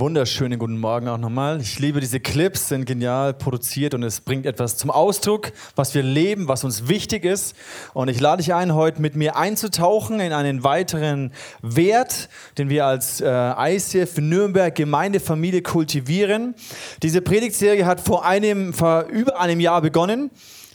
wunderschönen 0.00 0.58
guten 0.58 0.78
Morgen 0.78 1.08
auch 1.08 1.18
nochmal. 1.18 1.60
Ich 1.60 1.78
liebe 1.78 2.00
diese 2.00 2.20
Clips, 2.20 2.68
sind 2.68 2.86
genial 2.86 3.34
produziert 3.34 3.92
und 3.92 4.02
es 4.02 4.22
bringt 4.22 4.46
etwas 4.46 4.78
zum 4.78 4.90
Ausdruck, 4.90 5.52
was 5.76 5.94
wir 5.94 6.02
leben, 6.02 6.48
was 6.48 6.64
uns 6.64 6.88
wichtig 6.88 7.26
ist. 7.26 7.54
Und 7.92 8.08
ich 8.08 8.18
lade 8.18 8.38
dich 8.42 8.54
ein, 8.54 8.72
heute 8.74 9.02
mit 9.02 9.14
mir 9.14 9.36
einzutauchen 9.36 10.18
in 10.20 10.32
einen 10.32 10.64
weiteren 10.64 11.32
Wert, 11.60 12.30
den 12.56 12.70
wir 12.70 12.86
als 12.86 13.20
äh, 13.20 13.26
ICF 13.28 14.16
Nürnberg 14.16 14.74
Gemeindefamilie 14.74 15.60
kultivieren. 15.60 16.54
Diese 17.02 17.20
Predigtserie 17.20 17.84
hat 17.84 18.00
vor 18.00 18.24
einem, 18.24 18.72
vor 18.72 19.02
über 19.02 19.38
einem 19.38 19.60
Jahr 19.60 19.82
begonnen 19.82 20.30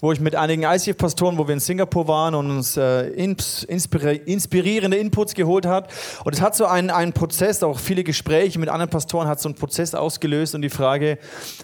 wo 0.06 0.12
ich 0.12 0.20
mit 0.20 0.36
einigen 0.36 0.62
ICF-Pastoren, 0.62 1.40
wo 1.40 1.48
wir 1.48 1.56
in 1.56 1.60
Singapur 1.60 2.08
waren 2.08 2.36
und 2.36 2.52
uns 2.52 2.78
äh, 2.78 3.08
inspirierende 3.08 4.98
Inputs 4.98 5.34
geholt 5.34 5.66
hat. 5.66 5.92
Und 6.24 6.36
es 6.36 6.42
hat 6.42 6.56
so 6.56 6.68
einen, 6.68 6.92
einen 6.92 7.12
Prozess, 7.12 7.64
auch 7.64 7.80
viele 7.80 8.04
Gespräche 8.04 8.60
mit 8.60 8.70
anderen 8.70 8.92
Pastoren 8.92 9.28
hat 9.28 9.42
so 9.42 9.50
einen 9.50 9.56
Prozess 9.56 9.96
ausgelöst 9.96 10.54
und 10.54 10.62
die 10.62 10.70
Frage, 10.70 11.18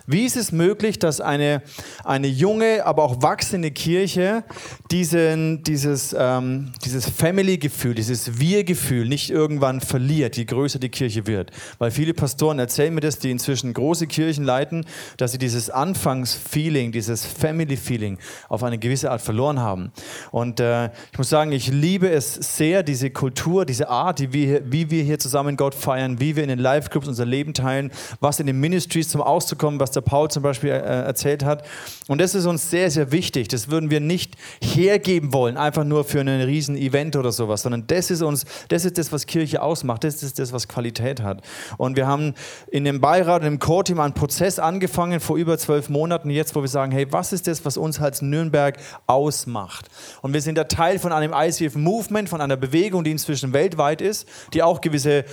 wie 0.08 0.26
ist 0.26 0.38
es 0.38 0.52
möglich, 0.52 0.98
dass 0.98 1.22
eine, 1.22 1.62
eine 2.04 2.26
junge, 2.26 2.84
aber 2.84 3.04
auch 3.04 3.22
wachsende 3.22 3.70
Kirche 3.70 4.44
diesen, 4.90 5.62
dieses, 5.62 6.16
ähm, 6.18 6.72
dieses 6.84 7.08
Family-Gefühl, 7.08 7.94
dieses 7.94 8.40
Wir-Gefühl 8.40 9.08
nicht 9.08 9.30
irgendwann 9.30 9.82
verliert, 9.82 10.36
je 10.36 10.46
größer 10.46 10.80
die 10.80 10.90
Kirche 10.90 11.28
wird. 11.28 11.52
Weil 11.78 11.92
viele 11.92 12.16
Pastoren 12.16 12.58
erzählen 12.58 12.92
mir 12.92 13.02
das, 13.02 13.20
die 13.20 13.30
inzwischen 13.30 13.72
große 13.72 14.08
Kirchen 14.08 14.46
leiten, 14.46 14.84
dass 15.18 15.34
sie 15.34 15.38
dieses 15.38 15.70
Anfangs-Feeling, 15.70 16.92
dieses 16.92 17.24
Family-Feeling 17.24 18.18
auf 18.50 18.64
eine 18.64 18.78
gewisse 18.78 19.12
Art 19.12 19.22
verloren 19.22 19.60
haben. 19.60 19.92
Und 20.32 20.60
äh, 20.60 20.86
ich 21.12 21.18
muss 21.18 21.30
sagen, 21.30 21.52
ich 21.52 21.68
liebe 21.68 22.10
es 22.10 22.34
sehr, 22.34 22.84
diese 22.84 23.10
Kultur, 23.10 23.66
diese 23.66 23.90
Art, 23.90 24.20
die 24.20 24.34
wir, 24.34 24.72
wie 24.72 24.90
wir 24.90 25.04
hier 25.04 25.20
zusammen 25.20 25.58
Gott 25.58 25.76
feiern, 25.76 26.20
wie 26.20 26.36
wir 26.36 26.44
in 26.44 26.50
den 26.50 26.60
Live-Clubs 26.60 27.08
unser 27.08 27.26
Leben 27.26 27.54
teilen, 27.54 27.92
was 28.20 28.40
in 28.40 28.48
den 28.48 28.60
Ministries 28.60 29.10
zum 29.10 29.22
Ausdruck 29.22 29.60
kommt, 29.60 29.80
was 29.80 29.92
der 29.92 30.02
Paul 30.02 30.30
zum 30.30 30.44
Beispiel 30.44 30.70
äh, 30.70 30.74
erzählt 30.74 31.44
hat. 31.44 31.66
Und 32.08 32.22
das 32.22 32.36
ist 32.36 32.46
uns 32.46 32.70
sehr, 32.70 32.92
sehr 32.92 33.12
wichtig. 33.12 33.48
Das 33.48 33.70
würden 33.70 33.90
wir 33.90 34.00
nicht 34.00 34.36
hergeben 34.62 35.34
wollen, 35.34 35.58
einfach 35.58 35.84
nur 35.84 36.04
für 36.04 36.20
ein 36.20 36.28
riesen 36.28 36.76
Event 36.76 37.16
oder 37.16 37.32
sowas, 37.32 37.64
sondern 37.64 37.88
das 37.88 38.12
ist 38.12 38.22
uns, 38.22 38.46
das 38.70 38.86
ist 38.86 38.98
das, 38.98 39.12
was 39.12 39.26
Kirche 39.26 39.62
ausmacht. 39.62 40.04
Das 40.04 40.24
ist 40.24 40.40
das, 40.40 40.54
was 40.54 40.68
Qualität 40.68 41.22
hat. 41.22 41.42
Und 41.78 41.96
wir 41.96 42.08
haben 42.08 42.34
in 42.70 42.84
dem 42.84 43.02
Beirat 43.02 43.42
und 43.42 43.48
im 43.48 43.60
Core-Team 43.60 44.00
einen 44.00 44.14
Prozess 44.14 44.60
angefangen 44.60 45.20
vor 45.20 45.38
über 45.38 45.58
zwölf 45.58 45.90
Monaten 45.90 46.30
jetzt, 46.30 46.56
wo 46.56 46.62
wir 46.62 46.68
sagen, 46.68 46.92
hey, 46.92 47.08
was 47.12 47.34
ist 47.34 47.48
das, 47.48 47.66
was 47.66 47.78
uns 47.78 48.00
als 48.00 48.21
Nürnberg 48.22 48.78
ausmacht. 49.08 49.88
Und 50.22 50.34
wir 50.34 50.42
sind 50.42 50.58
ja 50.58 50.66
Teil 50.66 51.00
von 51.00 51.12
einem 51.12 51.34
ICF-Movement, 51.34 52.30
von 52.30 52.42
einer 52.42 52.58
Bewegung, 52.58 53.04
die 53.04 53.12
inzwischen 53.12 53.54
weltweit 53.54 54.02
ist, 54.02 54.28
die 54.54 54.64
auch 54.64 54.82
gewisse 54.82 55.26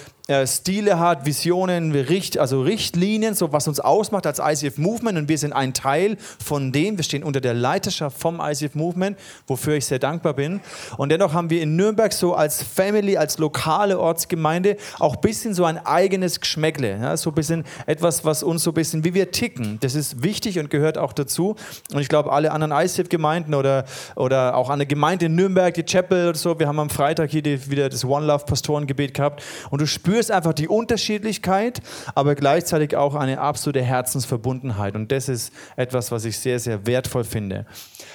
Stile 0.44 0.98
hat, 0.98 1.24
Visionen, 1.24 1.90
Richt, 1.92 2.36
also 2.36 2.60
Richtlinien, 2.60 3.34
so 3.34 3.50
was 3.50 3.66
uns 3.66 3.80
ausmacht 3.80 4.26
als 4.26 4.38
ICF 4.38 4.76
Movement 4.76 5.16
und 5.16 5.28
wir 5.30 5.38
sind 5.38 5.54
ein 5.54 5.72
Teil 5.72 6.18
von 6.38 6.70
dem. 6.70 6.98
Wir 6.98 7.04
stehen 7.04 7.24
unter 7.24 7.40
der 7.40 7.54
Leiterschaft 7.54 8.20
vom 8.20 8.38
ICF 8.38 8.74
Movement, 8.74 9.18
wofür 9.46 9.76
ich 9.76 9.86
sehr 9.86 9.98
dankbar 9.98 10.34
bin. 10.34 10.60
Und 10.98 11.08
dennoch 11.08 11.32
haben 11.32 11.48
wir 11.48 11.62
in 11.62 11.76
Nürnberg 11.76 12.12
so 12.12 12.34
als 12.34 12.62
Family, 12.62 13.16
als 13.16 13.38
lokale 13.38 13.98
Ortsgemeinde 13.98 14.76
auch 14.98 15.14
ein 15.14 15.20
bisschen 15.22 15.54
so 15.54 15.64
ein 15.64 15.78
eigenes 15.78 16.40
Geschmäckle, 16.40 16.98
ja, 17.00 17.16
so 17.16 17.30
ein 17.30 17.34
bisschen 17.34 17.64
etwas, 17.86 18.22
was 18.26 18.42
uns 18.42 18.62
so 18.62 18.72
ein 18.72 18.74
bisschen 18.74 19.04
wie 19.04 19.14
wir 19.14 19.30
ticken. 19.30 19.78
Das 19.80 19.94
ist 19.94 20.22
wichtig 20.22 20.58
und 20.58 20.68
gehört 20.68 20.98
auch 20.98 21.14
dazu. 21.14 21.56
Und 21.90 22.02
ich 22.02 22.08
glaube, 22.10 22.32
alle 22.32 22.52
anderen 22.52 22.74
ICF-Gemeinden 22.74 23.54
oder, 23.54 23.86
oder 24.14 24.56
auch 24.56 24.68
eine 24.68 24.84
Gemeinde 24.84 25.24
in 25.24 25.36
Nürnberg, 25.36 25.72
die 25.72 25.84
Chapel 25.84 26.28
oder 26.28 26.38
so, 26.38 26.58
wir 26.58 26.68
haben 26.68 26.80
am 26.80 26.90
Freitag 26.90 27.30
hier 27.30 27.40
die, 27.40 27.70
wieder 27.70 27.88
das 27.88 28.04
One 28.04 28.26
Love 28.26 28.44
Pastorengebet 28.44 29.14
gehabt 29.14 29.42
und 29.70 29.80
du 29.80 29.86
spürst 29.86 30.17
spürst 30.18 30.32
einfach 30.32 30.52
die 30.52 30.66
Unterschiedlichkeit, 30.66 31.80
aber 32.16 32.34
gleichzeitig 32.34 32.96
auch 32.96 33.14
eine 33.14 33.38
absolute 33.38 33.82
Herzensverbundenheit. 33.82 34.96
Und 34.96 35.12
das 35.12 35.28
ist 35.28 35.52
etwas, 35.76 36.10
was 36.10 36.24
ich 36.24 36.36
sehr, 36.40 36.58
sehr 36.58 36.88
wertvoll 36.88 37.22
finde. 37.22 37.66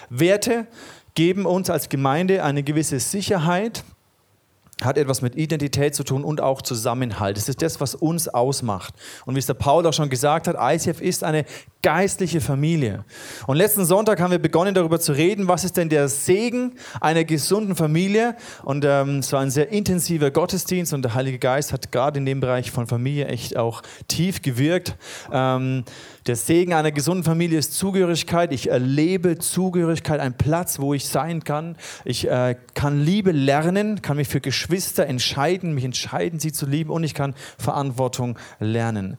Werte 0.09 0.67
geben 1.15 1.45
uns 1.45 1.69
als 1.69 1.87
Gemeinde 1.87 2.43
eine 2.43 2.61
gewisse 2.61 2.99
Sicherheit, 2.99 3.85
hat 4.81 4.97
etwas 4.97 5.21
mit 5.21 5.35
Identität 5.35 5.95
zu 5.95 6.03
tun 6.03 6.23
und 6.23 6.41
auch 6.41 6.61
Zusammenhalt. 6.61 7.37
Das 7.37 7.47
ist 7.47 7.61
das, 7.61 7.79
was 7.79 7.95
uns 7.95 8.27
ausmacht. 8.27 8.93
Und 9.25 9.35
wie 9.35 9.39
es 9.39 9.45
der 9.45 9.53
Paul 9.53 9.85
auch 9.85 9.93
schon 9.93 10.09
gesagt 10.09 10.47
hat, 10.47 10.55
ICF 10.59 10.99
ist 10.99 11.23
eine 11.23 11.45
geistliche 11.83 12.41
Familie. 12.41 13.03
Und 13.45 13.57
letzten 13.57 13.85
Sonntag 13.85 14.19
haben 14.19 14.31
wir 14.31 14.39
begonnen 14.39 14.73
darüber 14.73 14.99
zu 14.99 15.11
reden, 15.11 15.47
was 15.47 15.63
ist 15.63 15.77
denn 15.77 15.89
der 15.89 16.07
Segen 16.07 16.75
einer 17.01 17.23
gesunden 17.23 17.75
Familie. 17.75 18.35
Und 18.63 18.85
ähm, 18.85 19.19
es 19.19 19.31
war 19.31 19.41
ein 19.41 19.51
sehr 19.51 19.69
intensiver 19.69 20.31
Gottesdienst 20.31 20.93
und 20.93 21.03
der 21.03 21.13
Heilige 21.13 21.39
Geist 21.39 21.71
hat 21.71 21.91
gerade 21.91 22.19
in 22.19 22.25
dem 22.25 22.39
Bereich 22.39 22.71
von 22.71 22.87
Familie 22.87 23.27
echt 23.27 23.57
auch 23.57 23.83
tief 24.07 24.41
gewirkt. 24.41 24.95
Ähm, 25.31 25.83
der 26.25 26.37
Segen 26.37 26.73
einer 26.73 26.91
gesunden 26.91 27.23
Familie 27.23 27.59
ist 27.59 27.73
Zugehörigkeit. 27.73 28.53
Ich 28.53 28.69
erlebe 28.69 29.37
Zugehörigkeit, 29.37 30.21
ein 30.21 30.37
Platz, 30.37 30.79
wo 30.79 30.93
ich 30.93 31.07
sein 31.07 31.43
kann. 31.43 31.75
Ich 32.05 32.29
äh, 32.29 32.55
kann 32.73 33.03
Liebe 33.03 33.31
lernen, 33.31 34.01
kann 34.01 34.15
mich 34.15 34.29
für 34.29 34.39
Geschwister 34.39 35.05
entscheiden, 35.05 35.73
mich 35.73 35.83
entscheiden, 35.83 36.39
sie 36.39 36.53
zu 36.53 36.65
lieben 36.65 36.91
und 36.91 37.03
ich 37.03 37.13
kann 37.13 37.35
Verantwortung 37.57 38.37
lernen. 38.59 39.17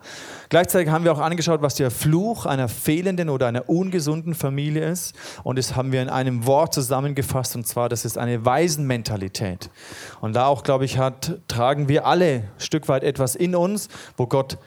Gleichzeitig 0.48 0.88
haben 0.88 1.04
wir 1.04 1.12
auch 1.12 1.20
angeschaut, 1.20 1.60
was 1.60 1.74
der 1.74 1.90
Fluch 1.90 2.46
einer 2.46 2.68
fehlenden 2.68 3.28
oder 3.28 3.48
einer 3.48 3.68
ungesunden 3.68 4.34
Familie 4.34 4.88
ist. 4.88 5.14
Und 5.42 5.58
das 5.58 5.76
haben 5.76 5.92
wir 5.92 6.00
in 6.00 6.08
einem 6.08 6.46
Wort 6.46 6.72
zusammengefasst, 6.72 7.54
und 7.54 7.66
zwar, 7.66 7.90
das 7.90 8.04
ist 8.04 8.16
eine 8.16 8.46
Waisenmentalität. 8.46 9.68
Und 10.22 10.34
da 10.34 10.46
auch, 10.46 10.62
glaube 10.62 10.86
ich, 10.86 10.96
hat, 10.96 11.38
tragen 11.48 11.88
wir 11.88 12.06
alle 12.06 12.24
ein 12.24 12.50
Stück 12.58 12.88
weit 12.88 13.04
etwas 13.04 13.34
in 13.34 13.54
uns, 13.54 13.88
wo 14.16 14.26
Gott 14.26 14.58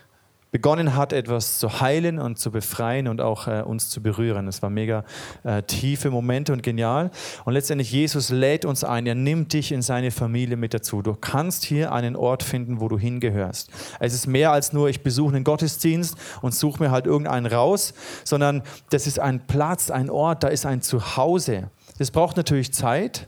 begonnen 0.52 0.96
hat, 0.96 1.14
etwas 1.14 1.60
zu 1.60 1.82
heilen 1.82 2.20
und 2.20 2.40
zu 2.40 2.52
befreien 2.52 3.08
und 3.08 3.22
auch 3.22 3.48
äh, 3.48 3.62
uns 3.62 3.90
zu 3.90 4.02
berühren. 4.02 4.48
Es 4.48 4.62
war 4.62 4.70
mega 4.70 5.04
äh, 5.44 5.64
tiefe 5.64 6.10
Momente 6.10 6.54
und 6.54 6.64
genial. 6.64 7.12
Und 7.46 7.54
letztendlich 7.54 7.92
Jesus 7.92 8.30
lädt 8.30 8.66
uns 8.66 8.84
ein, 8.84 9.06
er 9.06 9.16
nimmt 9.16 9.54
dich 9.54 9.72
in 9.72 9.82
seine 9.82 10.12
Familie 10.12 10.58
mit 10.58 10.74
dazu. 10.74 11.02
Du 11.02 11.14
kannst 11.16 11.66
hier 11.66 11.92
einen 11.92 12.16
Ort 12.16 12.44
finden, 12.44 12.80
wo 12.80 12.88
du 12.88 12.98
hingehörst. 12.98 13.70
Es 14.00 14.14
ist 14.14 14.28
mehr 14.28 14.52
als 14.52 14.74
nur, 14.74 14.90
ich 14.90 15.04
besuche 15.04 15.36
einen 15.36 15.44
Gottesdienst 15.44 16.16
und 16.42 16.56
suche 16.56 16.82
mir 16.82 16.92
halt 16.92 17.06
irgendeinen 17.06 17.46
raus, 17.46 17.94
sondern 18.24 18.64
das 18.90 19.08
ist 19.08 19.20
ein 19.20 19.48
Platz, 19.48 19.92
ein 19.92 20.10
Ort, 20.10 20.44
da 20.44 20.48
ist 20.48 20.66
ein 20.66 20.82
Zuhause. 20.82 21.70
Das 21.98 22.12
braucht 22.12 22.38
natürlich 22.38 22.74
Zeit, 22.74 23.28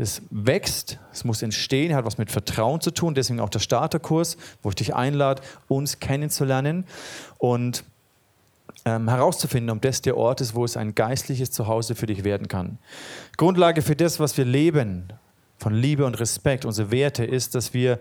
es 0.00 0.22
wächst, 0.30 0.98
es 1.12 1.24
muss 1.24 1.42
entstehen, 1.42 1.94
hat 1.94 2.06
was 2.06 2.16
mit 2.16 2.30
Vertrauen 2.30 2.80
zu 2.80 2.90
tun, 2.90 3.14
deswegen 3.14 3.38
auch 3.38 3.50
der 3.50 3.58
Starterkurs, 3.58 4.38
wo 4.62 4.70
ich 4.70 4.74
dich 4.74 4.94
einlade, 4.94 5.42
uns 5.68 5.98
kennenzulernen 5.98 6.84
und 7.36 7.84
ähm, 8.86 9.08
herauszufinden, 9.08 9.76
ob 9.76 9.82
das 9.82 10.00
der 10.00 10.16
Ort 10.16 10.40
ist, 10.40 10.54
wo 10.54 10.64
es 10.64 10.78
ein 10.78 10.94
geistliches 10.94 11.50
Zuhause 11.50 11.94
für 11.94 12.06
dich 12.06 12.24
werden 12.24 12.48
kann. 12.48 12.78
Grundlage 13.36 13.82
für 13.82 13.94
das, 13.94 14.18
was 14.18 14.38
wir 14.38 14.46
leben, 14.46 15.12
von 15.58 15.74
Liebe 15.74 16.06
und 16.06 16.18
Respekt, 16.18 16.64
unsere 16.64 16.90
Werte, 16.90 17.22
ist, 17.22 17.54
dass 17.54 17.74
wir 17.74 17.98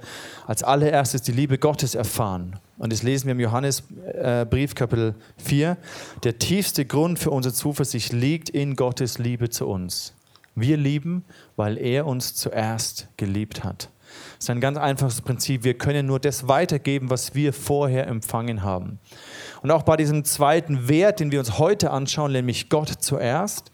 als 0.48 0.64
allererstes 0.64 1.24
die 1.24 1.34
Liebe 1.34 1.58
Gottes 1.58 1.94
erfahren. 1.94 2.58
Und 2.78 2.94
das 2.94 3.04
lesen 3.04 3.26
wir 3.26 3.34
im 3.34 3.42
Johannesbrief, 3.42 4.72
äh, 4.72 4.76
Kapitel 4.76 5.16
4. 5.36 5.76
Der 6.24 6.40
tiefste 6.40 6.86
Grund 6.86 7.20
für 7.20 7.32
unsere 7.32 7.54
Zuversicht 7.54 8.14
liegt 8.14 8.50
in 8.50 8.78
Gottes 8.78 9.18
Liebe 9.18 9.50
zu 9.50 9.68
uns. 9.68 10.14
Wir 10.56 10.78
lieben, 10.78 11.24
weil 11.60 11.78
er 11.78 12.08
uns 12.08 12.36
zuerst 12.36 13.10
geliebt 13.18 13.66
hat. 13.66 13.90
Das 14.38 14.46
ist 14.46 14.50
ein 14.50 14.62
ganz 14.62 14.78
einfaches 14.78 15.20
Prinzip. 15.20 15.66
Wir 15.66 15.74
können 15.74 16.06
nur 16.06 16.22
das 16.22 16.48
weitergeben, 16.48 17.10
was 17.10 17.36
wir 17.36 17.52
vorher 17.52 18.08
empfangen 18.08 18.64
haben. 18.64 18.98
Und 19.62 19.70
auch 19.70 19.84
bei 19.84 19.98
diesem 19.98 20.24
zweiten 20.24 20.88
Wert, 20.88 21.20
den 21.20 21.34
wir 21.34 21.40
uns 21.40 21.60
heute 21.60 21.92
anschauen, 21.92 22.32
nämlich 22.32 22.70
Gott 22.70 22.88
zuerst, 23.02 23.74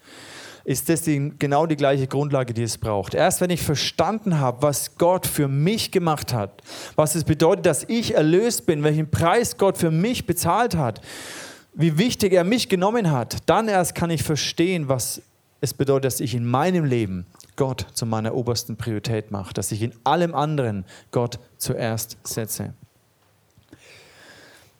ist 0.64 0.88
das 0.88 1.02
die, 1.02 1.32
genau 1.38 1.66
die 1.66 1.76
gleiche 1.76 2.08
Grundlage, 2.08 2.54
die 2.54 2.64
es 2.64 2.76
braucht. 2.76 3.14
Erst 3.14 3.40
wenn 3.40 3.50
ich 3.50 3.62
verstanden 3.62 4.40
habe, 4.40 4.62
was 4.62 4.96
Gott 4.96 5.24
für 5.24 5.46
mich 5.46 5.92
gemacht 5.92 6.34
hat, 6.34 6.62
was 6.96 7.14
es 7.14 7.22
bedeutet, 7.22 7.66
dass 7.66 7.84
ich 7.84 8.16
erlöst 8.16 8.66
bin, 8.66 8.82
welchen 8.82 9.12
Preis 9.12 9.58
Gott 9.58 9.78
für 9.78 9.92
mich 9.92 10.26
bezahlt 10.26 10.76
hat, 10.76 11.00
wie 11.72 11.98
wichtig 11.98 12.32
er 12.32 12.42
mich 12.42 12.68
genommen 12.68 13.12
hat, 13.12 13.36
dann 13.46 13.68
erst 13.68 13.94
kann 13.94 14.10
ich 14.10 14.24
verstehen, 14.24 14.88
was 14.88 15.22
es 15.60 15.72
bedeutet, 15.72 16.06
dass 16.06 16.20
ich 16.20 16.34
in 16.34 16.44
meinem 16.44 16.84
Leben 16.84 17.26
Gott 17.56 17.86
zu 17.92 18.06
meiner 18.06 18.34
obersten 18.34 18.76
Priorität 18.76 19.30
mache, 19.30 19.54
dass 19.54 19.72
ich 19.72 19.82
in 19.82 19.92
allem 20.04 20.34
anderen 20.34 20.84
Gott 21.10 21.38
zuerst 21.56 22.18
setze. 22.22 22.74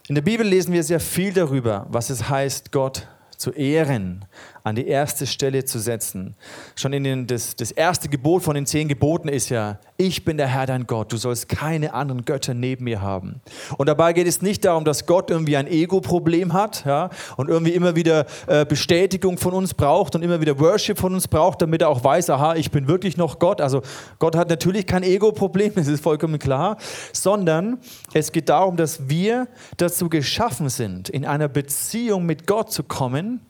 In 0.08 0.14
der 0.14 0.22
Bibel 0.22 0.46
lesen 0.46 0.72
wir 0.72 0.84
sehr 0.84 1.00
viel 1.00 1.32
darüber, 1.32 1.86
was 1.88 2.10
es 2.10 2.28
heißt, 2.28 2.70
Gott 2.70 3.08
zu 3.36 3.50
ehren, 3.50 4.24
an 4.66 4.74
die 4.74 4.88
erste 4.88 5.28
Stelle 5.28 5.64
zu 5.64 5.78
setzen. 5.78 6.34
Schon 6.74 6.92
in 6.92 7.04
den, 7.04 7.28
das, 7.28 7.54
das 7.54 7.70
erste 7.70 8.08
Gebot 8.08 8.42
von 8.42 8.56
den 8.56 8.66
zehn 8.66 8.88
Geboten 8.88 9.28
ist 9.28 9.48
ja, 9.48 9.78
ich 9.96 10.24
bin 10.24 10.38
der 10.38 10.48
Herr 10.48 10.66
dein 10.66 10.88
Gott, 10.88 11.12
du 11.12 11.18
sollst 11.18 11.48
keine 11.48 11.94
anderen 11.94 12.24
Götter 12.24 12.52
neben 12.52 12.82
mir 12.82 13.00
haben. 13.00 13.40
Und 13.78 13.88
dabei 13.88 14.12
geht 14.12 14.26
es 14.26 14.42
nicht 14.42 14.64
darum, 14.64 14.84
dass 14.84 15.06
Gott 15.06 15.30
irgendwie 15.30 15.56
ein 15.56 15.68
Ego-Problem 15.68 16.52
hat 16.52 16.84
ja, 16.84 17.10
und 17.36 17.48
irgendwie 17.48 17.74
immer 17.74 17.94
wieder 17.94 18.26
äh, 18.48 18.66
Bestätigung 18.66 19.38
von 19.38 19.54
uns 19.54 19.72
braucht 19.72 20.16
und 20.16 20.22
immer 20.22 20.40
wieder 20.40 20.58
Worship 20.58 20.98
von 20.98 21.14
uns 21.14 21.28
braucht, 21.28 21.62
damit 21.62 21.82
er 21.82 21.88
auch 21.88 22.02
weiß, 22.02 22.28
aha, 22.30 22.56
ich 22.56 22.72
bin 22.72 22.88
wirklich 22.88 23.16
noch 23.16 23.38
Gott. 23.38 23.60
Also 23.60 23.82
Gott 24.18 24.34
hat 24.34 24.48
natürlich 24.48 24.84
kein 24.88 25.04
Ego-Problem, 25.04 25.72
das 25.76 25.86
ist 25.86 26.02
vollkommen 26.02 26.40
klar, 26.40 26.76
sondern 27.12 27.78
es 28.14 28.32
geht 28.32 28.48
darum, 28.48 28.76
dass 28.76 29.08
wir 29.08 29.46
dazu 29.76 30.08
geschaffen 30.08 30.70
sind, 30.70 31.08
in 31.08 31.24
einer 31.24 31.46
Beziehung 31.46 32.26
mit 32.26 32.48
Gott 32.48 32.72
zu 32.72 32.82
kommen, 32.82 33.42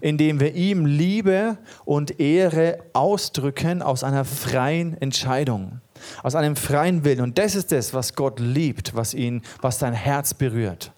indem 0.00 0.40
wir 0.40 0.54
ihm 0.54 0.86
Liebe 0.86 1.58
und 1.84 2.20
Ehre 2.20 2.78
ausdrücken 2.92 3.82
aus 3.82 4.04
einer 4.04 4.24
freien 4.24 5.00
Entscheidung, 5.00 5.80
aus 6.22 6.34
einem 6.34 6.56
freien 6.56 7.04
Willen. 7.04 7.20
Und 7.20 7.38
das 7.38 7.54
ist 7.54 7.72
das, 7.72 7.94
was 7.94 8.14
Gott 8.14 8.40
liebt, 8.40 8.94
was 8.94 9.14
ihn, 9.14 9.42
was 9.60 9.78
sein 9.78 9.92
Herz 9.92 10.34
berührt. 10.34 10.92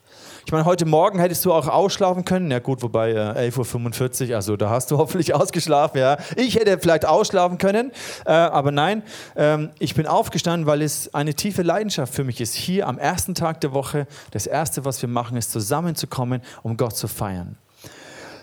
Ich 0.45 0.51
meine, 0.51 0.65
heute 0.65 0.87
Morgen 0.87 1.21
hättest 1.21 1.45
du 1.45 1.53
auch 1.53 1.69
ausschlafen 1.69 2.25
können. 2.25 2.51
Ja 2.51 2.59
gut, 2.59 2.83
wobei 2.83 3.13
äh, 3.13 3.51
11.45 3.51 4.31
Uhr, 4.31 4.37
also 4.37 4.57
da 4.57 4.71
hast 4.71 4.91
du 4.91 4.99
hoffentlich 4.99 5.35
ausgeschlafen. 5.35 5.99
Ja. 5.99 6.19
Ich 6.37 6.57
hätte 6.57 6.79
vielleicht 6.79 7.07
ausschlafen 7.07 7.59
können, 7.59 7.93
äh, 8.27 8.33
aber 8.33 8.73
nein, 8.73 9.03
ähm, 9.37 9.71
ich 9.79 9.95
bin 9.95 10.07
aufgestanden, 10.07 10.67
weil 10.67 10.83
es 10.83 11.15
eine 11.15 11.35
tiefe 11.35 11.63
Leidenschaft 11.63 12.13
für 12.13 12.25
mich 12.25 12.41
ist. 12.41 12.55
Hier 12.55 12.89
am 12.89 12.99
ersten 12.99 13.35
Tag 13.35 13.61
der 13.61 13.73
Woche, 13.73 14.07
das 14.33 14.47
Erste, 14.47 14.85
was 14.85 15.01
wir 15.01 15.09
machen, 15.09 15.37
ist 15.37 15.53
zusammenzukommen, 15.53 16.43
um 16.63 16.77
Gott 16.77 16.97
zu 16.97 17.07
feiern. 17.07 17.57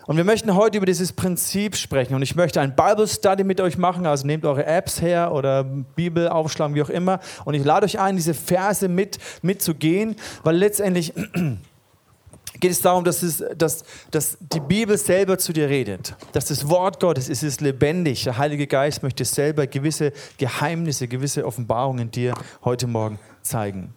Und 0.09 0.17
wir 0.17 0.23
möchten 0.23 0.55
heute 0.55 0.77
über 0.77 0.87
dieses 0.87 1.13
Prinzip 1.13 1.75
sprechen. 1.75 2.15
Und 2.15 2.23
ich 2.23 2.35
möchte 2.35 2.59
ein 2.59 2.75
Bible 2.75 3.07
Study 3.07 3.43
mit 3.43 3.61
euch 3.61 3.77
machen. 3.77 4.07
Also 4.07 4.25
nehmt 4.25 4.43
eure 4.43 4.65
Apps 4.65 5.03
her 5.03 5.31
oder 5.31 5.63
Bibel 5.63 6.27
aufschlagen, 6.27 6.73
wie 6.73 6.81
auch 6.81 6.89
immer. 6.89 7.19
Und 7.45 7.53
ich 7.53 7.63
lade 7.63 7.85
euch 7.85 7.99
ein, 7.99 8.15
diese 8.15 8.33
Verse 8.33 8.87
mit, 8.87 9.19
mitzugehen, 9.43 10.15
weil 10.43 10.55
letztendlich 10.55 11.13
geht 12.59 12.71
es 12.71 12.81
darum, 12.81 13.03
dass, 13.03 13.21
es, 13.21 13.43
dass, 13.55 13.83
dass 14.09 14.39
die 14.39 14.61
Bibel 14.61 14.97
selber 14.97 15.37
zu 15.37 15.53
dir 15.53 15.69
redet. 15.69 16.15
Dass 16.31 16.45
das 16.45 16.67
Wort 16.67 16.99
Gottes 16.99 17.29
ist, 17.29 17.43
ist 17.43 17.61
lebendig. 17.61 18.23
Der 18.23 18.39
Heilige 18.39 18.65
Geist 18.65 19.03
möchte 19.03 19.23
selber 19.25 19.67
gewisse 19.67 20.11
Geheimnisse, 20.39 21.07
gewisse 21.07 21.45
Offenbarungen 21.45 22.09
dir 22.09 22.33
heute 22.63 22.87
Morgen 22.87 23.19
zeigen. 23.43 23.93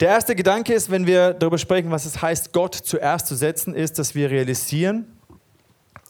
Der 0.00 0.08
erste 0.10 0.34
Gedanke 0.34 0.74
ist, 0.74 0.90
wenn 0.90 1.06
wir 1.06 1.32
darüber 1.32 1.56
sprechen, 1.56 1.90
was 1.90 2.04
es 2.04 2.20
heißt, 2.20 2.52
Gott 2.52 2.74
zuerst 2.74 3.26
zu 3.26 3.34
setzen, 3.34 3.74
ist, 3.74 3.98
dass 3.98 4.14
wir 4.14 4.30
realisieren, 4.30 5.06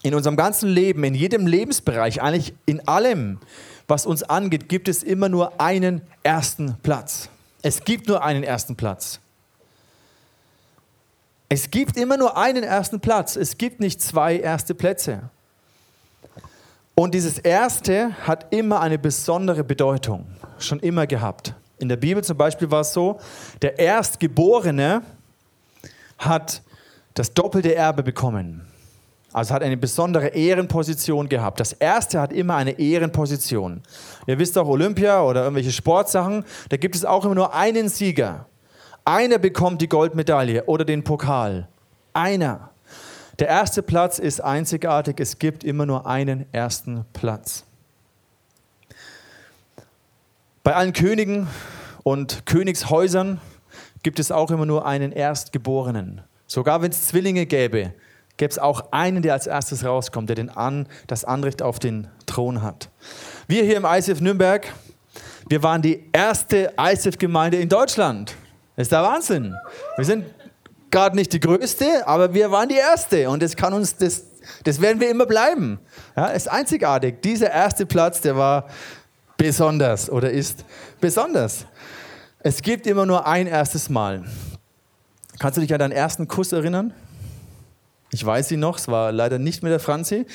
in 0.03 0.15
unserem 0.15 0.37
ganzen 0.37 0.69
Leben, 0.69 1.05
in 1.05 1.15
jedem 1.15 1.47
Lebensbereich, 1.47 2.21
eigentlich 2.21 2.55
in 2.67 2.87
allem, 2.88 3.38
was 3.88 4.06
uns 4.06 4.23
angeht, 4.25 4.69
gibt 4.69 4.88
es 4.88 5.03
immer 5.03 5.29
nur 5.29 5.61
einen 5.61 6.03
ersten 6.23 6.77
Platz. 6.83 7.29
Es 7.62 7.85
gibt 7.85 8.09
nur 8.09 8.25
einen 8.25 8.43
ersten 8.43 8.77
Platz. 8.77 9.21
Es 11.49 11.71
gibt 11.71 11.97
immer 11.97 12.17
nur 12.17 12.37
einen 12.37 12.65
ersten 12.65 13.00
Platz. 13.00 13.37
Es 13.37 13.56
gibt 13.56 13.79
nicht 13.79 14.03
zwei 14.03 14.37
erste 14.37 14.75
Plätze. 14.75 15.31
Und 16.97 17.15
dieses 17.15 17.38
erste 17.38 18.15
hat 18.27 18.53
immer 18.53 18.81
eine 18.81 18.99
besondere 18.99 19.62
Bedeutung, 19.62 20.27
schon 20.59 20.81
immer 20.81 21.06
gehabt. 21.06 21.55
In 21.78 21.88
der 21.88 21.96
Bibel 21.96 22.25
zum 22.25 22.37
Beispiel 22.37 22.70
war 22.70 22.81
es 22.81 22.93
so, 22.93 23.19
der 23.62 23.78
Erstgeborene 23.78 25.02
hat 26.19 26.62
das 27.14 27.32
doppelte 27.32 27.75
Erbe 27.75 28.02
bekommen. 28.02 28.67
Also 29.32 29.52
hat 29.52 29.62
eine 29.62 29.76
besondere 29.76 30.28
Ehrenposition 30.28 31.28
gehabt. 31.28 31.61
Das 31.61 31.75
Erste 31.75 32.20
hat 32.20 32.32
immer 32.32 32.56
eine 32.56 32.78
Ehrenposition. 32.78 33.82
Ihr 34.26 34.38
wisst 34.38 34.56
auch 34.56 34.67
Olympia 34.67 35.23
oder 35.23 35.43
irgendwelche 35.43 35.73
Sportsachen, 35.73 36.44
da 36.70 36.78
gibt 36.78 36.94
es 36.94 37.05
auch 37.05 37.25
immer 37.25 37.34
nur 37.34 37.52
einen 37.52 37.90
Sieger. 37.90 38.46
Einer 39.05 39.38
bekommt 39.38 39.82
die 39.82 39.88
Goldmedaille 39.88 40.64
oder 40.64 40.87
den 40.87 41.05
Pokal. 41.05 41.69
Einer. 42.14 42.70
Der 43.38 43.49
erste 43.49 43.82
Platz 43.82 44.19
ist 44.19 44.40
einzigartig. 44.40 45.20
Es 45.20 45.38
gibt 45.38 45.64
immer 45.64 45.84
nur 45.84 46.06
einen 46.06 46.46
ersten 46.52 47.05
Platz. 47.12 47.67
Bei 50.67 50.75
allen 50.75 50.93
Königen 50.93 51.47
und 52.03 52.45
Königshäusern 52.45 53.41
gibt 54.03 54.19
es 54.19 54.33
auch 54.33 54.51
immer 54.51 54.67
nur 54.67 54.85
einen 54.85 55.13
Erstgeborenen. 55.13 56.23
Sogar 56.49 56.83
wenn 56.83 56.91
es 56.91 57.07
Zwillinge 57.07 57.47
gäbe, 57.47 57.95
gäbe 58.37 58.51
es 58.51 58.59
auch 58.59 58.91
einen, 58.91 59.23
der 59.23 59.35
als 59.35 59.47
erstes 59.47 59.85
rauskommt, 59.85 60.29
der 60.29 60.35
den 60.35 60.51
An, 60.51 60.89
das 61.07 61.25
Anrecht 61.25 61.63
auf 61.63 61.79
den 61.79 62.09
Thron 62.27 62.63
hat. 62.63 62.91
Wir 63.47 63.63
hier 63.63 63.77
im 63.77 63.85
ICF 63.85 64.21
Nürnberg, 64.21 64.67
wir 65.49 65.63
waren 65.63 65.83
die 65.83 66.03
erste 66.13 66.73
ICF-Gemeinde 66.77 67.59
in 67.59 67.69
Deutschland. 67.69 68.35
Ist 68.75 68.91
der 68.91 69.05
Wahnsinn. 69.05 69.55
Wir 69.97 70.05
sind 70.05 70.25
gerade 70.91 71.15
nicht 71.15 71.33
die 71.33 71.39
größte, 71.39 72.09
aber 72.09 72.35
wir 72.35 72.51
waren 72.51 72.69
die 72.69 72.75
erste 72.75 73.31
und 73.31 73.41
das 73.41 73.55
kann 73.55 73.73
uns, 73.73 73.99
das, 73.99 74.25
das 74.65 74.81
werden 74.81 75.01
wir 75.01 75.11
immer 75.11 75.27
bleiben. 75.27 75.79
Ja, 76.17 76.27
ist 76.27 76.51
einzigartig. 76.51 77.23
Dieser 77.23 77.53
erste 77.53 77.87
Platz, 77.87 78.21
der 78.21 78.37
war 78.37 78.67
besonders 79.37 80.11
oder 80.11 80.31
ist 80.31 80.65
besonders. 81.00 81.67
Es 82.38 82.62
gibt 82.62 82.87
immer 82.87 83.06
nur 83.06 83.27
ein 83.27 83.47
erstes 83.47 83.88
Mal. 83.88 84.25
Kannst 85.38 85.56
du 85.56 85.61
dich 85.61 85.73
an 85.73 85.79
deinen 85.79 85.93
ersten 85.93 86.29
Kuss 86.29 86.53
erinnern? 86.53 86.94
Ich 88.11 88.25
weiß 88.25 88.49
sie 88.49 88.56
noch, 88.56 88.79
es 88.79 88.88
war 88.88 89.12
leider 89.12 89.38
nicht 89.38 89.62
mit 89.62 89.73
der 89.73 89.81
Franzi, 89.81 90.27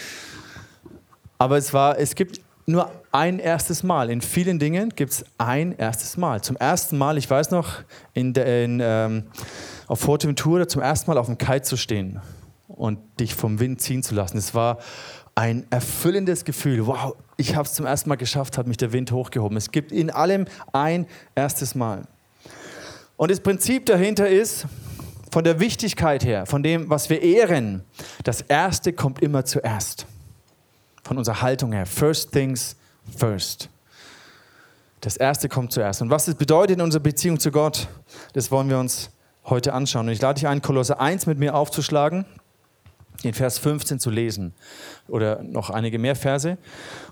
aber 1.37 1.57
es, 1.57 1.73
war, 1.73 1.97
es 1.97 2.15
gibt 2.15 2.41
nur 2.65 2.91
ein 3.11 3.39
erstes 3.39 3.81
Mal. 3.83 4.09
In 4.09 4.21
vielen 4.21 4.59
Dingen 4.59 4.89
gibt 4.89 5.13
es 5.13 5.25
ein 5.37 5.75
erstes 5.77 6.17
Mal. 6.17 6.41
Zum 6.41 6.55
ersten 6.57 6.97
Mal, 6.97 7.17
ich 7.17 7.29
weiß 7.29 7.51
noch, 7.51 7.69
in, 8.13 8.33
der, 8.33 8.63
in 8.63 8.79
ähm, 8.83 9.23
auf 9.87 9.99
Forteventura 9.99 10.67
zum 10.67 10.81
ersten 10.81 11.09
Mal 11.09 11.17
auf 11.17 11.25
dem 11.25 11.37
Kite 11.37 11.63
zu 11.63 11.77
stehen 11.77 12.21
und 12.67 12.99
dich 13.19 13.35
vom 13.35 13.59
Wind 13.59 13.81
ziehen 13.81 14.03
zu 14.03 14.13
lassen. 14.15 14.37
Es 14.37 14.53
war 14.53 14.77
ein 15.35 15.65
erfüllendes 15.69 16.45
Gefühl. 16.45 16.85
Wow, 16.85 17.15
ich 17.41 17.55
habe 17.55 17.67
es 17.67 17.73
zum 17.73 17.85
ersten 17.85 18.07
Mal 18.07 18.15
geschafft, 18.15 18.57
hat 18.57 18.67
mich 18.67 18.77
der 18.77 18.93
Wind 18.93 19.11
hochgehoben. 19.11 19.57
Es 19.57 19.71
gibt 19.71 19.91
in 19.91 20.09
allem 20.09 20.45
ein 20.71 21.07
erstes 21.35 21.75
Mal. 21.75 22.03
Und 23.17 23.31
das 23.31 23.41
Prinzip 23.41 23.85
dahinter 23.87 24.29
ist, 24.29 24.65
von 25.31 25.43
der 25.43 25.59
Wichtigkeit 25.59 26.23
her, 26.23 26.45
von 26.45 26.61
dem, 26.61 26.89
was 26.89 27.09
wir 27.09 27.21
ehren, 27.21 27.83
das 28.23 28.41
Erste 28.41 28.93
kommt 28.93 29.21
immer 29.21 29.45
zuerst. 29.45 30.05
Von 31.03 31.17
unserer 31.17 31.41
Haltung 31.41 31.71
her. 31.71 31.85
First 31.85 32.31
things 32.31 32.75
first. 33.17 33.69
Das 34.99 35.17
Erste 35.17 35.49
kommt 35.49 35.71
zuerst. 35.71 36.01
Und 36.01 36.09
was 36.09 36.25
das 36.25 36.35
bedeutet 36.35 36.77
in 36.77 36.81
unserer 36.81 37.01
Beziehung 37.01 37.39
zu 37.39 37.51
Gott, 37.51 37.87
das 38.33 38.51
wollen 38.51 38.69
wir 38.69 38.77
uns 38.77 39.09
heute 39.45 39.73
anschauen. 39.73 40.07
Und 40.07 40.13
ich 40.13 40.21
lade 40.21 40.39
dich 40.39 40.47
ein, 40.47 40.61
Kolosse 40.61 40.99
1 40.99 41.25
mit 41.25 41.39
mir 41.39 41.55
aufzuschlagen 41.55 42.25
in 43.23 43.33
Vers 43.33 43.57
15 43.57 43.99
zu 43.99 44.09
lesen 44.09 44.53
oder 45.07 45.41
noch 45.43 45.69
einige 45.69 45.99
mehr 45.99 46.15
Verse. 46.15 46.57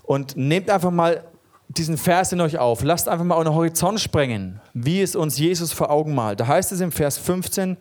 Und 0.02 0.36
nehmt 0.36 0.70
einfach 0.70 0.90
mal 0.90 1.24
diesen 1.68 1.96
Vers 1.96 2.32
in 2.32 2.40
euch 2.40 2.58
auf. 2.58 2.82
Lasst 2.82 3.08
einfach 3.08 3.24
mal 3.24 3.36
euren 3.36 3.54
Horizont 3.54 4.00
sprengen, 4.00 4.60
wie 4.74 5.02
es 5.02 5.14
uns 5.14 5.38
Jesus 5.38 5.72
vor 5.72 5.90
Augen 5.90 6.14
malt. 6.14 6.40
Da 6.40 6.46
heißt 6.46 6.72
es 6.72 6.80
im 6.80 6.90
Vers 6.90 7.18
15, 7.18 7.76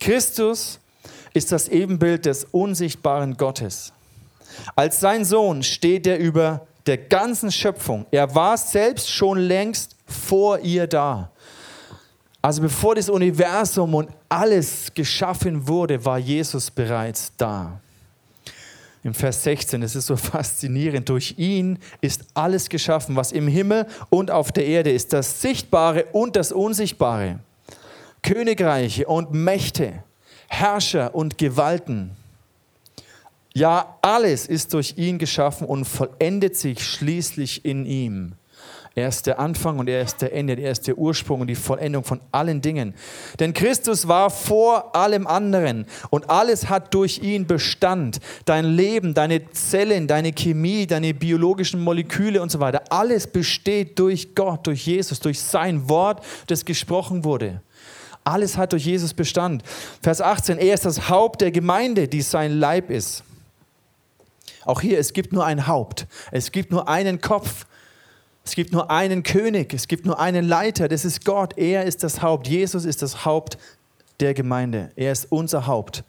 Christus 0.00 0.80
ist 1.34 1.52
das 1.52 1.68
Ebenbild 1.68 2.24
des 2.24 2.44
unsichtbaren 2.44 3.36
Gottes. 3.36 3.92
Als 4.74 5.00
sein 5.00 5.24
Sohn 5.24 5.62
steht 5.62 6.06
er 6.06 6.18
über 6.18 6.66
der 6.86 6.96
ganzen 6.96 7.52
Schöpfung. 7.52 8.06
Er 8.10 8.34
war 8.34 8.56
selbst 8.56 9.10
schon 9.10 9.38
längst 9.38 9.96
vor 10.06 10.60
ihr 10.60 10.86
da. 10.86 11.30
Also 12.40 12.62
bevor 12.62 12.94
das 12.94 13.08
Universum 13.08 13.94
und 13.94 14.08
alles 14.28 14.92
geschaffen 14.94 15.66
wurde, 15.66 16.04
war 16.04 16.18
Jesus 16.18 16.70
bereits 16.70 17.32
da. 17.36 17.80
Im 19.02 19.14
Vers 19.14 19.44
16, 19.44 19.82
es 19.82 19.94
ist 19.94 20.06
so 20.06 20.16
faszinierend, 20.16 21.08
durch 21.08 21.34
ihn 21.38 21.78
ist 22.00 22.24
alles 22.34 22.68
geschaffen, 22.68 23.14
was 23.14 23.32
im 23.32 23.46
Himmel 23.46 23.86
und 24.10 24.30
auf 24.30 24.50
der 24.50 24.66
Erde 24.66 24.90
ist, 24.90 25.12
das 25.12 25.40
Sichtbare 25.40 26.06
und 26.12 26.34
das 26.34 26.50
Unsichtbare, 26.50 27.38
Königreiche 28.22 29.06
und 29.06 29.32
Mächte, 29.32 30.02
Herrscher 30.48 31.14
und 31.14 31.38
Gewalten. 31.38 32.16
Ja, 33.54 33.96
alles 34.02 34.46
ist 34.46 34.74
durch 34.74 34.94
ihn 34.98 35.18
geschaffen 35.18 35.66
und 35.66 35.84
vollendet 35.84 36.56
sich 36.56 36.84
schließlich 36.84 37.64
in 37.64 37.86
ihm. 37.86 38.32
Er 38.98 39.08
ist 39.08 39.26
der 39.26 39.38
Anfang 39.38 39.78
und 39.78 39.90
er 39.90 40.00
ist 40.00 40.22
der 40.22 40.32
Ende, 40.32 40.54
er 40.54 40.70
ist 40.70 40.86
der 40.86 40.96
Ursprung 40.96 41.42
und 41.42 41.48
die 41.48 41.54
Vollendung 41.54 42.02
von 42.02 42.18
allen 42.32 42.62
Dingen. 42.62 42.94
Denn 43.38 43.52
Christus 43.52 44.08
war 44.08 44.30
vor 44.30 44.96
allem 44.96 45.26
anderen 45.26 45.84
und 46.08 46.30
alles 46.30 46.70
hat 46.70 46.94
durch 46.94 47.18
ihn 47.18 47.46
Bestand. 47.46 48.20
Dein 48.46 48.64
Leben, 48.64 49.12
deine 49.12 49.50
Zellen, 49.50 50.06
deine 50.06 50.32
Chemie, 50.32 50.86
deine 50.86 51.12
biologischen 51.12 51.84
Moleküle 51.84 52.40
und 52.40 52.50
so 52.50 52.58
weiter. 52.58 52.84
Alles 52.88 53.26
besteht 53.26 53.98
durch 53.98 54.34
Gott, 54.34 54.66
durch 54.66 54.86
Jesus, 54.86 55.20
durch 55.20 55.42
sein 55.42 55.90
Wort, 55.90 56.24
das 56.46 56.64
gesprochen 56.64 57.22
wurde. 57.22 57.60
Alles 58.24 58.56
hat 58.56 58.72
durch 58.72 58.86
Jesus 58.86 59.12
Bestand. 59.12 59.62
Vers 60.00 60.22
18, 60.22 60.56
er 60.56 60.72
ist 60.72 60.86
das 60.86 61.10
Haupt 61.10 61.42
der 61.42 61.50
Gemeinde, 61.50 62.08
die 62.08 62.22
sein 62.22 62.58
Leib 62.58 62.88
ist. 62.88 63.24
Auch 64.64 64.80
hier, 64.80 64.98
es 64.98 65.12
gibt 65.12 65.34
nur 65.34 65.44
ein 65.44 65.66
Haupt. 65.66 66.06
Es 66.32 66.50
gibt 66.50 66.72
nur 66.72 66.88
einen 66.88 67.20
Kopf. 67.20 67.65
Es 68.46 68.54
gibt 68.54 68.72
nur 68.72 68.92
einen 68.92 69.24
König. 69.24 69.74
Es 69.74 69.88
gibt 69.88 70.06
nur 70.06 70.20
einen 70.20 70.46
Leiter. 70.46 70.86
Das 70.86 71.04
ist 71.04 71.24
Gott. 71.24 71.58
Er 71.58 71.84
ist 71.84 72.04
das 72.04 72.22
Haupt. 72.22 72.46
Jesus 72.46 72.84
ist 72.84 73.02
das 73.02 73.24
Haupt 73.24 73.58
der 74.20 74.34
Gemeinde. 74.34 74.92
Er 74.94 75.10
ist 75.10 75.26
unser 75.30 75.66
Haupt. 75.66 76.04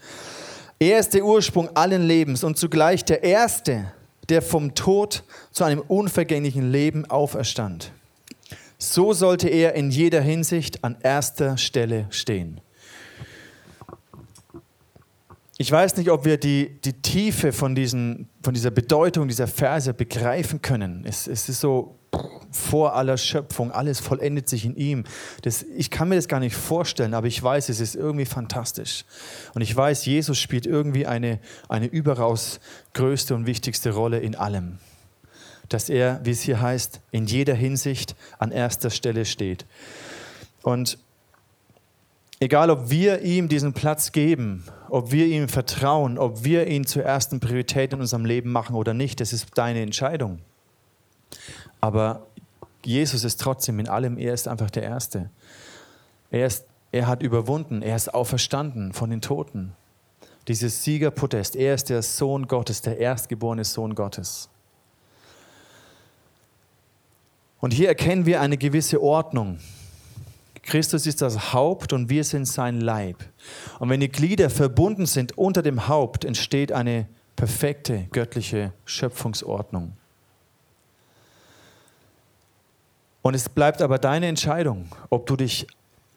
Er 0.78 1.00
ist 1.00 1.16
der 1.16 1.26
Ursprung 1.26 1.76
allen 1.76 2.04
Lebens 2.04 2.44
und 2.44 2.56
zugleich 2.56 3.04
der 3.04 3.24
Erste, 3.24 3.92
der 4.30 4.44
vom 4.44 4.76
Tod 4.76 5.24
zu 5.52 5.64
einem 5.64 5.80
unvergänglichen 5.80 6.72
Leben 6.72 7.10
auferstand. 7.10 7.92
So 8.78 9.14
sollte 9.14 9.50
er 9.50 9.74
in 9.74 9.90
jeder 9.90 10.22
Hinsicht 10.22 10.84
an 10.84 10.96
erster 11.02 11.58
Stelle 11.58 12.06
stehen. 12.12 12.62
Ich 15.58 15.72
weiß 15.72 15.98
nicht, 15.98 16.12
ob 16.12 16.24
wir 16.24 16.38
die, 16.38 16.80
die 16.86 16.94
Tiefe 16.94 17.52
von, 17.52 17.74
diesen, 17.74 18.30
von 18.44 18.54
dieser 18.54 18.70
Bedeutung 18.70 19.28
dieser 19.28 19.48
Verse 19.48 19.92
begreifen 19.92 20.62
können. 20.62 21.04
Es, 21.04 21.26
es 21.26 21.50
ist 21.50 21.62
so 21.62 21.97
vor 22.52 22.96
aller 22.96 23.18
Schöpfung, 23.18 23.72
alles 23.72 24.00
vollendet 24.00 24.50
sich 24.50 24.66
in 24.66 24.76
ihm. 24.76 25.04
Das, 25.44 25.64
ich 25.64 25.92
kann 25.92 26.10
mir 26.10 26.16
das 26.16 26.28
gar 26.28 26.40
nicht 26.40 26.56
vorstellen, 26.56 27.14
aber 27.14 27.28
ich 27.28 27.42
weiß, 27.42 27.70
es 27.70 27.80
ist 27.80 27.96
irgendwie 27.96 28.26
fantastisch. 28.26 29.06
Und 29.54 29.62
ich 29.62 29.76
weiß, 29.76 30.06
Jesus 30.06 30.40
spielt 30.40 30.66
irgendwie 30.66 31.06
eine, 31.06 31.40
eine 31.70 31.88
überaus 31.88 32.60
größte 32.94 33.36
und 33.36 33.46
wichtigste 33.46 33.92
Rolle 33.92 34.20
in 34.20 34.36
allem. 34.36 34.80
Dass 35.70 35.90
er, 35.90 36.22
wie 36.24 36.32
es 36.32 36.42
hier 36.42 36.62
heißt, 36.62 37.02
in 37.12 37.26
jeder 37.26 37.54
Hinsicht 37.54 38.16
an 38.40 38.52
erster 38.52 38.90
Stelle 38.90 39.26
steht. 39.26 39.66
Und 40.64 40.98
Egal, 42.40 42.70
ob 42.70 42.92
wir 42.92 43.24
ihm 43.24 43.48
diesen 43.48 43.74
Platz 43.74 44.12
geben, 44.12 44.64
ob 44.90 45.12
wir 45.12 45.26
ihm 45.26 45.50
vertrauen, 45.50 46.20
ob 46.20 46.44
wir 46.44 46.68
ihn 46.68 46.86
zur 46.86 47.04
ersten 47.04 47.40
Priorität 47.40 47.94
in 47.94 48.00
unserem 48.00 48.26
Leben 48.26 48.52
machen 48.52 48.76
oder 48.76 48.94
nicht, 48.94 49.20
das 49.22 49.34
ist 49.34 49.48
deine 49.56 49.82
Entscheidung. 49.82 50.38
Aber 51.82 52.28
Jesus 52.84 53.24
ist 53.24 53.42
trotzdem 53.42 53.80
in 53.80 53.88
allem, 53.88 54.18
er 54.18 54.34
ist 54.34 54.48
einfach 54.48 54.70
der 54.70 54.84
Erste. 54.84 55.30
Er, 56.32 56.48
ist, 56.48 56.66
er 56.92 57.08
hat 57.08 57.22
überwunden, 57.22 57.82
er 57.82 57.96
ist 57.96 58.14
auferstanden 58.14 58.94
von 58.94 59.10
den 59.10 59.22
Toten. 59.22 59.74
Dieses 60.48 60.84
Siegerprotest, 60.84 61.56
er 61.56 61.74
ist 61.74 61.90
der 61.90 62.02
Sohn 62.02 62.48
Gottes, 62.48 62.82
der 62.82 62.98
erstgeborene 62.98 63.66
Sohn 63.66 63.96
Gottes. 63.96 64.50
Und 67.60 67.74
hier 67.74 67.90
erkennen 67.90 68.26
wir 68.26 68.40
eine 68.40 68.58
gewisse 68.58 69.02
Ordnung. 69.02 69.60
Christus 70.62 71.08
ist 71.08 71.22
das 71.22 71.54
Haupt 71.54 71.94
und 71.94 72.10
wir 72.10 72.24
sind 72.24 72.46
sein 72.46 72.82
Leib. 72.82 73.24
Und 73.80 73.90
wenn 73.90 74.00
die 74.00 74.10
Glieder 74.10 74.50
verbunden 74.50 75.06
sind 75.06 75.38
unter 75.38 75.62
dem 75.62 75.88
Haupt, 75.88 76.26
entsteht 76.26 76.72
eine 76.72 77.08
perfekte 77.36 78.08
göttliche 78.12 78.74
Schöpfungsordnung. 78.86 79.94
Und 83.28 83.34
es 83.34 83.50
bleibt 83.50 83.82
aber 83.82 83.98
deine 83.98 84.28
Entscheidung, 84.28 84.86
ob 85.10 85.26
du 85.26 85.36
dich 85.36 85.68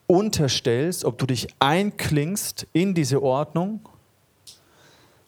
unterstellst, 0.07 1.03
ob 1.03 1.17
du 1.17 1.25
dich 1.25 1.49
einklingst 1.59 2.67
in 2.71 2.93
diese 2.93 3.21
Ordnung 3.21 3.81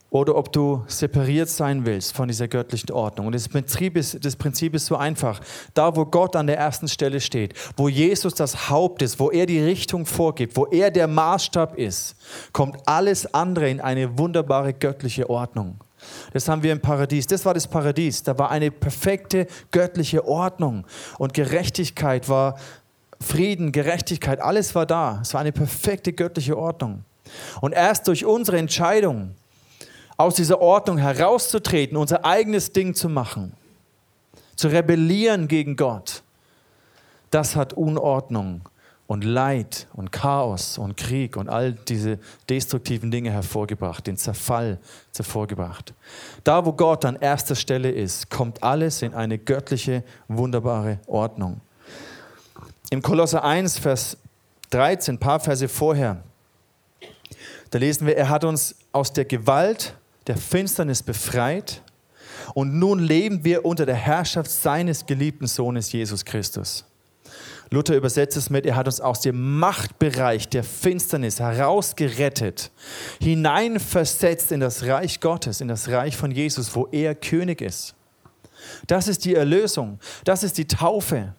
oder 0.09 0.37
ob 0.37 0.53
du 0.53 0.85
separiert 0.87 1.49
sein 1.49 1.85
willst 1.85 2.13
von 2.13 2.29
dieser 2.29 2.47
göttlichen 2.47 2.91
Ordnung. 2.91 3.27
Und 3.27 3.35
das 3.35 3.49
Prinzip, 3.49 3.97
ist, 3.97 4.23
das 4.23 4.37
Prinzip 4.37 4.75
ist 4.75 4.85
so 4.85 4.95
einfach. 4.95 5.41
Da, 5.73 5.93
wo 5.93 6.05
Gott 6.05 6.37
an 6.37 6.47
der 6.47 6.57
ersten 6.57 6.87
Stelle 6.87 7.19
steht, 7.19 7.53
wo 7.75 7.89
Jesus 7.89 8.33
das 8.33 8.69
Haupt 8.69 9.01
ist, 9.01 9.19
wo 9.19 9.29
er 9.29 9.45
die 9.45 9.59
Richtung 9.59 10.05
vorgibt, 10.05 10.55
wo 10.55 10.67
er 10.67 10.89
der 10.89 11.09
Maßstab 11.09 11.77
ist, 11.77 12.15
kommt 12.53 12.77
alles 12.87 13.33
andere 13.33 13.69
in 13.69 13.81
eine 13.81 14.17
wunderbare 14.17 14.71
göttliche 14.73 15.29
Ordnung. 15.29 15.81
Das 16.33 16.47
haben 16.47 16.63
wir 16.63 16.71
im 16.71 16.81
Paradies. 16.81 17.27
Das 17.27 17.45
war 17.45 17.53
das 17.53 17.67
Paradies. 17.67 18.23
Da 18.23 18.37
war 18.37 18.51
eine 18.51 18.71
perfekte 18.71 19.47
göttliche 19.71 20.25
Ordnung. 20.25 20.85
Und 21.17 21.33
Gerechtigkeit 21.33 22.29
war 22.29 22.57
Frieden, 23.21 23.71
Gerechtigkeit, 23.71 24.41
alles 24.41 24.75
war 24.75 24.85
da. 24.85 25.19
Es 25.21 25.33
war 25.33 25.41
eine 25.41 25.51
perfekte 25.51 26.13
göttliche 26.13 26.57
Ordnung. 26.57 27.05
Und 27.61 27.71
erst 27.73 28.07
durch 28.07 28.25
unsere 28.25 28.57
Entscheidung, 28.57 29.35
aus 30.17 30.35
dieser 30.35 30.61
Ordnung 30.61 30.97
herauszutreten, 30.97 31.97
unser 31.97 32.23
eigenes 32.25 32.71
Ding 32.71 32.93
zu 32.93 33.09
machen, 33.09 33.53
zu 34.55 34.67
rebellieren 34.67 35.47
gegen 35.47 35.75
Gott, 35.75 36.21
das 37.31 37.55
hat 37.55 37.73
Unordnung 37.73 38.61
und 39.07 39.23
Leid 39.23 39.87
und 39.93 40.11
Chaos 40.11 40.77
und 40.77 40.95
Krieg 40.97 41.35
und 41.35 41.49
all 41.49 41.73
diese 41.73 42.19
destruktiven 42.49 43.11
Dinge 43.11 43.31
hervorgebracht, 43.31 44.07
den 44.07 44.17
Zerfall 44.17 44.79
hervorgebracht. 45.15 45.93
Da, 46.43 46.65
wo 46.65 46.73
Gott 46.73 47.05
an 47.05 47.17
erster 47.17 47.55
Stelle 47.55 47.91
ist, 47.91 48.29
kommt 48.29 48.63
alles 48.63 49.01
in 49.01 49.13
eine 49.13 49.37
göttliche, 49.37 50.03
wunderbare 50.27 50.99
Ordnung. 51.05 51.61
Im 52.89 53.01
Kolosser 53.01 53.43
1, 53.43 53.79
Vers 53.79 54.17
13, 54.69 55.15
ein 55.15 55.19
paar 55.19 55.39
Verse 55.39 55.67
vorher, 55.67 56.23
da 57.71 57.79
lesen 57.79 58.07
wir, 58.07 58.15
er 58.15 58.29
hat 58.29 58.43
uns 58.43 58.75
aus 58.91 59.11
der 59.13 59.25
Gewalt 59.25 59.95
der 60.27 60.37
Finsternis 60.37 61.01
befreit 61.01 61.81
und 62.53 62.77
nun 62.77 62.99
leben 62.99 63.43
wir 63.43 63.65
unter 63.65 63.85
der 63.85 63.95
Herrschaft 63.95 64.51
seines 64.51 65.05
geliebten 65.05 65.47
Sohnes 65.47 65.91
Jesus 65.91 66.23
Christus. 66.23 66.85
Luther 67.73 67.95
übersetzt 67.95 68.37
es 68.37 68.49
mit, 68.49 68.65
er 68.65 68.75
hat 68.75 68.85
uns 68.85 69.01
aus 69.01 69.21
dem 69.21 69.57
Machtbereich 69.59 70.47
der 70.47 70.63
Finsternis 70.63 71.39
herausgerettet, 71.39 72.71
hineinversetzt 73.19 74.51
in 74.51 74.59
das 74.59 74.83
Reich 74.83 75.19
Gottes, 75.19 75.59
in 75.59 75.67
das 75.67 75.89
Reich 75.89 76.15
von 76.15 76.31
Jesus, 76.31 76.75
wo 76.75 76.87
er 76.91 77.15
König 77.15 77.61
ist. 77.61 77.95
Das 78.87 79.07
ist 79.07 79.25
die 79.25 79.35
Erlösung, 79.35 79.99
das 80.23 80.43
ist 80.43 80.57
die 80.57 80.67
Taufe. 80.67 81.33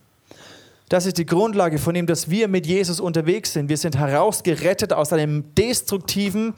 Das 0.90 1.06
ist 1.06 1.16
die 1.16 1.24
Grundlage 1.24 1.78
von 1.78 1.94
dem, 1.94 2.06
dass 2.06 2.28
wir 2.28 2.46
mit 2.46 2.66
Jesus 2.66 3.00
unterwegs 3.00 3.54
sind. 3.54 3.70
Wir 3.70 3.78
sind 3.78 3.96
herausgerettet 3.96 4.92
aus 4.92 5.12
einem 5.14 5.54
destruktiven 5.54 6.52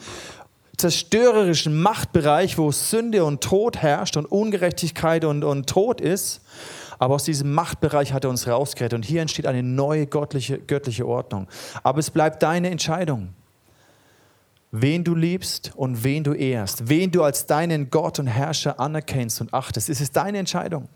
zerstörerischen 0.77 1.81
Machtbereich, 1.81 2.59
wo 2.59 2.71
Sünde 2.73 3.25
und 3.25 3.43
Tod 3.43 3.79
herrscht 3.79 4.17
und 4.17 4.27
Ungerechtigkeit 4.27 5.25
und, 5.25 5.45
und 5.45 5.69
Tod 5.69 6.01
ist. 6.01 6.41
Aber 6.99 7.15
aus 7.15 7.25
diesem 7.25 7.53
Machtbereich 7.53 8.13
hat 8.13 8.25
er 8.25 8.31
uns 8.31 8.47
rausgerettet. 8.47 8.95
Und 8.95 9.05
hier 9.05 9.23
entsteht 9.23 9.47
eine 9.47 9.63
neue 9.63 10.07
göttliche, 10.07 10.59
göttliche 10.59 11.07
Ordnung. 11.07 11.49
Aber 11.83 11.99
es 11.99 12.11
bleibt 12.11 12.43
deine 12.43 12.71
Entscheidung, 12.71 13.35
wen 14.71 15.05
du 15.05 15.15
liebst 15.15 15.73
und 15.77 16.05
wen 16.05 16.25
du 16.25 16.33
ehrst, 16.33 16.89
wen 16.89 17.11
du 17.11 17.23
als 17.23 17.47
deinen 17.47 17.91
Gott 17.91 18.19
und 18.19 18.27
Herrscher 18.27 18.81
anerkennst 18.81 19.41
und 19.41 19.53
achtest. 19.55 19.89
Es 19.89 20.01
ist 20.01 20.17
deine 20.17 20.39
Entscheidung. 20.39 20.89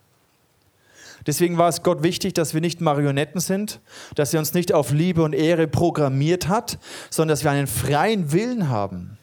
Deswegen 1.27 1.59
war 1.59 1.69
es 1.69 1.83
Gott 1.83 2.03
wichtig, 2.03 2.33
dass 2.33 2.55
wir 2.55 2.63
nicht 2.63 2.81
Marionetten 2.81 3.41
sind, 3.41 3.81
dass 4.15 4.33
er 4.33 4.41
uns 4.41 4.55
nicht 4.55 4.73
auf 4.73 4.91
Liebe 4.91 5.23
und 5.23 5.35
Ehre 5.35 5.69
programmiert 5.69 6.49
hat, 6.49 6.79
sondern 7.11 7.35
dass 7.35 7.45
wir 7.45 7.51
einen 7.51 7.67
freien 7.67 8.33
Willen 8.33 8.71
haben 8.71 9.19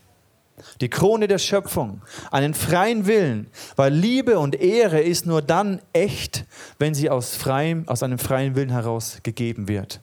die 0.82 0.90
Krone 0.90 1.28
der 1.28 1.38
Schöpfung, 1.38 2.02
einen 2.32 2.54
freien 2.54 3.06
Willen, 3.06 3.48
weil 3.76 3.94
Liebe 3.94 4.40
und 4.40 4.56
Ehre 4.56 5.00
ist 5.02 5.26
nur 5.26 5.42
dann 5.42 5.82
echt, 5.94 6.46
wenn 6.80 6.94
sie 6.94 7.10
aus, 7.10 7.36
freiem, 7.36 7.88
aus 7.88 8.04
einem 8.04 8.18
freien 8.18 8.56
Willen 8.56 8.72
heraus 8.72 9.20
gegeben 9.24 9.68
wird. 9.68 10.02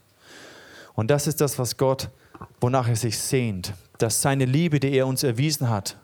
Und 0.95 1.11
das 1.11 1.27
ist 1.27 1.41
das, 1.41 1.59
was 1.59 1.77
Gott, 1.77 2.09
wonach 2.61 2.89
er 2.89 2.97
sich 2.97 3.19
sehnt, 3.19 3.73
dass 3.99 4.23
seine 4.23 4.45
Liebe, 4.45 4.79
die 4.79 4.93
er 4.93 5.07
uns 5.07 5.23
erwiesen 5.23 5.69
hat, 5.69 5.97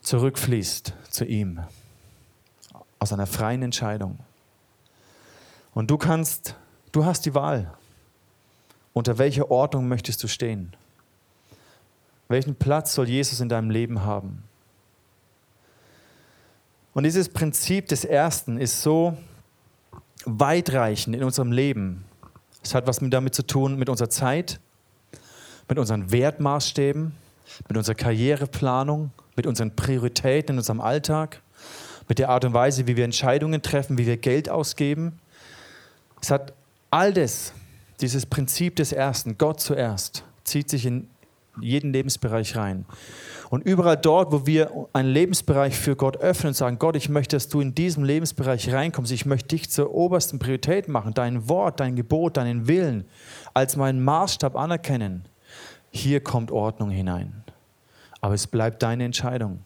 zurückfließt 0.00 0.92
zu 1.10 1.24
ihm, 1.24 1.60
aus 2.98 3.12
einer 3.12 3.26
freien 3.26 3.62
Entscheidung. 3.62 4.18
Und 5.74 5.90
du 5.90 5.98
kannst, 5.98 6.56
du 6.92 7.04
hast 7.04 7.24
die 7.26 7.34
Wahl. 7.34 7.72
Unter 8.92 9.18
welcher 9.18 9.50
Ordnung 9.50 9.88
möchtest 9.88 10.22
du 10.22 10.28
stehen? 10.28 10.74
Welchen 12.28 12.54
Platz 12.54 12.94
soll 12.94 13.08
Jesus 13.08 13.40
in 13.40 13.48
deinem 13.48 13.70
Leben 13.70 14.02
haben? 14.02 14.42
Und 16.94 17.04
dieses 17.04 17.28
Prinzip 17.28 17.88
des 17.88 18.04
Ersten 18.04 18.56
ist 18.56 18.82
so 18.82 19.16
weitreichend 20.24 21.16
in 21.16 21.24
unserem 21.24 21.52
Leben. 21.52 22.04
Es 22.62 22.74
hat 22.74 22.86
was 22.86 22.98
damit 23.00 23.34
zu 23.34 23.46
tun 23.46 23.76
mit 23.76 23.88
unserer 23.88 24.08
Zeit, 24.08 24.60
mit 25.68 25.78
unseren 25.78 26.12
Wertmaßstäben, 26.12 27.12
mit 27.68 27.76
unserer 27.76 27.94
Karriereplanung, 27.94 29.10
mit 29.36 29.46
unseren 29.46 29.74
Prioritäten 29.74 30.54
in 30.54 30.58
unserem 30.58 30.80
Alltag, 30.80 31.42
mit 32.08 32.18
der 32.18 32.28
Art 32.28 32.44
und 32.44 32.54
Weise, 32.54 32.86
wie 32.86 32.96
wir 32.96 33.04
Entscheidungen 33.04 33.60
treffen, 33.60 33.98
wie 33.98 34.06
wir 34.06 34.16
Geld 34.16 34.48
ausgeben. 34.48 35.18
Es 36.20 36.30
hat 36.30 36.52
all 36.90 37.12
das, 37.12 37.52
dieses 38.00 38.24
Prinzip 38.24 38.76
des 38.76 38.92
Ersten, 38.92 39.36
Gott 39.36 39.60
zuerst, 39.60 40.24
zieht 40.44 40.70
sich 40.70 40.86
in 40.86 41.08
jeden 41.60 41.92
Lebensbereich 41.92 42.56
rein. 42.56 42.84
Und 43.50 43.64
überall 43.64 43.96
dort, 43.96 44.32
wo 44.32 44.46
wir 44.46 44.88
einen 44.92 45.10
Lebensbereich 45.10 45.76
für 45.76 45.96
Gott 45.96 46.16
öffnen 46.16 46.48
und 46.48 46.54
sagen, 46.54 46.78
Gott, 46.78 46.96
ich 46.96 47.08
möchte, 47.08 47.36
dass 47.36 47.48
du 47.48 47.60
in 47.60 47.74
diesem 47.74 48.04
Lebensbereich 48.04 48.72
reinkommst, 48.72 49.12
ich 49.12 49.26
möchte 49.26 49.48
dich 49.48 49.70
zur 49.70 49.94
obersten 49.94 50.38
Priorität 50.38 50.88
machen, 50.88 51.14
dein 51.14 51.48
Wort, 51.48 51.80
dein 51.80 51.96
Gebot, 51.96 52.36
deinen 52.36 52.66
Willen 52.66 53.04
als 53.52 53.76
meinen 53.76 54.02
Maßstab 54.02 54.56
anerkennen, 54.56 55.24
hier 55.90 56.20
kommt 56.20 56.50
Ordnung 56.50 56.90
hinein. 56.90 57.44
Aber 58.20 58.34
es 58.34 58.46
bleibt 58.46 58.82
deine 58.82 59.04
Entscheidung. 59.04 59.60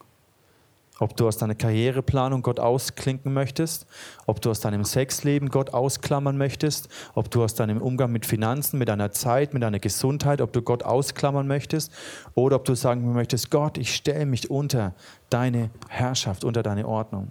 Ob 1.01 1.17
du 1.17 1.29
aus 1.29 1.37
deiner 1.37 1.55
Karriereplanung 1.55 2.43
Gott 2.43 2.59
ausklinken 2.59 3.33
möchtest, 3.33 3.87
ob 4.27 4.41
du 4.41 4.51
aus 4.51 4.61
deinem 4.61 4.85
Sexleben 4.85 5.49
Gott 5.49 5.73
ausklammern 5.73 6.37
möchtest, 6.37 6.89
ob 7.15 7.31
du 7.31 7.45
aus 7.45 7.55
deinem 7.55 7.81
Umgang 7.81 8.11
mit 8.11 8.27
Finanzen, 8.27 8.79
mit 8.79 8.89
deiner 8.89 9.13
Zeit, 9.13 9.55
mit 9.55 9.63
deiner 9.63 9.79
Gesundheit, 9.79 10.41
ob 10.41 10.53
du 10.53 10.61
Gott 10.61 10.83
ausklammern 10.83 11.47
möchtest 11.47 11.93
oder 12.35 12.57
ob 12.57 12.65
du 12.65 12.75
sagen 12.75 13.13
möchtest, 13.13 13.51
Gott, 13.51 13.79
ich 13.79 13.95
stelle 13.95 14.27
mich 14.27 14.51
unter 14.51 14.95
deine 15.31 15.71
Herrschaft, 15.89 16.43
unter 16.43 16.65
deine 16.65 16.87
Ordnung. 16.87 17.31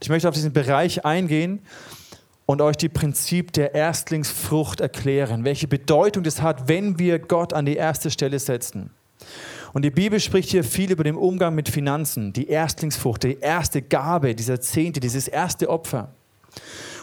Ich 0.00 0.08
möchte 0.08 0.28
auf 0.28 0.34
diesen 0.34 0.52
Bereich 0.52 1.04
eingehen 1.04 1.60
und 2.46 2.60
euch 2.60 2.76
die 2.76 2.88
Prinzip 2.88 3.52
der 3.52 3.74
Erstlingsfrucht 3.74 4.80
erklären, 4.80 5.44
welche 5.44 5.68
Bedeutung 5.68 6.22
das 6.22 6.42
hat, 6.42 6.68
wenn 6.68 6.98
wir 6.98 7.18
Gott 7.18 7.52
an 7.52 7.66
die 7.66 7.76
erste 7.76 8.10
Stelle 8.10 8.38
setzen. 8.38 8.90
Und 9.72 9.84
die 9.84 9.90
Bibel 9.90 10.20
spricht 10.20 10.50
hier 10.50 10.64
viel 10.64 10.92
über 10.92 11.04
den 11.04 11.16
Umgang 11.16 11.54
mit 11.54 11.68
Finanzen, 11.68 12.32
die 12.32 12.48
Erstlingsfrucht, 12.48 13.22
die 13.22 13.38
erste 13.40 13.82
Gabe, 13.82 14.34
dieser 14.34 14.60
Zehnte, 14.60 15.00
dieses 15.00 15.28
erste 15.28 15.68
Opfer. 15.70 16.14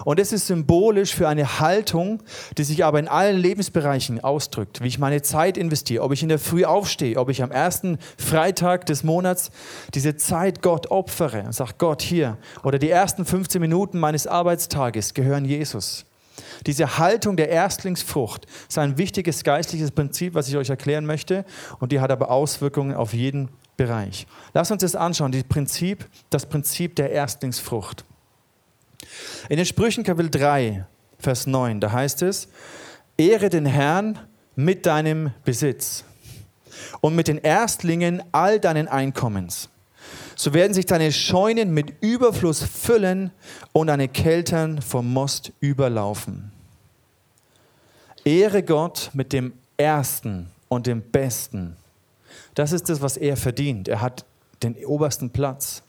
Und 0.05 0.19
es 0.19 0.31
ist 0.31 0.47
symbolisch 0.47 1.13
für 1.13 1.27
eine 1.27 1.59
Haltung, 1.59 2.23
die 2.57 2.63
sich 2.63 2.85
aber 2.85 2.99
in 2.99 3.07
allen 3.07 3.37
Lebensbereichen 3.37 4.23
ausdrückt. 4.23 4.81
Wie 4.81 4.87
ich 4.87 4.99
meine 4.99 5.21
Zeit 5.21 5.57
investiere, 5.57 6.03
ob 6.03 6.13
ich 6.13 6.23
in 6.23 6.29
der 6.29 6.39
Früh 6.39 6.63
aufstehe, 6.63 7.17
ob 7.17 7.29
ich 7.29 7.43
am 7.43 7.51
ersten 7.51 7.97
Freitag 8.17 8.85
des 8.85 9.03
Monats 9.03 9.51
diese 9.93 10.15
Zeit 10.15 10.61
Gott 10.61 10.89
opfere 10.91 11.43
und 11.43 11.53
sage, 11.53 11.73
Gott 11.77 12.01
hier, 12.01 12.37
oder 12.63 12.79
die 12.79 12.89
ersten 12.89 13.25
15 13.25 13.59
Minuten 13.59 13.99
meines 13.99 14.27
Arbeitstages 14.27 15.13
gehören 15.13 15.45
Jesus. 15.45 16.05
Diese 16.65 16.97
Haltung 16.97 17.37
der 17.37 17.49
Erstlingsfrucht 17.49 18.45
ist 18.67 18.77
ein 18.77 18.97
wichtiges 18.97 19.43
geistliches 19.43 19.91
Prinzip, 19.91 20.33
was 20.33 20.47
ich 20.47 20.57
euch 20.57 20.69
erklären 20.69 21.05
möchte. 21.05 21.45
Und 21.79 21.91
die 21.91 21.99
hat 21.99 22.11
aber 22.11 22.31
Auswirkungen 22.31 22.95
auf 22.95 23.13
jeden 23.13 23.49
Bereich. 23.77 24.27
Lass 24.53 24.71
uns 24.71 24.81
das 24.81 24.95
anschauen, 24.95 25.31
das 25.31 25.43
Prinzip, 25.43 26.07
das 26.29 26.45
Prinzip 26.45 26.95
der 26.95 27.11
Erstlingsfrucht. 27.11 28.03
In 29.47 29.57
den 29.57 29.65
Sprüchen 29.65 30.03
Kapitel 30.03 30.29
3, 30.29 30.85
Vers 31.17 31.47
9, 31.47 31.79
da 31.79 31.91
heißt 31.91 32.21
es, 32.23 32.49
Ehre 33.17 33.49
den 33.49 33.65
Herrn 33.65 34.19
mit 34.55 34.85
deinem 34.85 35.31
Besitz 35.45 36.03
und 37.01 37.15
mit 37.15 37.27
den 37.27 37.37
Erstlingen 37.37 38.21
all 38.31 38.59
deinen 38.59 38.87
Einkommens 38.87 39.69
so 40.39 40.53
werden 40.53 40.73
sich 40.73 40.85
deine 40.85 41.11
Scheunen 41.11 41.73
mit 41.73 42.01
Überfluss 42.01 42.63
füllen 42.63 43.31
und 43.73 43.87
deine 43.87 44.07
Keltern 44.07 44.81
vom 44.81 45.11
Most 45.11 45.51
überlaufen. 45.59 46.53
Ehre 48.23 48.63
Gott 48.63 49.09
mit 49.11 49.33
dem 49.33 49.51
Ersten 49.75 50.49
und 50.69 50.87
dem 50.87 51.01
Besten. 51.01 51.75
Das 52.55 52.71
ist 52.71 52.87
das, 52.87 53.01
was 53.01 53.17
er 53.17 53.35
verdient. 53.35 53.89
Er 53.89 53.99
hat 53.99 54.23
den 54.63 54.77
obersten 54.85 55.29
Platz. 55.29 55.83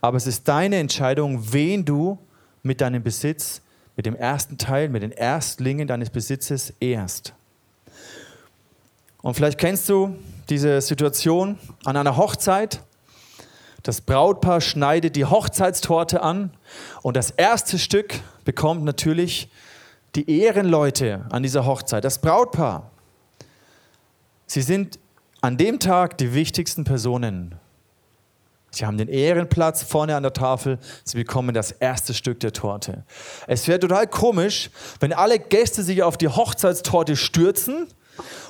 Aber 0.00 0.16
es 0.16 0.28
ist 0.28 0.46
deine 0.46 0.76
Entscheidung, 0.76 1.52
wen 1.52 1.84
du 1.84 2.18
mit 2.62 2.80
deinem 2.80 3.02
Besitz, 3.02 3.62
mit 3.96 4.06
dem 4.06 4.14
ersten 4.14 4.58
Teil, 4.58 4.90
mit 4.90 5.02
den 5.02 5.10
Erstlingen 5.10 5.88
deines 5.88 6.10
Besitzes 6.10 6.72
ehrst. 6.78 7.34
Und 9.22 9.34
vielleicht 9.34 9.58
kennst 9.58 9.88
du 9.88 10.14
diese 10.50 10.80
Situation 10.80 11.58
an 11.84 11.96
einer 11.96 12.16
Hochzeit. 12.16 12.80
Das 13.86 14.00
Brautpaar 14.00 14.60
schneidet 14.60 15.14
die 15.14 15.26
Hochzeitstorte 15.26 16.20
an 16.20 16.50
und 17.02 17.16
das 17.16 17.30
erste 17.30 17.78
Stück 17.78 18.14
bekommt 18.44 18.82
natürlich 18.82 19.48
die 20.16 20.40
Ehrenleute 20.40 21.24
an 21.30 21.44
dieser 21.44 21.66
Hochzeit, 21.66 22.04
das 22.04 22.20
Brautpaar. 22.20 22.90
Sie 24.48 24.62
sind 24.62 24.98
an 25.40 25.56
dem 25.56 25.78
Tag 25.78 26.18
die 26.18 26.34
wichtigsten 26.34 26.82
Personen. 26.82 27.54
Sie 28.72 28.84
haben 28.84 28.98
den 28.98 29.06
Ehrenplatz 29.06 29.84
vorne 29.84 30.16
an 30.16 30.24
der 30.24 30.32
Tafel. 30.32 30.80
Sie 31.04 31.18
bekommen 31.18 31.54
das 31.54 31.70
erste 31.70 32.12
Stück 32.12 32.40
der 32.40 32.52
Torte. 32.52 33.04
Es 33.46 33.68
wäre 33.68 33.78
total 33.78 34.08
komisch, 34.08 34.68
wenn 34.98 35.12
alle 35.12 35.38
Gäste 35.38 35.84
sich 35.84 36.02
auf 36.02 36.16
die 36.16 36.28
Hochzeitstorte 36.28 37.14
stürzen 37.14 37.86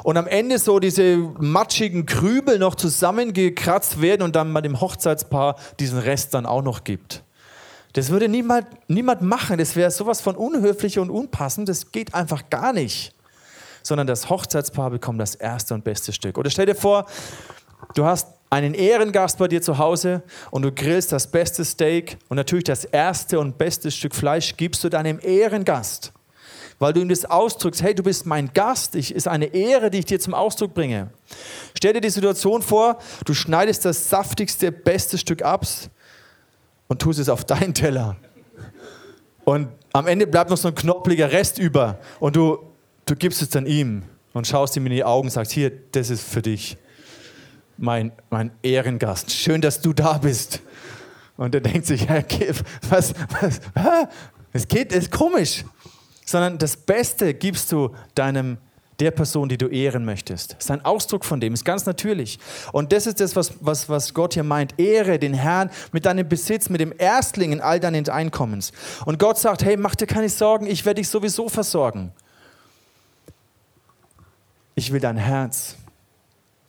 und 0.02 0.16
am 0.16 0.26
Ende 0.26 0.58
so 0.58 0.78
diese 0.78 1.16
matschigen 1.38 2.06
Krübel 2.06 2.58
noch 2.58 2.74
zusammengekratzt 2.74 4.00
werden 4.00 4.22
und 4.22 4.36
dann 4.36 4.52
mal 4.52 4.62
dem 4.62 4.80
Hochzeitspaar 4.80 5.56
diesen 5.80 5.98
Rest 5.98 6.34
dann 6.34 6.46
auch 6.46 6.62
noch 6.62 6.84
gibt. 6.84 7.22
Das 7.96 8.10
würde 8.10 8.28
niemand, 8.28 8.66
niemand 8.88 9.22
machen. 9.22 9.56
Das 9.56 9.74
wäre 9.74 9.90
sowas 9.90 10.20
von 10.20 10.36
unhöflich 10.36 10.98
und 10.98 11.08
unpassend. 11.08 11.68
Das 11.68 11.92
geht 11.92 12.14
einfach 12.14 12.50
gar 12.50 12.74
nicht. 12.74 13.14
Sondern 13.82 14.06
das 14.06 14.28
Hochzeitspaar 14.28 14.90
bekommt 14.90 15.18
das 15.18 15.34
erste 15.34 15.72
und 15.72 15.82
beste 15.82 16.12
Stück. 16.12 16.36
Oder 16.36 16.50
stell 16.50 16.66
dir 16.66 16.74
vor, 16.74 17.06
du 17.94 18.04
hast 18.04 18.28
einen 18.50 18.74
Ehrengast 18.74 19.38
bei 19.38 19.48
dir 19.48 19.62
zu 19.62 19.78
Hause 19.78 20.22
und 20.50 20.62
du 20.62 20.72
grillst 20.72 21.10
das 21.10 21.26
beste 21.30 21.64
Steak 21.64 22.18
und 22.28 22.36
natürlich 22.36 22.64
das 22.64 22.84
erste 22.84 23.40
und 23.40 23.56
beste 23.56 23.90
Stück 23.90 24.14
Fleisch 24.14 24.56
gibst 24.56 24.84
du 24.84 24.88
deinem 24.88 25.18
Ehrengast 25.20 26.12
weil 26.78 26.92
du 26.92 27.00
ihm 27.00 27.08
das 27.08 27.24
ausdrückst, 27.24 27.82
hey, 27.82 27.94
du 27.94 28.02
bist 28.02 28.26
mein 28.26 28.52
Gast, 28.52 28.94
ich 28.94 29.14
ist 29.14 29.28
eine 29.28 29.46
Ehre, 29.46 29.90
die 29.90 29.98
ich 29.98 30.04
dir 30.04 30.20
zum 30.20 30.34
Ausdruck 30.34 30.74
bringe. 30.74 31.10
Stell 31.76 31.94
dir 31.94 32.00
die 32.00 32.10
Situation 32.10 32.62
vor, 32.62 32.98
du 33.24 33.34
schneidest 33.34 33.84
das 33.84 34.10
saftigste, 34.10 34.72
beste 34.72 35.16
Stück 35.16 35.42
ab 35.42 35.66
und 36.88 37.00
tust 37.00 37.18
es 37.18 37.28
auf 37.28 37.44
deinen 37.44 37.72
Teller. 37.72 38.16
Und 39.44 39.68
am 39.92 40.06
Ende 40.06 40.26
bleibt 40.26 40.50
noch 40.50 40.58
so 40.58 40.68
ein 40.68 40.74
knoppeliger 40.74 41.32
Rest 41.32 41.58
über 41.58 41.98
und 42.20 42.36
du, 42.36 42.58
du 43.06 43.16
gibst 43.16 43.40
es 43.40 43.48
dann 43.48 43.64
ihm 43.64 44.02
und 44.34 44.46
schaust 44.46 44.76
ihm 44.76 44.84
in 44.86 44.92
die 44.92 45.04
Augen 45.04 45.28
und 45.28 45.32
sagst, 45.32 45.52
hier, 45.52 45.72
das 45.92 46.10
ist 46.10 46.22
für 46.22 46.42
dich, 46.42 46.76
mein, 47.78 48.12
mein 48.28 48.50
Ehrengast. 48.62 49.30
Schön, 49.30 49.60
dass 49.60 49.80
du 49.80 49.92
da 49.92 50.18
bist. 50.18 50.60
Und 51.38 51.54
er 51.54 51.60
denkt 51.60 51.86
sich, 51.86 52.06
was, 52.88 53.14
was, 53.40 53.60
es 54.52 54.68
geht, 54.68 54.92
ist 54.92 55.10
komisch 55.10 55.64
sondern 56.26 56.58
das 56.58 56.76
Beste 56.76 57.32
gibst 57.32 57.72
du 57.72 57.94
deinem 58.14 58.58
der 58.98 59.10
Person, 59.10 59.48
die 59.48 59.58
du 59.58 59.68
ehren 59.68 60.04
möchtest. 60.04 60.54
Das 60.54 60.64
ist 60.64 60.70
ein 60.70 60.84
Ausdruck 60.84 61.24
von 61.24 61.40
dem, 61.40 61.52
ist 61.52 61.64
ganz 61.64 61.84
natürlich. 61.86 62.38
Und 62.72 62.92
das 62.92 63.06
ist 63.06 63.20
das, 63.20 63.36
was, 63.36 63.52
was, 63.60 63.88
was 63.88 64.14
Gott 64.14 64.34
hier 64.34 64.42
meint. 64.42 64.78
Ehre 64.78 65.18
den 65.18 65.34
Herrn 65.34 65.70
mit 65.92 66.06
deinem 66.06 66.28
Besitz, 66.28 66.68
mit 66.70 66.80
dem 66.80 66.94
Erstlingen 66.96 67.60
all 67.60 67.78
deines 67.78 68.08
Einkommens. 68.08 68.72
Und 69.04 69.18
Gott 69.18 69.38
sagt, 69.38 69.64
hey, 69.64 69.76
mach 69.76 69.94
dir 69.94 70.06
keine 70.06 70.28
Sorgen, 70.28 70.66
ich 70.66 70.84
werde 70.84 71.00
dich 71.00 71.08
sowieso 71.08 71.48
versorgen. 71.48 72.12
Ich 74.74 74.92
will 74.92 75.00
dein 75.00 75.16
Herz 75.16 75.76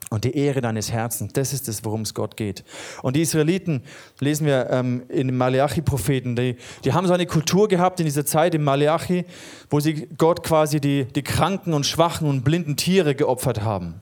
und 0.10 0.24
die 0.24 0.36
Ehre 0.38 0.62
deines 0.62 0.91
Herzens. 0.91 1.34
Das 1.34 1.54
ist 1.54 1.67
es, 1.67 1.84
worum 1.84 2.02
es 2.02 2.13
Gott 2.13 2.38
geht. 2.38 2.63
Und 3.02 3.15
die 3.15 3.22
Israeliten, 3.22 3.84
lesen 4.20 4.46
wir 4.46 4.70
ähm, 4.70 5.04
in 5.10 5.28
den 5.28 5.38
Malachi-Propheten, 5.38 6.36
die, 6.36 6.56
die 6.84 6.93
haben 6.93 7.08
so 7.08 7.13
eine 7.13 7.26
Kultur 7.26 7.67
gehabt 7.67 8.00
in 8.00 8.06
dieser 8.06 8.26
Zeit 8.26 8.56
im 8.56 8.63
Malachi, 8.63 9.26
wo 9.70 9.80
sie 9.80 10.08
Gott 10.17 10.43
quasi 10.43 10.80
die, 10.80 11.06
die 11.06 11.24
kranken 11.24 11.74
und 11.74 11.86
schwachen 11.86 12.28
und 12.28 12.43
blinden 12.43 12.78
Tiere 12.78 13.15
geopfert 13.15 13.62
haben. 13.62 14.02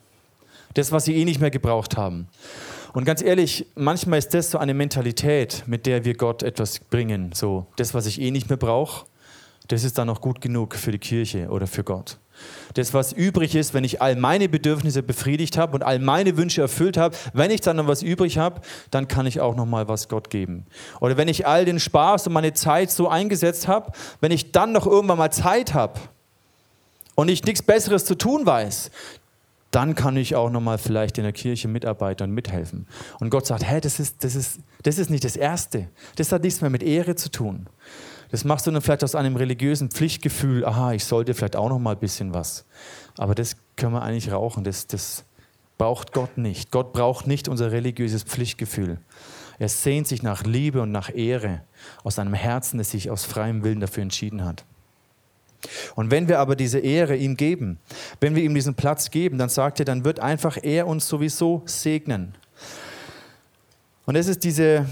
Das, 0.76 0.92
was 0.92 1.06
sie 1.06 1.16
eh 1.16 1.26
nicht 1.26 1.40
mehr 1.40 1.52
gebraucht 1.52 1.98
haben. 1.98 2.28
Und 2.94 3.06
ganz 3.06 3.22
ehrlich, 3.22 3.66
manchmal 3.76 4.20
ist 4.20 4.34
das 4.34 4.52
so 4.52 4.58
eine 4.58 4.74
Mentalität, 4.74 5.64
mit 5.66 5.86
der 5.86 6.06
wir 6.06 6.16
Gott 6.16 6.44
etwas 6.44 6.80
bringen. 6.80 7.32
So, 7.34 7.66
das, 7.78 7.94
was 7.94 8.06
ich 8.06 8.22
eh 8.22 8.32
nicht 8.32 8.50
mehr 8.50 8.58
brauche, 8.58 9.06
das 9.68 9.84
ist 9.84 9.98
dann 9.98 10.08
noch 10.08 10.22
gut 10.22 10.40
genug 10.40 10.76
für 10.76 10.92
die 10.92 11.00
Kirche 11.00 11.50
oder 11.50 11.68
für 11.68 11.84
Gott. 11.84 12.18
Das, 12.74 12.94
was 12.94 13.14
übrig 13.14 13.56
ist, 13.56 13.74
wenn 13.74 13.84
ich 13.84 14.02
all 14.02 14.16
meine 14.16 14.50
Bedürfnisse 14.50 15.04
befriedigt 15.04 15.58
habe 15.58 15.74
und 15.74 15.84
all 15.84 16.00
meine 16.00 16.38
Wünsche 16.38 16.62
erfüllt 16.62 16.98
habe, 16.98 17.16
wenn 17.34 17.52
ich 17.52 17.62
dann 17.62 17.78
noch 17.78 17.88
was 17.88 18.04
übrig 18.04 18.38
habe, 18.38 18.62
dann 18.92 19.08
kann 19.08 19.26
ich 19.26 19.40
auch 19.40 19.56
noch 19.56 19.66
mal 19.66 19.88
was 19.88 20.10
Gott 20.10 20.30
geben. 20.30 20.66
Oder 21.00 21.18
wenn 21.18 21.28
ich 21.28 21.48
all 21.48 21.66
den 21.66 21.80
Spaß 21.80 22.28
und 22.28 22.34
meine 22.34 22.54
Zeit 22.54 22.92
so 22.92 23.08
eingesetzt 23.08 23.68
habe, 23.68 23.92
wenn 24.20 24.32
ich 24.32 24.52
dann 24.52 24.72
noch 24.72 24.86
irgendwann 24.86 25.18
mal 25.18 25.32
Zeit 25.32 25.74
habe 25.74 26.00
und 27.16 27.30
ich 27.30 27.44
nichts 27.44 27.62
Besseres 27.62 28.06
zu 28.06 28.16
tun 28.16 28.46
weiß, 28.46 28.92
dann 29.76 29.94
kann 29.94 30.16
ich 30.16 30.36
auch 30.36 30.50
noch 30.50 30.62
mal 30.62 30.78
vielleicht 30.78 31.18
in 31.18 31.26
der 31.26 31.34
Kirche 31.34 31.68
mitarbeiten 31.68 32.30
und 32.30 32.34
mithelfen. 32.34 32.88
Und 33.20 33.30
Gott 33.30 33.46
sagt, 33.46 33.70
hä, 33.70 33.82
das 33.82 34.00
ist, 34.00 34.24
das 34.24 34.34
ist, 34.34 34.60
das 34.84 34.98
ist 34.98 35.10
nicht 35.10 35.26
das 35.26 35.36
Erste. 35.36 35.90
Das 36.16 36.32
hat 36.32 36.44
nichts 36.44 36.62
mehr 36.62 36.70
mit 36.70 36.82
Ehre 36.82 37.16
zu 37.16 37.30
tun. 37.30 37.68
Das 38.36 38.44
machst 38.44 38.68
du 38.68 38.72
dann 38.72 38.82
vielleicht 38.82 39.06
aus 39.06 39.16
einem 39.16 39.38
religiösen 39.38 39.90
Pflichtgefühl, 39.90 40.66
aha, 40.66 40.92
ich 40.92 41.06
sollte 41.06 41.34
vielleicht 41.34 41.56
auch 41.56 41.70
noch 41.70 41.80
mal 41.80 41.94
ein 41.94 42.00
bisschen 42.00 42.34
was. 42.34 42.66
Aber 43.18 43.34
das 43.34 43.56
können 43.78 43.94
wir 43.94 44.02
eigentlich 44.02 44.30
rauchen, 44.30 44.66
das, 44.66 44.88
das 44.88 45.24
braucht 45.78 46.12
Gott 46.12 46.38
nicht. 46.38 46.70
Gott 46.70 46.92
braucht 46.92 47.28
nicht 47.28 47.48
unser 47.48 47.72
religiöses 47.72 48.24
Pflichtgefühl. 48.24 48.98
Er 49.58 49.70
sehnt 49.70 50.08
sich 50.08 50.22
nach 50.22 50.44
Liebe 50.44 50.82
und 50.82 50.92
nach 50.92 51.16
Ehre 51.16 51.62
aus 52.04 52.20
einem 52.20 52.34
Herzen, 52.34 52.78
das 52.78 52.92
sich 52.92 53.10
aus 53.10 53.24
freiem 53.24 53.64
Willen 53.64 53.80
dafür 53.80 54.04
entschieden 54.04 54.44
hat. 54.44 54.66
Und 55.96 56.12
wenn 56.12 56.28
wir 56.28 56.40
aber 56.40 56.58
diese 56.58 56.80
Ehre 56.80 57.16
ihm 57.16 57.38
geben, 57.38 57.80
wenn 58.20 58.36
wir 58.36 58.44
ihm 58.44 58.54
diesen 58.54 58.76
Platz 58.76 59.12
geben, 59.12 59.38
dann 59.38 59.48
sagt 59.48 59.80
er, 59.80 59.86
dann 59.86 60.04
wird 60.04 60.20
einfach 60.20 60.58
er 60.62 60.88
uns 60.88 61.08
sowieso 61.08 61.64
segnen. 61.68 62.36
Und 64.06 64.18
es 64.18 64.28
ist 64.28 64.44
diese, 64.44 64.88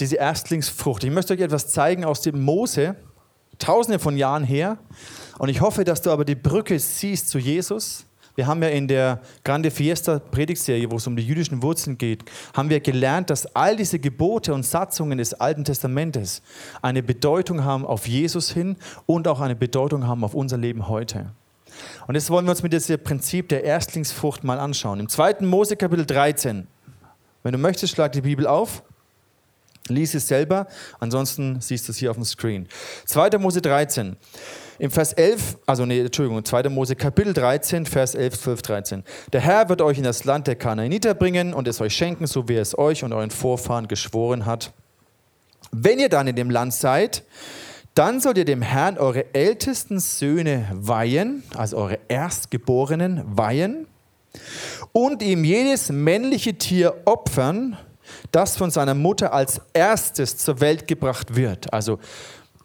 diese 0.00 0.16
Erstlingsfrucht. 0.16 1.04
Ich 1.04 1.10
möchte 1.10 1.34
euch 1.34 1.40
etwas 1.40 1.68
zeigen 1.68 2.04
aus 2.04 2.22
dem 2.22 2.40
Mose, 2.40 2.96
tausende 3.58 3.98
von 3.98 4.16
Jahren 4.16 4.44
her. 4.44 4.78
Und 5.38 5.48
ich 5.48 5.60
hoffe, 5.60 5.84
dass 5.84 6.02
du 6.02 6.10
aber 6.10 6.24
die 6.24 6.34
Brücke 6.34 6.78
siehst 6.78 7.28
zu 7.28 7.38
Jesus. 7.38 8.06
Wir 8.36 8.46
haben 8.46 8.62
ja 8.62 8.68
in 8.68 8.88
der 8.88 9.20
Grande 9.44 9.70
Fiesta 9.70 10.18
Predigtserie, 10.18 10.90
wo 10.90 10.96
es 10.96 11.06
um 11.06 11.16
die 11.16 11.26
jüdischen 11.26 11.62
Wurzeln 11.62 11.98
geht, 11.98 12.24
haben 12.54 12.70
wir 12.70 12.80
gelernt, 12.80 13.28
dass 13.28 13.54
all 13.54 13.76
diese 13.76 13.98
Gebote 13.98 14.54
und 14.54 14.64
Satzungen 14.64 15.18
des 15.18 15.34
Alten 15.34 15.64
Testamentes 15.64 16.42
eine 16.80 17.02
Bedeutung 17.02 17.64
haben 17.64 17.84
auf 17.84 18.06
Jesus 18.06 18.50
hin 18.50 18.76
und 19.06 19.28
auch 19.28 19.40
eine 19.40 19.56
Bedeutung 19.56 20.06
haben 20.06 20.24
auf 20.24 20.34
unser 20.34 20.56
Leben 20.56 20.88
heute. 20.88 21.32
Und 22.06 22.14
jetzt 22.14 22.30
wollen 22.30 22.46
wir 22.46 22.50
uns 22.50 22.62
mit 22.62 22.72
diesem 22.72 23.02
Prinzip 23.02 23.48
der 23.48 23.64
Erstlingsfrucht 23.64 24.44
mal 24.44 24.58
anschauen. 24.58 25.00
Im 25.00 25.08
2. 25.08 25.36
Mose 25.40 25.76
Kapitel 25.76 26.06
13. 26.06 26.66
Wenn 27.42 27.52
du 27.52 27.58
möchtest, 27.58 27.94
schlag 27.94 28.12
die 28.12 28.20
Bibel 28.20 28.46
auf. 28.46 28.82
Lies 29.88 30.14
es 30.14 30.28
selber, 30.28 30.66
ansonsten 31.00 31.60
siehst 31.60 31.88
du 31.88 31.92
es 31.92 31.98
hier 31.98 32.10
auf 32.10 32.16
dem 32.16 32.24
Screen. 32.24 32.68
2. 33.06 33.38
Mose 33.38 33.60
13. 33.60 34.16
Im 34.78 34.90
Vers 34.90 35.12
11, 35.12 35.58
also 35.66 35.84
nee, 35.84 36.00
Entschuldigung, 36.00 36.44
2. 36.44 36.68
Mose 36.70 36.96
Kapitel 36.96 37.34
13, 37.34 37.86
Vers 37.86 38.14
11, 38.14 38.40
12, 38.40 38.62
13. 38.62 39.04
Der 39.32 39.40
Herr 39.40 39.68
wird 39.68 39.82
euch 39.82 39.98
in 39.98 40.04
das 40.04 40.24
Land 40.24 40.46
der 40.46 40.56
Kanaaniter 40.56 41.14
bringen 41.14 41.52
und 41.52 41.68
es 41.68 41.80
euch 41.80 41.94
schenken, 41.94 42.26
so 42.26 42.48
wie 42.48 42.54
er 42.54 42.62
es 42.62 42.78
euch 42.78 43.04
und 43.04 43.12
euren 43.12 43.30
Vorfahren 43.30 43.88
geschworen 43.88 44.46
hat. 44.46 44.72
Wenn 45.72 45.98
ihr 45.98 46.08
dann 46.08 46.28
in 46.28 46.36
dem 46.36 46.50
Land 46.50 46.72
seid, 46.72 47.24
dann 47.94 48.20
sollt 48.20 48.38
ihr 48.38 48.44
dem 48.44 48.62
Herrn 48.62 48.96
eure 48.96 49.34
ältesten 49.34 49.98
Söhne 50.00 50.66
weihen, 50.72 51.42
also 51.54 51.76
eure 51.76 51.98
Erstgeborenen 52.08 53.22
weihen, 53.26 53.86
und 54.92 55.22
ihm 55.22 55.44
jedes 55.44 55.90
männliche 55.90 56.54
Tier 56.54 57.02
opfern, 57.04 57.76
das 58.32 58.56
von 58.56 58.70
seiner 58.70 58.94
Mutter 58.94 59.32
als 59.32 59.60
erstes 59.72 60.36
zur 60.36 60.60
Welt 60.60 60.86
gebracht 60.86 61.34
wird. 61.34 61.72
Also 61.72 61.98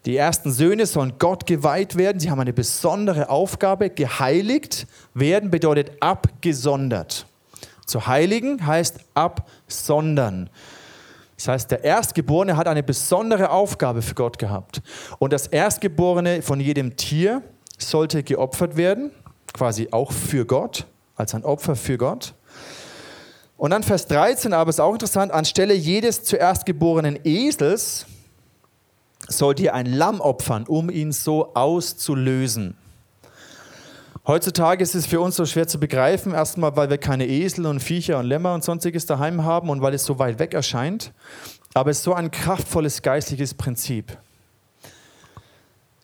die 0.06 0.18
ersten 0.18 0.52
Söhne 0.52 0.86
sollen 0.86 1.14
Gott 1.18 1.48
geweiht 1.48 1.96
werden. 1.96 2.20
Sie 2.20 2.30
haben 2.30 2.40
eine 2.40 2.54
besondere 2.54 3.30
Aufgabe. 3.30 3.90
Geheiligt 3.90 4.86
werden 5.16 5.50
bedeutet 5.50 5.94
abgesondert. 6.00 7.26
Zu 7.86 8.06
heiligen 8.06 8.66
heißt 8.66 9.00
absondern. 9.16 10.50
Das 11.38 11.48
heißt, 11.48 11.72
der 11.72 11.84
Erstgeborene 11.84 12.56
hat 12.56 12.68
eine 12.68 12.84
besondere 12.84 13.50
Aufgabe 13.50 14.02
für 14.02 14.16
Gott 14.16 14.38
gehabt. 14.38 14.82
Und 15.20 15.34
das 15.34 15.48
Erstgeborene 15.48 16.42
von 16.42 16.60
jedem 16.60 16.96
Tier 16.96 17.42
sollte 17.78 18.24
geopfert 18.24 18.78
werden, 18.78 19.12
quasi 19.54 19.90
auch 19.92 20.12
für 20.12 20.46
Gott, 20.46 20.86
als 21.16 21.36
ein 21.36 21.44
Opfer 21.44 21.76
für 21.76 21.98
Gott. 21.98 22.36
Und 23.58 23.72
dann 23.72 23.84
Vers 23.84 24.08
13, 24.08 24.54
aber 24.54 24.70
ist 24.70 24.82
auch 24.82 24.94
interessant, 24.94 25.32
anstelle 25.32 25.74
jedes 25.74 26.24
zuerst 26.24 26.66
geborenen 26.66 27.20
Esels 27.24 28.06
sollt 29.28 29.60
ihr 29.60 29.74
ein 29.74 29.86
Lamm 29.86 30.22
opfern, 30.22 30.66
um 30.68 30.90
ihn 30.90 31.12
so 31.12 31.54
auszulösen. 31.56 32.76
Heutzutage 34.28 34.84
ist 34.84 34.96
es 34.96 35.06
für 35.06 35.22
uns 35.22 35.36
so 35.36 35.46
schwer 35.46 35.68
zu 35.68 35.80
begreifen, 35.80 36.34
erstmal, 36.34 36.76
weil 36.76 36.90
wir 36.90 36.98
keine 36.98 37.28
Esel 37.28 37.68
und 37.68 37.80
Viecher 37.80 38.18
und 38.20 38.26
Lämmer 38.26 38.54
und 38.56 38.64
sonstiges 38.64 39.06
daheim 39.06 39.44
haben 39.44 39.70
und 39.70 39.82
weil 39.82 39.94
es 39.94 40.04
so 40.04 40.18
weit 40.18 40.40
weg 40.40 40.54
erscheint. 40.54 41.14
Aber 41.76 41.92
es 41.92 41.98
ist 41.98 42.04
so 42.04 42.14
ein 42.14 42.32
kraftvolles 42.32 43.04
geistliches 43.04 43.54
Prinzip. 43.54 44.18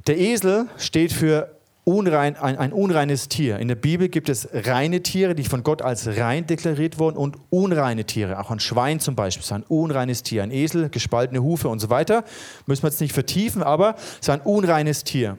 Der 0.07 0.19
Esel 0.19 0.67
steht 0.77 1.13
für 1.13 1.55
unrein, 1.83 2.35
ein, 2.35 2.57
ein, 2.57 2.73
unreines 2.73 3.27
Tier. 3.27 3.57
In 3.59 3.67
der 3.67 3.75
Bibel 3.75 4.07
gibt 4.09 4.29
es 4.29 4.47
reine 4.53 5.01
Tiere, 5.01 5.33
die 5.33 5.43
von 5.43 5.63
Gott 5.63 5.81
als 5.81 6.07
rein 6.07 6.45
deklariert 6.45 6.99
wurden 6.99 7.17
und 7.17 7.37
unreine 7.49 8.05
Tiere. 8.05 8.39
Auch 8.39 8.51
ein 8.51 8.59
Schwein 8.59 8.99
zum 8.99 9.15
Beispiel 9.15 9.43
ist 9.43 9.51
ein 9.51 9.63
unreines 9.63 10.23
Tier. 10.23 10.43
Ein 10.43 10.51
Esel, 10.51 10.89
gespaltene 10.89 11.41
Hufe 11.41 11.69
und 11.69 11.79
so 11.79 11.89
weiter. 11.89 12.23
Müssen 12.67 12.83
wir 12.83 12.89
jetzt 12.89 13.01
nicht 13.01 13.13
vertiefen, 13.13 13.63
aber 13.63 13.95
es 13.95 14.19
ist 14.21 14.29
ein 14.29 14.41
unreines 14.41 15.03
Tier. 15.03 15.37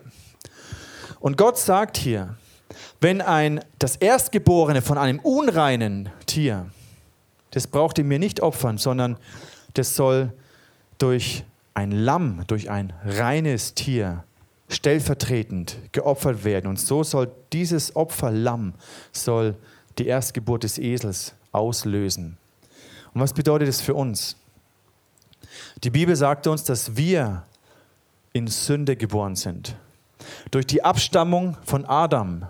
Und 1.20 1.36
Gott 1.36 1.58
sagt 1.58 1.96
hier, 1.96 2.36
wenn 3.00 3.20
ein, 3.20 3.60
das 3.78 3.96
Erstgeborene 3.96 4.82
von 4.82 4.98
einem 4.98 5.20
unreinen 5.20 6.08
Tier, 6.26 6.66
das 7.52 7.66
braucht 7.66 7.98
ihr 7.98 8.04
mir 8.04 8.18
nicht 8.18 8.40
opfern, 8.40 8.78
sondern 8.78 9.16
das 9.74 9.94
soll 9.94 10.32
durch 10.98 11.44
ein 11.74 11.92
Lamm, 11.92 12.42
durch 12.46 12.70
ein 12.70 12.92
reines 13.04 13.74
Tier 13.74 14.24
stellvertretend 14.72 15.76
geopfert 15.92 16.44
werden. 16.44 16.66
Und 16.66 16.80
so 16.80 17.02
soll 17.02 17.30
dieses 17.52 17.94
Opferlamm 17.96 18.74
soll 19.12 19.56
die 19.98 20.06
Erstgeburt 20.06 20.64
des 20.64 20.78
Esels 20.78 21.34
auslösen. 21.52 22.38
Und 23.14 23.20
was 23.20 23.32
bedeutet 23.32 23.68
das 23.68 23.80
für 23.80 23.94
uns? 23.94 24.36
Die 25.84 25.90
Bibel 25.90 26.16
sagt 26.16 26.46
uns, 26.46 26.64
dass 26.64 26.96
wir 26.96 27.44
in 28.32 28.46
Sünde 28.46 28.96
geboren 28.96 29.36
sind. 29.36 29.76
Durch 30.50 30.66
die 30.66 30.82
Abstammung 30.82 31.56
von 31.64 31.84
Adam 31.84 32.46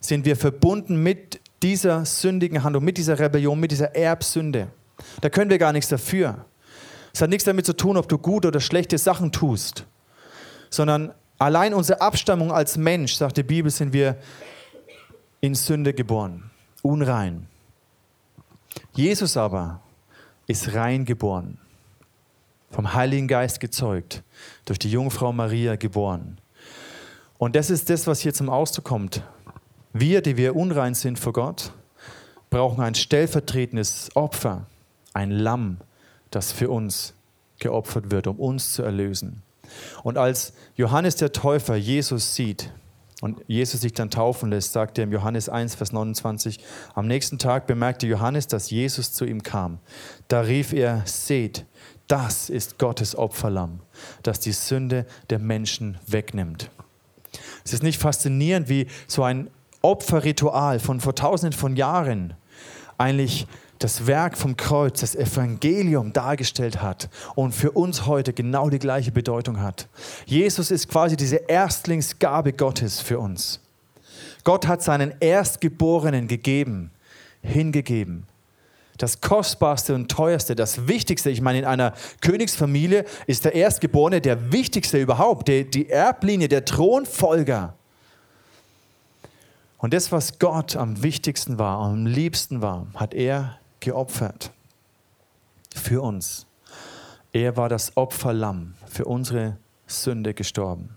sind 0.00 0.24
wir 0.26 0.36
verbunden 0.36 1.02
mit 1.02 1.40
dieser 1.62 2.04
sündigen 2.04 2.62
Handlung, 2.62 2.84
mit 2.84 2.98
dieser 2.98 3.18
Rebellion, 3.18 3.58
mit 3.58 3.70
dieser 3.70 3.94
Erbsünde. 3.94 4.68
Da 5.20 5.30
können 5.30 5.50
wir 5.50 5.58
gar 5.58 5.72
nichts 5.72 5.88
dafür. 5.88 6.44
Es 7.12 7.22
hat 7.22 7.30
nichts 7.30 7.44
damit 7.44 7.64
zu 7.64 7.74
tun, 7.74 7.96
ob 7.96 8.08
du 8.08 8.18
gute 8.18 8.48
oder 8.48 8.60
schlechte 8.60 8.98
Sachen 8.98 9.32
tust, 9.32 9.86
sondern 10.68 11.14
Allein 11.44 11.74
unsere 11.74 12.00
Abstammung 12.00 12.50
als 12.50 12.78
Mensch, 12.78 13.16
sagt 13.16 13.36
die 13.36 13.42
Bibel, 13.42 13.70
sind 13.70 13.92
wir 13.92 14.16
in 15.42 15.54
Sünde 15.54 15.92
geboren, 15.92 16.50
unrein. 16.80 17.48
Jesus 18.94 19.36
aber 19.36 19.82
ist 20.46 20.72
rein 20.72 21.04
geboren, 21.04 21.58
vom 22.70 22.94
Heiligen 22.94 23.28
Geist 23.28 23.60
gezeugt, 23.60 24.22
durch 24.64 24.78
die 24.78 24.90
Jungfrau 24.90 25.34
Maria 25.34 25.76
geboren. 25.76 26.38
Und 27.36 27.56
das 27.56 27.68
ist 27.68 27.90
das, 27.90 28.06
was 28.06 28.20
hier 28.20 28.32
zum 28.32 28.48
Ausdruck 28.48 28.86
kommt. 28.86 29.22
Wir, 29.92 30.22
die 30.22 30.38
wir 30.38 30.56
unrein 30.56 30.94
sind 30.94 31.18
vor 31.18 31.34
Gott, 31.34 31.72
brauchen 32.48 32.82
ein 32.82 32.94
stellvertretendes 32.94 34.08
Opfer, 34.14 34.64
ein 35.12 35.30
Lamm, 35.30 35.76
das 36.30 36.52
für 36.52 36.70
uns 36.70 37.12
geopfert 37.58 38.10
wird, 38.10 38.28
um 38.28 38.40
uns 38.40 38.72
zu 38.72 38.82
erlösen. 38.82 39.43
Und 40.02 40.18
als 40.18 40.52
Johannes 40.76 41.16
der 41.16 41.32
Täufer 41.32 41.76
Jesus 41.76 42.34
sieht 42.34 42.72
und 43.20 43.40
Jesus 43.46 43.80
sich 43.80 43.92
dann 43.92 44.10
taufen 44.10 44.50
lässt, 44.50 44.72
sagt 44.72 44.98
er 44.98 45.04
im 45.04 45.12
Johannes 45.12 45.48
1, 45.48 45.74
Vers 45.74 45.92
29, 45.92 46.58
am 46.94 47.06
nächsten 47.06 47.38
Tag 47.38 47.66
bemerkte 47.66 48.06
Johannes, 48.06 48.46
dass 48.46 48.70
Jesus 48.70 49.12
zu 49.12 49.24
ihm 49.24 49.42
kam. 49.42 49.78
Da 50.28 50.40
rief 50.40 50.72
er, 50.72 51.02
seht, 51.06 51.64
das 52.08 52.50
ist 52.50 52.78
Gottes 52.78 53.16
Opferlamm, 53.16 53.80
das 54.22 54.40
die 54.40 54.52
Sünde 54.52 55.06
der 55.30 55.38
Menschen 55.38 55.98
wegnimmt. 56.06 56.70
Es 57.64 57.72
ist 57.72 57.82
nicht 57.82 58.00
faszinierend, 58.00 58.68
wie 58.68 58.86
so 59.06 59.22
ein 59.22 59.50
Opferritual 59.80 60.78
von 60.80 61.00
vor 61.00 61.14
tausenden 61.14 61.58
von 61.58 61.76
Jahren 61.76 62.34
eigentlich 62.98 63.46
das 63.78 64.06
Werk 64.06 64.38
vom 64.38 64.56
Kreuz, 64.56 65.00
das 65.00 65.14
Evangelium 65.14 66.12
dargestellt 66.12 66.80
hat 66.80 67.08
und 67.34 67.52
für 67.52 67.72
uns 67.72 68.06
heute 68.06 68.32
genau 68.32 68.70
die 68.70 68.78
gleiche 68.78 69.12
Bedeutung 69.12 69.60
hat. 69.60 69.88
Jesus 70.26 70.70
ist 70.70 70.88
quasi 70.88 71.16
diese 71.16 71.36
Erstlingsgabe 71.36 72.52
Gottes 72.52 73.00
für 73.00 73.18
uns. 73.18 73.60
Gott 74.44 74.66
hat 74.66 74.82
seinen 74.82 75.14
Erstgeborenen 75.20 76.28
gegeben, 76.28 76.90
hingegeben. 77.42 78.26
Das 78.98 79.20
Kostbarste 79.20 79.94
und 79.94 80.08
Teuerste, 80.08 80.54
das 80.54 80.86
Wichtigste, 80.86 81.30
ich 81.30 81.40
meine, 81.40 81.58
in 81.58 81.64
einer 81.64 81.94
Königsfamilie 82.20 83.04
ist 83.26 83.44
der 83.44 83.54
Erstgeborene 83.54 84.20
der 84.20 84.52
Wichtigste 84.52 84.98
überhaupt, 84.98 85.48
die, 85.48 85.68
die 85.68 85.90
Erblinie, 85.90 86.46
der 86.46 86.64
Thronfolger. 86.64 87.74
Und 89.78 89.92
das, 89.92 90.12
was 90.12 90.38
Gott 90.38 90.76
am 90.76 91.02
wichtigsten 91.02 91.58
war, 91.58 91.78
am 91.80 92.06
liebsten 92.06 92.62
war, 92.62 92.86
hat 92.94 93.14
er 93.14 93.58
geopfert 93.84 94.50
für 95.74 96.02
uns. 96.02 96.46
Er 97.32 97.56
war 97.56 97.68
das 97.68 97.96
Opferlamm 97.96 98.74
für 98.86 99.04
unsere 99.04 99.58
Sünde 99.86 100.34
gestorben. 100.34 100.96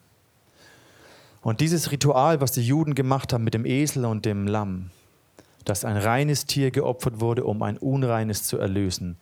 Und 1.42 1.62
dieses 1.62 1.92
Ritual, 1.92 2.42
was 2.42 2.52
die 2.52 2.66
Juden 2.66 2.96
gemacht 2.96 3.34
haben 3.34 3.44
mit 3.44 3.54
dem 3.54 3.66
Esel 3.66 4.06
und 4.06 4.26
dem 4.26 4.48
Lamm, 4.48 4.92
dass 5.66 5.86
ein 5.86 5.98
reines 5.98 6.46
Tier 6.46 6.72
geopfert 6.72 7.20
wurde, 7.20 7.44
um 7.44 7.62
ein 7.62 7.78
unreines 7.78 8.44
zu 8.44 8.58
erlösen, 8.58 9.18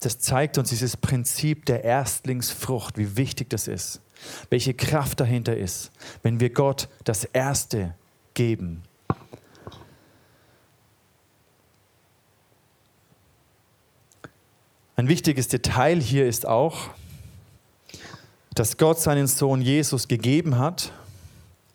das 0.00 0.18
zeigt 0.18 0.58
uns 0.58 0.68
dieses 0.68 0.96
Prinzip 0.96 1.66
der 1.66 1.84
Erstlingsfrucht, 1.84 2.98
wie 2.98 3.16
wichtig 3.16 3.50
das 3.50 3.68
ist, 3.68 4.00
welche 4.50 4.74
Kraft 4.74 5.20
dahinter 5.20 5.56
ist, 5.56 5.90
wenn 6.22 6.40
wir 6.40 6.50
Gott 6.50 6.88
das 7.04 7.24
Erste 7.24 7.94
geben. 8.34 8.82
Ein 14.98 15.06
wichtiges 15.06 15.46
Detail 15.46 16.00
hier 16.00 16.26
ist 16.26 16.44
auch, 16.44 16.90
dass 18.52 18.78
Gott 18.78 18.98
seinen 18.98 19.28
Sohn 19.28 19.62
Jesus 19.62 20.08
gegeben 20.08 20.58
hat 20.58 20.90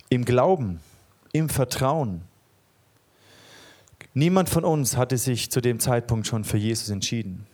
im 0.10 0.26
Glauben, 0.26 0.82
im 1.32 1.48
Vertrauen. 1.48 2.24
Niemand 4.14 4.50
von 4.50 4.66
uns 4.66 4.98
hatte 4.98 5.18
sich 5.18 5.50
zu 5.50 5.62
dem 5.62 5.80
Zeitpunkt 5.80 6.28
schon 6.28 6.44
für 6.44 6.58
Jesus 6.58 6.90
entschieden. 6.90 7.48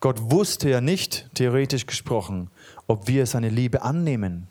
Gott 0.00 0.32
wusste 0.32 0.70
ja 0.70 0.80
nicht, 0.80 1.30
theoretisch 1.34 1.86
gesprochen, 1.86 2.50
ob 2.88 3.06
wir 3.06 3.26
seine 3.26 3.50
Liebe 3.50 3.82
annehmen, 3.82 4.48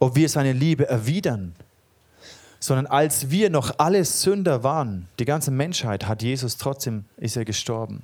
ob 0.00 0.16
wir 0.16 0.28
seine 0.28 0.52
Liebe 0.52 0.86
erwidern, 0.86 1.54
sondern 2.60 2.88
als 2.88 3.30
wir 3.30 3.48
noch 3.48 3.78
alle 3.78 4.04
Sünder 4.04 4.64
waren, 4.64 5.08
die 5.18 5.24
ganze 5.24 5.50
Menschheit, 5.50 6.06
hat 6.06 6.22
Jesus 6.22 6.58
trotzdem, 6.58 7.06
ist 7.16 7.38
er 7.38 7.46
gestorben. 7.46 8.02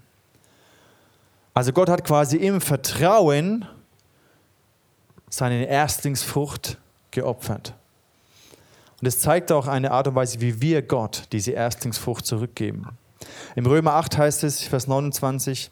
Also 1.54 1.72
Gott 1.72 1.88
hat 1.88 2.04
quasi 2.04 2.36
im 2.36 2.60
Vertrauen 2.60 3.66
seine 5.30 5.66
Erstlingsfrucht 5.66 6.78
geopfert. 7.10 7.74
Und 9.00 9.06
es 9.06 9.20
zeigt 9.20 9.52
auch 9.52 9.66
eine 9.66 9.92
Art 9.92 10.08
und 10.08 10.14
Weise, 10.14 10.40
wie 10.40 10.60
wir 10.60 10.82
Gott 10.82 11.24
diese 11.32 11.52
Erstlingsfrucht 11.52 12.26
zurückgeben. 12.26 12.86
Im 13.54 13.66
Römer 13.66 13.94
8 13.94 14.18
heißt 14.18 14.44
es, 14.44 14.62
Vers 14.62 14.86
29, 14.86 15.70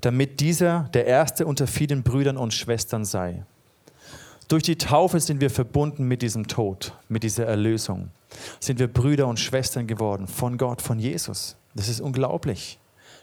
damit 0.00 0.40
dieser 0.40 0.88
der 0.94 1.06
Erste 1.06 1.46
unter 1.46 1.66
vielen 1.66 2.02
Brüdern 2.02 2.36
und 2.36 2.54
Schwestern 2.54 3.04
sei. 3.04 3.44
Durch 4.48 4.62
die 4.62 4.76
Taufe 4.76 5.20
sind 5.20 5.40
wir 5.40 5.50
verbunden 5.50 6.08
mit 6.08 6.22
diesem 6.22 6.48
Tod, 6.48 6.92
mit 7.08 7.22
dieser 7.22 7.46
Erlösung. 7.46 8.10
Sind 8.58 8.78
wir 8.78 8.88
Brüder 8.88 9.28
und 9.28 9.38
Schwestern 9.38 9.86
geworden 9.86 10.26
von 10.26 10.58
Gott, 10.58 10.82
von 10.82 10.98
Jesus. 10.98 11.56
Das 11.74 11.88
ist 11.88 12.00
unglaublich. 12.00 12.78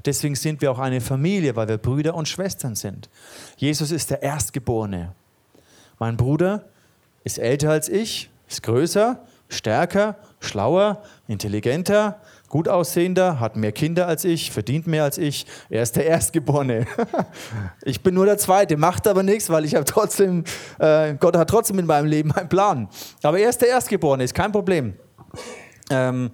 Deswegen 0.06 0.36
sind 0.36 0.62
wir 0.62 0.72
auch 0.72 0.80
eine 0.80 1.02
Familie, 1.02 1.56
weil 1.56 1.68
wir 1.68 1.78
Brüder 1.78 2.16
und 2.16 2.28
Schwestern 2.28 2.76
sind. 2.76 3.10
Jesus 3.58 3.92
ist 3.92 4.10
der 4.12 4.22
Erstgeborene. 4.22 5.14
Mein 6.00 6.18
Bruder 6.18 6.66
ist 7.24 7.40
älter 7.40 7.72
als 7.72 7.90
ich, 7.90 8.30
ist 8.48 8.64
größer, 8.64 9.26
stärker, 9.50 10.16
schlauer, 10.40 11.02
intelligenter, 11.28 12.22
gut 12.50 12.70
aussehender, 12.70 13.40
hat 13.40 13.56
mehr 13.56 13.72
Kinder 13.72 14.08
als 14.08 14.24
ich, 14.24 14.52
verdient 14.52 14.88
mehr 14.88 15.04
als 15.04 15.18
ich. 15.18 15.46
Er 15.70 15.84
ist 15.84 15.96
der 15.96 16.06
Erstgeborene. 16.06 16.86
ich 17.84 18.02
bin 18.02 18.14
nur 18.14 18.26
der 18.26 18.38
Zweite, 18.38 18.78
macht 18.78 19.08
aber 19.08 19.24
nichts, 19.24 19.50
weil 19.50 19.66
ich 19.66 19.76
habe 19.76 19.86
trotzdem, 19.86 20.44
äh, 20.80 21.16
Gott 21.16 21.36
hat 21.36 21.50
trotzdem 21.50 21.80
in 21.80 21.86
meinem 21.86 22.06
Leben 22.06 22.32
einen 22.32 22.50
Plan. 22.50 22.88
Aber 23.24 23.40
er 23.40 23.50
ist 23.50 23.62
der 23.62 23.70
Erstgeborene, 23.70 24.24
ist 24.24 24.34
kein 24.36 24.52
Problem. 24.52 24.94
Ähm, 25.90 26.32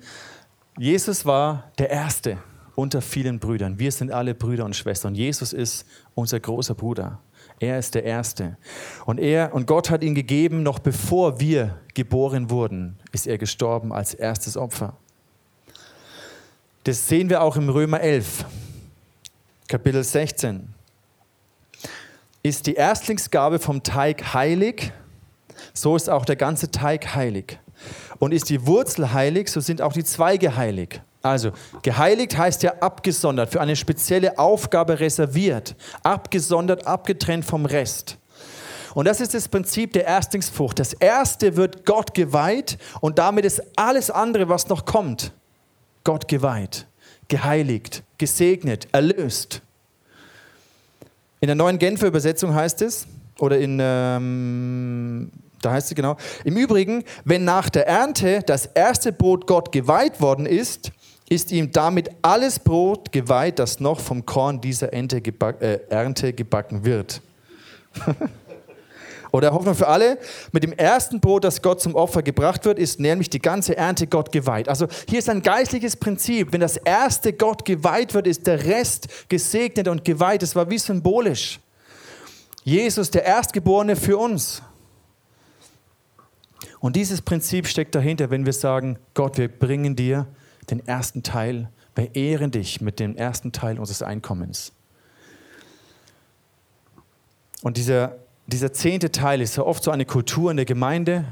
Jesus 0.78 1.26
war 1.26 1.72
der 1.78 1.90
Erste 1.90 2.38
unter 2.76 3.02
vielen 3.02 3.40
Brüdern. 3.40 3.80
Wir 3.80 3.92
sind 3.92 4.12
alle 4.12 4.34
Brüder 4.34 4.66
und 4.66 4.76
Schwestern. 4.76 5.16
Jesus 5.16 5.54
ist 5.54 5.86
unser 6.16 6.40
großer 6.40 6.76
Bruder. 6.76 7.20
Er 7.60 7.80
ist 7.80 7.96
der 7.96 8.04
Erste. 8.04 8.58
Und, 9.06 9.20
er, 9.20 9.54
und 9.54 9.68
Gott 9.68 9.90
hat 9.90 10.04
ihn 10.04 10.16
gegeben, 10.16 10.64
noch 10.64 10.80
bevor 10.80 11.40
wir 11.40 11.80
geboren 11.94 12.50
wurden, 12.50 12.98
ist 13.12 13.28
er 13.28 13.38
gestorben 13.38 13.94
als 13.94 14.14
erstes 14.14 14.58
Opfer. 14.58 14.98
Das 16.84 17.08
sehen 17.08 17.30
wir 17.30 17.42
auch 17.42 17.56
im 17.56 17.70
Römer 17.70 18.02
11, 18.02 18.46
Kapitel 19.68 20.04
16. 20.04 20.68
Ist 22.42 22.68
die 22.68 22.74
Erstlingsgabe 22.74 23.60
vom 23.60 23.84
Teig 23.84 24.34
heilig, 24.34 24.92
so 25.74 25.96
ist 25.96 26.10
auch 26.10 26.26
der 26.26 26.36
ganze 26.36 26.72
Teig 26.72 27.16
heilig. 27.16 27.60
Und 28.20 28.34
ist 28.34 28.50
die 28.50 28.66
Wurzel 28.66 29.14
heilig, 29.14 29.50
so 29.50 29.62
sind 29.62 29.82
auch 29.82 29.94
die 29.94 30.04
Zweige 30.04 30.58
heilig. 30.58 31.02
Also, 31.24 31.52
geheiligt 31.84 32.38
heißt 32.38 32.64
ja 32.64 32.74
abgesondert, 32.82 33.50
für 33.50 33.62
eine 33.62 33.78
spezielle 33.78 34.38
Aufgabe 34.38 35.00
reserviert, 35.00 35.74
abgesondert, 36.04 36.86
abgetrennt 36.86 37.46
vom 37.46 37.66
Rest. 37.66 38.18
Und 38.94 39.06
das 39.06 39.22
ist 39.22 39.34
das 39.34 39.48
Prinzip 39.48 39.94
der 39.94 40.04
Erstlingsfrucht. 40.04 40.80
Das 40.80 40.92
Erste 40.92 41.56
wird 41.56 41.86
Gott 41.86 42.14
geweiht 42.14 42.78
und 43.00 43.20
damit 43.20 43.46
ist 43.46 43.62
alles 43.78 44.12
andere, 44.12 44.50
was 44.50 44.68
noch 44.68 44.84
kommt, 44.84 45.32
Gott 46.04 46.28
geweiht, 46.28 46.88
geheiligt, 47.30 48.04
gesegnet, 48.18 48.90
erlöst. 48.92 49.62
In 51.40 51.48
der 51.48 51.56
neuen 51.56 51.80
Genfer 51.80 52.08
Übersetzung 52.08 52.54
heißt 52.54 52.82
es, 52.82 53.08
oder 53.40 53.58
in, 53.58 53.80
ähm, 53.82 55.32
da 55.62 55.72
heißt 55.72 55.92
es 55.92 55.96
genau, 55.96 56.18
im 56.44 56.58
Übrigen, 56.58 57.06
wenn 57.24 57.46
nach 57.46 57.70
der 57.70 57.88
Ernte 57.88 58.42
das 58.46 58.66
erste 58.66 59.14
Brot 59.14 59.48
Gott 59.48 59.72
geweiht 59.72 60.20
worden 60.20 60.46
ist, 60.46 60.92
ist 61.34 61.52
ihm 61.52 61.72
damit 61.72 62.12
alles 62.22 62.60
Brot 62.60 63.12
geweiht, 63.12 63.58
das 63.58 63.80
noch 63.80 64.00
vom 64.00 64.26
Korn 64.26 64.62
dieser 64.62 64.90
geback, 64.90 65.62
äh, 65.62 65.80
Ernte 65.90 66.32
gebacken 66.32 66.86
wird. 66.86 67.22
Oder 69.32 69.52
Hoffnung 69.52 69.74
für 69.74 69.88
alle, 69.88 70.20
mit 70.52 70.62
dem 70.62 70.74
ersten 70.74 71.20
Brot, 71.20 71.44
das 71.44 71.64
Gott 71.64 71.82
zum 71.82 71.96
Opfer 71.96 72.22
gebracht 72.22 72.66
wird, 72.66 72.78
ist 72.78 73.00
nämlich 73.00 73.32
die 73.32 73.40
ganze 73.40 73.76
Ernte 73.76 74.06
Gott 74.06 74.32
geweiht. 74.32 74.70
Also 74.70 74.86
hier 75.10 75.18
ist 75.18 75.28
ein 75.28 75.42
geistliches 75.42 75.96
Prinzip. 75.96 76.54
Wenn 76.54 76.62
das 76.62 76.78
erste 76.78 77.34
Gott 77.34 77.66
geweiht 77.66 78.14
wird, 78.14 78.28
ist 78.28 78.46
der 78.46 78.66
Rest 78.66 79.08
gesegnet 79.30 79.88
und 79.88 80.06
geweiht. 80.06 80.44
Das 80.44 80.56
war 80.56 80.70
wie 80.70 80.78
symbolisch. 80.78 81.60
Jesus, 82.64 83.10
der 83.10 83.26
Erstgeborene 83.26 83.96
für 83.96 84.20
uns. 84.20 84.62
Und 86.80 86.96
dieses 86.96 87.20
Prinzip 87.20 87.66
steckt 87.66 87.96
dahinter, 87.96 88.30
wenn 88.30 88.46
wir 88.46 88.54
sagen, 88.54 89.00
Gott, 89.16 89.40
wir 89.40 89.48
bringen 89.48 89.96
dir 89.96 90.28
den 90.72 90.86
ersten 90.88 91.24
Teil, 91.24 91.70
wir 91.96 92.16
ehren 92.16 92.52
dich 92.52 92.82
mit 92.82 93.00
dem 93.00 93.16
ersten 93.16 93.52
Teil 93.52 93.80
unseres 93.80 94.02
Einkommens. 94.02 94.74
Und 97.62 97.78
dieser, 97.78 98.18
dieser 98.48 98.74
zehnte 98.74 99.12
Teil 99.12 99.42
ist 99.42 99.56
ja 99.56 99.64
oft 99.64 99.84
so 99.84 99.92
eine 99.92 100.06
Kultur 100.06 100.52
in 100.52 100.58
der 100.58 100.66
Gemeinde, 100.66 101.26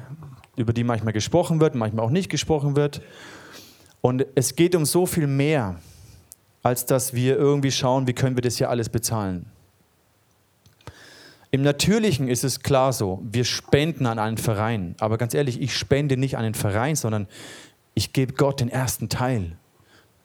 über 0.56 0.74
die 0.74 0.84
manchmal 0.84 1.14
gesprochen 1.14 1.60
wird, 1.60 1.76
manchmal 1.76 2.06
auch 2.06 2.10
nicht 2.10 2.30
gesprochen 2.30 2.76
wird. 2.76 3.02
Und 4.02 4.26
es 4.36 4.56
geht 4.56 4.76
um 4.76 4.86
so 4.86 5.06
viel 5.06 5.28
mehr, 5.28 5.80
als 6.64 6.86
dass 6.86 7.14
wir 7.14 7.38
irgendwie 7.38 7.72
schauen, 7.72 8.08
wie 8.08 8.14
können 8.14 8.36
wir 8.38 8.42
das 8.42 8.58
hier 8.58 8.70
alles 8.70 8.90
bezahlen. 8.90 9.46
Im 11.54 11.64
Natürlichen 11.64 12.30
ist 12.30 12.46
es 12.46 12.62
klar 12.62 12.94
so, 12.94 13.22
wir 13.24 13.44
spenden 13.44 14.06
an 14.06 14.20
einen 14.20 14.38
Verein. 14.38 14.96
Aber 15.00 15.18
ganz 15.18 15.34
ehrlich, 15.34 15.62
ich 15.62 15.76
spende 15.76 16.16
nicht 16.16 16.38
an 16.38 16.46
einen 16.46 16.54
Verein, 16.54 16.96
sondern 16.96 17.28
ich 17.94 18.14
gebe 18.14 18.34
Gott 18.34 18.60
den 18.62 18.70
ersten 18.70 19.10
Teil. 19.10 19.58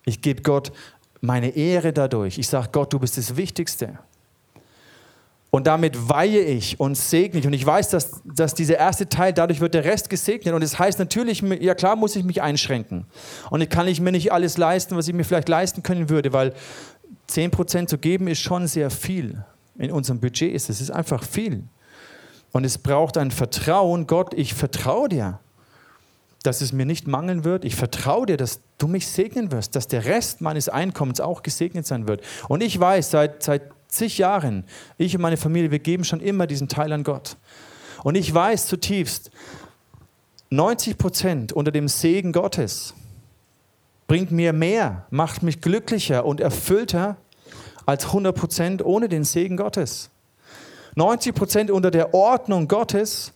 Ich 0.05 0.23
gebe 0.23 0.43
Gott 0.43 0.73
meine 1.21 1.51
Ehre 1.51 1.93
dadurch. 1.93 2.39
Ich 2.39 2.49
sage, 2.49 2.69
Gott, 2.73 2.93
du 2.93 2.99
bist 2.99 3.19
das 3.19 3.37
Wichtigste. 3.37 3.99
Und 5.51 5.67
damit 5.67 6.09
weihe 6.09 6.41
ich 6.41 6.79
und 6.79 6.97
segne 6.97 7.41
ich. 7.41 7.47
Und 7.47 7.53
ich 7.53 7.65
weiß, 7.65 7.89
dass, 7.89 8.21
dass 8.25 8.55
dieser 8.55 8.77
erste 8.77 9.09
Teil, 9.09 9.33
dadurch 9.33 9.61
wird 9.61 9.75
der 9.75 9.85
Rest 9.85 10.11
gesegnet. 10.11 10.55
Und 10.55 10.63
das 10.63 10.79
heißt 10.79 10.99
natürlich, 10.99 11.41
ja 11.41 11.75
klar 11.75 11.97
muss 11.97 12.15
ich 12.15 12.25
mich 12.25 12.43
einschränken. 12.43 13.07
Und 13.51 13.63
ich 13.63 13.71
kann 13.71 13.89
ich 13.89 14.01
mir 14.01 14.13
nicht 14.13 14.33
alles 14.33 14.59
leisten, 14.59 14.97
was 14.97 15.09
ich 15.09 15.15
mir 15.15 15.25
vielleicht 15.25 15.49
leisten 15.49 15.83
können 15.83 16.11
würde, 16.11 16.33
weil 16.33 16.53
10% 17.31 17.87
zu 17.87 17.99
geben 17.99 18.29
ist 18.29 18.41
schon 18.41 18.67
sehr 18.67 18.91
viel. 18.91 19.45
In 19.79 19.91
unserem 19.91 20.21
Budget 20.21 20.53
ist 20.53 20.65
es. 20.69 20.77
Es 20.77 20.83
ist 20.83 20.91
einfach 20.91 21.25
viel. 21.25 21.65
Und 22.53 22.65
es 22.65 22.79
braucht 22.79 23.17
ein 23.17 23.31
Vertrauen. 23.31 24.07
Gott, 24.07 24.35
ich 24.35 24.55
vertraue 24.55 25.09
dir 25.09 25.41
dass 26.47 26.61
es 26.61 26.73
mir 26.73 26.87
nicht 26.87 27.07
mangeln 27.07 27.45
wird. 27.45 27.65
Ich 27.65 27.75
vertraue 27.75 28.27
dir, 28.27 28.37
dass 28.37 28.61
du 28.79 28.87
mich 28.87 29.09
segnen 29.09 29.51
wirst, 29.51 29.75
dass 29.75 29.89
der 29.89 30.05
Rest 30.05 30.41
meines 30.41 30.69
Einkommens 30.69 31.21
auch 31.21 31.43
gesegnet 31.43 31.87
sein 31.87 32.07
wird. 32.07 32.23
Und 32.49 32.63
ich 32.63 32.79
weiß, 32.79 33.11
seit, 33.11 33.43
seit 33.43 33.63
zig 33.89 34.19
Jahren, 34.19 34.65
ich 34.97 35.15
und 35.15 35.23
meine 35.23 35.37
Familie, 35.37 35.71
wir 35.71 35.79
geben 35.79 36.05
schon 36.05 36.21
immer 36.21 36.47
diesen 36.47 36.69
Teil 36.69 36.93
an 36.93 37.03
Gott. 37.03 37.37
Und 38.05 38.15
ich 38.15 38.33
weiß 38.33 38.67
zutiefst, 38.67 39.31
90 40.51 40.97
Prozent 40.97 41.53
unter 41.53 41.73
dem 41.73 41.89
Segen 41.89 42.33
Gottes 42.33 42.95
bringt 44.07 44.31
mir 44.31 44.53
mehr, 44.53 45.07
macht 45.11 45.43
mich 45.43 45.61
glücklicher 45.61 46.25
und 46.25 46.41
erfüllter 46.41 47.17
als 47.85 48.07
100 48.07 48.37
Prozent 48.37 48.85
ohne 48.85 49.09
den 49.09 49.25
Segen 49.25 49.57
Gottes. 49.57 50.11
90 50.95 51.35
Prozent 51.35 51.71
unter 51.71 51.91
der 51.91 52.15
Ordnung 52.15 52.69
Gottes 52.69 53.33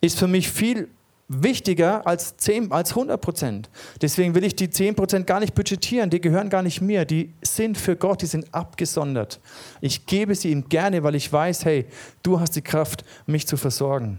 ist 0.00 0.18
für 0.18 0.26
mich 0.26 0.50
viel 0.50 0.88
wichtiger 1.32 2.04
als, 2.08 2.36
10, 2.36 2.72
als 2.72 2.90
100 2.90 3.20
Prozent. 3.20 3.70
Deswegen 4.02 4.34
will 4.34 4.42
ich 4.42 4.56
die 4.56 4.68
10 4.68 4.96
Prozent 4.96 5.28
gar 5.28 5.38
nicht 5.38 5.54
budgetieren, 5.54 6.10
die 6.10 6.20
gehören 6.20 6.50
gar 6.50 6.62
nicht 6.62 6.80
mir, 6.80 7.04
die 7.04 7.32
sind 7.40 7.78
für 7.78 7.94
Gott, 7.94 8.22
die 8.22 8.26
sind 8.26 8.52
abgesondert. 8.52 9.38
Ich 9.80 10.06
gebe 10.06 10.34
sie 10.34 10.50
ihm 10.50 10.68
gerne, 10.68 11.04
weil 11.04 11.14
ich 11.14 11.32
weiß, 11.32 11.64
hey, 11.64 11.86
du 12.24 12.40
hast 12.40 12.56
die 12.56 12.62
Kraft, 12.62 13.04
mich 13.26 13.46
zu 13.46 13.56
versorgen. 13.56 14.18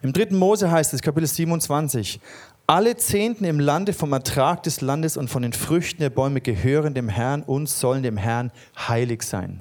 Im 0.00 0.14
dritten 0.14 0.38
Mose 0.38 0.70
heißt 0.70 0.94
es, 0.94 1.02
Kapitel 1.02 1.28
27, 1.28 2.18
alle 2.66 2.96
Zehnten 2.96 3.44
im 3.44 3.60
Lande 3.60 3.92
vom 3.92 4.12
Ertrag 4.14 4.62
des 4.62 4.80
Landes 4.80 5.18
und 5.18 5.28
von 5.28 5.42
den 5.42 5.52
Früchten 5.52 6.00
der 6.00 6.10
Bäume 6.10 6.40
gehören 6.40 6.94
dem 6.94 7.10
Herrn 7.10 7.42
und 7.42 7.68
sollen 7.68 8.02
dem 8.02 8.16
Herrn 8.16 8.50
heilig 8.88 9.22
sein 9.22 9.60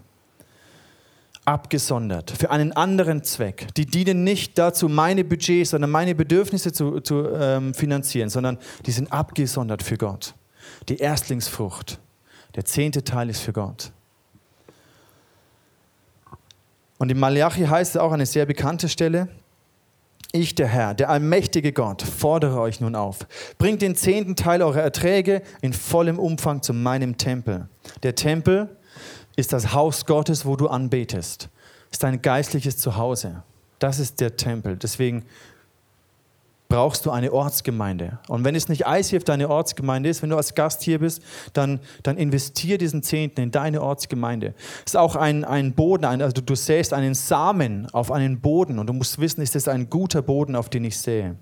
abgesondert 1.46 2.32
für 2.32 2.52
einen 2.52 2.72
anderen 2.72 3.24
Zweck. 3.24 3.68
Die 3.76 3.86
dienen 3.86 4.24
nicht 4.24 4.58
dazu, 4.58 4.88
meine 4.88 5.24
Budgets, 5.24 5.72
sondern 5.72 5.90
meine 5.90 6.16
Bedürfnisse 6.16 6.72
zu, 6.72 7.00
zu 7.00 7.28
ähm, 7.30 7.74
finanzieren, 7.74 8.30
sondern 8.30 8.58
die 8.86 8.92
sind 8.92 9.12
abgesondert 9.12 9.82
für 9.84 9.98
Gott. 9.98 10.36
Die 10.90 10.98
Erstlingsfrucht, 10.98 12.00
der 12.56 12.66
zehnte 12.66 13.04
Teil 13.04 13.30
ist 13.30 13.42
für 13.42 13.54
Gott. 13.54 13.92
Und 17.00 17.12
in 17.12 17.20
Malachi 17.20 17.66
heißt 17.66 17.96
es 17.96 18.02
auch 18.02 18.12
eine 18.12 18.28
sehr 18.28 18.46
bekannte 18.46 18.88
Stelle, 18.88 19.28
Ich, 20.34 20.56
der 20.56 20.68
Herr, 20.68 20.94
der 20.94 21.10
allmächtige 21.10 21.74
Gott, 21.74 22.02
fordere 22.04 22.62
euch 22.62 22.80
nun 22.80 22.96
auf. 22.96 23.28
Bringt 23.58 23.82
den 23.82 23.96
zehnten 23.96 24.36
Teil 24.38 24.62
eurer 24.62 24.82
Erträge 24.82 25.42
in 25.62 25.74
vollem 25.74 26.20
Umfang 26.20 26.62
zu 26.62 26.74
meinem 26.74 27.18
Tempel. 27.18 27.68
Der 28.04 28.16
Tempel 28.16 28.70
ist 29.42 29.52
das 29.52 29.74
Haus 29.74 30.06
Gottes, 30.06 30.46
wo 30.46 30.56
du 30.56 30.68
anbetest. 30.68 31.50
Ist 31.92 32.04
dein 32.04 32.22
geistliches 32.22 32.78
Zuhause. 32.78 33.44
Das 33.80 34.00
ist 34.00 34.22
der 34.22 34.38
Tempel. 34.38 34.78
Deswegen 34.78 35.26
brauchst 36.70 37.06
du 37.06 37.12
eine 37.12 37.34
Ortsgemeinde. 37.34 38.20
Und 38.30 38.46
wenn 38.46 38.56
es 38.56 38.70
nicht 38.70 38.84
ICF 38.88 39.26
deine 39.26 39.50
Ortsgemeinde 39.50 40.08
ist, 40.08 40.22
wenn 40.22 40.30
du 40.30 40.38
als 40.38 40.56
Gast 40.56 40.84
hier 40.84 41.00
bist, 41.00 41.22
dann, 41.52 41.82
dann 42.04 42.18
investier 42.18 42.78
diesen 42.78 43.04
Zehnten 43.04 43.42
in 43.42 43.52
deine 43.52 43.82
Ortsgemeinde. 43.82 44.54
Es 44.86 44.94
ist 44.94 44.98
auch 44.98 45.18
ein, 45.18 45.44
ein 45.44 45.74
Boden, 45.74 46.06
ein, 46.06 46.22
also 46.22 46.42
du 46.42 46.56
säst 46.56 46.94
einen 46.94 47.14
Samen 47.14 47.88
auf 47.92 48.10
einen 48.10 48.40
Boden 48.40 48.80
und 48.80 48.88
du 48.88 48.94
musst 48.94 49.20
wissen, 49.20 49.42
ist 49.42 49.58
es 49.58 49.68
ein 49.68 49.90
guter 49.90 50.22
Boden, 50.22 50.56
auf 50.56 50.70
den 50.70 50.86
ich 50.86 50.98
sähe 50.98 51.36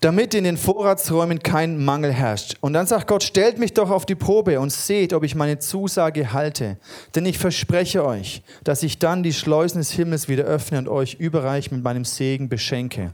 damit 0.00 0.34
in 0.34 0.44
den 0.44 0.56
Vorratsräumen 0.56 1.40
kein 1.40 1.84
Mangel 1.84 2.12
herrscht. 2.12 2.56
Und 2.60 2.72
dann 2.72 2.86
sagt 2.86 3.08
Gott, 3.08 3.22
stellt 3.22 3.58
mich 3.58 3.74
doch 3.74 3.90
auf 3.90 4.06
die 4.06 4.14
Probe 4.14 4.60
und 4.60 4.72
seht, 4.72 5.12
ob 5.12 5.24
ich 5.24 5.34
meine 5.34 5.58
Zusage 5.58 6.32
halte. 6.32 6.76
Denn 7.14 7.26
ich 7.26 7.38
verspreche 7.38 8.04
euch, 8.04 8.42
dass 8.62 8.82
ich 8.82 8.98
dann 8.98 9.22
die 9.22 9.32
Schleusen 9.32 9.78
des 9.78 9.90
Himmels 9.90 10.28
wieder 10.28 10.44
öffne 10.44 10.78
und 10.78 10.88
euch 10.88 11.14
überreich 11.14 11.70
mit 11.70 11.82
meinem 11.82 12.04
Segen 12.04 12.48
beschenke. 12.48 13.12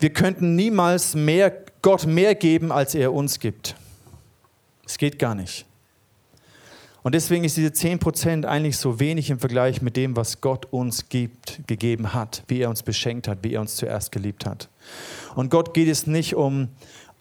Wir 0.00 0.10
könnten 0.10 0.56
niemals 0.56 1.14
mehr, 1.14 1.52
Gott 1.82 2.06
mehr 2.06 2.34
geben, 2.34 2.72
als 2.72 2.94
er 2.94 3.12
uns 3.12 3.38
gibt. 3.38 3.76
Es 4.86 4.98
geht 4.98 5.18
gar 5.18 5.34
nicht. 5.34 5.66
Und 7.02 7.14
deswegen 7.14 7.44
ist 7.44 7.56
diese 7.56 7.70
10% 7.70 8.44
eigentlich 8.44 8.76
so 8.76 9.00
wenig 9.00 9.30
im 9.30 9.38
Vergleich 9.38 9.80
mit 9.80 9.96
dem, 9.96 10.16
was 10.16 10.40
Gott 10.40 10.66
uns 10.70 11.08
gibt, 11.08 11.60
gegeben 11.66 12.12
hat, 12.12 12.42
wie 12.48 12.60
er 12.60 12.68
uns 12.68 12.82
beschenkt 12.82 13.26
hat, 13.26 13.38
wie 13.42 13.54
er 13.54 13.60
uns 13.62 13.76
zuerst 13.76 14.12
geliebt 14.12 14.44
hat. 14.44 14.68
Und 15.34 15.50
Gott 15.50 15.74
geht 15.74 15.88
es 15.88 16.06
nicht 16.06 16.34
um 16.34 16.68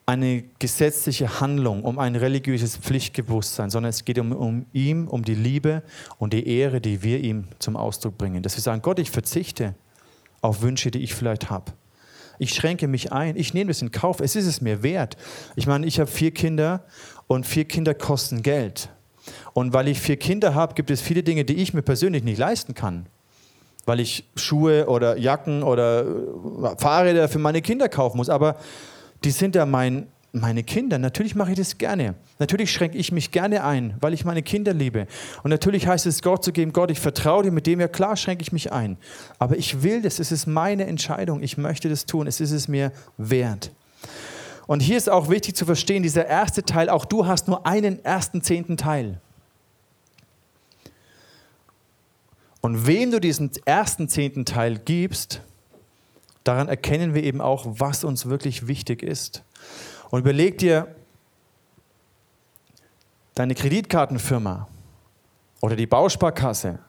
eine 0.05 0.43
gesetzliche 0.57 1.39
Handlung, 1.39 1.83
um 1.83 1.99
ein 1.99 2.15
religiöses 2.15 2.77
Pflichtbewusstsein, 2.77 3.69
sondern 3.69 3.91
es 3.91 4.05
geht 4.05 4.17
um, 4.17 4.31
um 4.31 4.65
ihm, 4.73 5.07
um 5.07 5.23
die 5.23 5.35
Liebe 5.35 5.83
und 6.17 6.33
die 6.33 6.47
Ehre, 6.47 6.81
die 6.81 7.03
wir 7.03 7.19
ihm 7.19 7.45
zum 7.59 7.75
Ausdruck 7.75 8.17
bringen. 8.17 8.41
Dass 8.41 8.55
wir 8.55 8.63
sagen, 8.63 8.81
Gott, 8.81 8.97
ich 8.97 9.11
verzichte 9.11 9.75
auf 10.41 10.63
Wünsche, 10.63 10.89
die 10.89 10.99
ich 10.99 11.13
vielleicht 11.13 11.51
habe. 11.51 11.73
Ich 12.39 12.55
schränke 12.55 12.87
mich 12.87 13.11
ein. 13.11 13.35
Ich 13.35 13.53
nehme 13.53 13.67
das 13.67 13.81
in 13.83 13.91
Kauf. 13.91 14.19
Es 14.19 14.35
ist 14.35 14.47
es 14.47 14.61
mir 14.61 14.81
wert. 14.81 15.15
Ich 15.55 15.67
meine, 15.67 15.85
ich 15.85 15.99
habe 15.99 16.09
vier 16.09 16.31
Kinder 16.31 16.85
und 17.27 17.45
vier 17.45 17.65
Kinder 17.65 17.93
kosten 17.93 18.41
Geld. 18.41 18.89
Und 19.53 19.73
weil 19.73 19.89
ich 19.89 19.99
vier 19.99 20.17
Kinder 20.17 20.55
habe, 20.55 20.73
gibt 20.73 20.89
es 20.89 21.01
viele 21.01 21.21
Dinge, 21.21 21.45
die 21.45 21.55
ich 21.55 21.73
mir 21.73 21.81
persönlich 21.83 22.23
nicht 22.23 22.39
leisten 22.39 22.73
kann. 22.73 23.05
Weil 23.89 24.01
ich 24.01 24.23
Schuhe 24.35 24.87
oder 24.87 25.17
Jacken 25.17 25.63
oder 25.63 26.01
äh, 26.01 26.75
Fahrräder 26.77 27.27
für 27.27 27.39
meine 27.39 27.63
Kinder 27.63 27.89
kaufen 27.89 28.17
muss. 28.17 28.29
Aber 28.29 28.55
die 29.23 29.31
sind 29.31 29.55
ja 29.55 29.65
mein, 29.65 30.05
meine 30.31 30.61
Kinder. 30.61 30.99
Natürlich 30.99 31.33
mache 31.33 31.53
ich 31.53 31.57
das 31.57 31.79
gerne. 31.79 32.13
Natürlich 32.37 32.71
schränke 32.71 32.99
ich 32.99 33.11
mich 33.11 33.31
gerne 33.31 33.63
ein, 33.63 33.95
weil 33.99 34.13
ich 34.13 34.25
meine 34.25 34.43
Kinder 34.43 34.75
liebe. 34.75 35.07
Und 35.41 35.49
natürlich 35.49 35.87
heißt 35.87 36.05
es, 36.05 36.21
Gott 36.21 36.43
zu 36.43 36.51
geben, 36.51 36.71
Gott, 36.71 36.91
ich 36.91 36.99
vertraue 36.99 37.41
dir, 37.41 37.51
mit 37.51 37.65
dem 37.65 37.79
ja 37.79 37.87
klar 37.87 38.15
schränke 38.15 38.43
ich 38.43 38.51
mich 38.51 38.71
ein. 38.71 38.95
Aber 39.39 39.57
ich 39.57 39.81
will 39.81 40.03
das, 40.03 40.19
es 40.19 40.31
ist 40.31 40.45
meine 40.45 40.85
Entscheidung, 40.85 41.41
ich 41.41 41.57
möchte 41.57 41.89
das 41.89 42.05
tun, 42.05 42.27
es 42.27 42.39
ist 42.39 42.51
es 42.51 42.67
mir 42.67 42.91
wert. 43.17 43.71
Und 44.67 44.81
hier 44.81 44.97
ist 44.97 45.09
auch 45.09 45.31
wichtig 45.31 45.55
zu 45.55 45.65
verstehen, 45.65 46.03
dieser 46.03 46.27
erste 46.27 46.61
Teil, 46.61 46.89
auch 46.89 47.05
du 47.05 47.25
hast 47.25 47.47
nur 47.47 47.65
einen 47.65 48.05
ersten 48.05 48.43
zehnten 48.43 48.77
Teil. 48.77 49.19
Und 52.61 52.87
wem 52.87 53.11
du 53.11 53.19
diesen 53.19 53.51
ersten 53.65 54.09
zehnten 54.09 54.45
Teil 54.45 54.79
gibst, 54.79 55.41
daran 56.43 56.67
erkennen 56.67 57.13
wir 57.13 57.23
eben 57.23 57.41
auch, 57.41 57.65
was 57.67 58.03
uns 58.03 58.25
wirklich 58.25 58.67
wichtig 58.67 59.01
ist. 59.01 59.43
Und 60.09 60.19
überleg 60.21 60.57
dir, 60.57 60.93
deine 63.35 63.55
Kreditkartenfirma 63.55 64.67
oder 65.61 65.75
die 65.75 65.87
Bausparkasse 65.87 66.79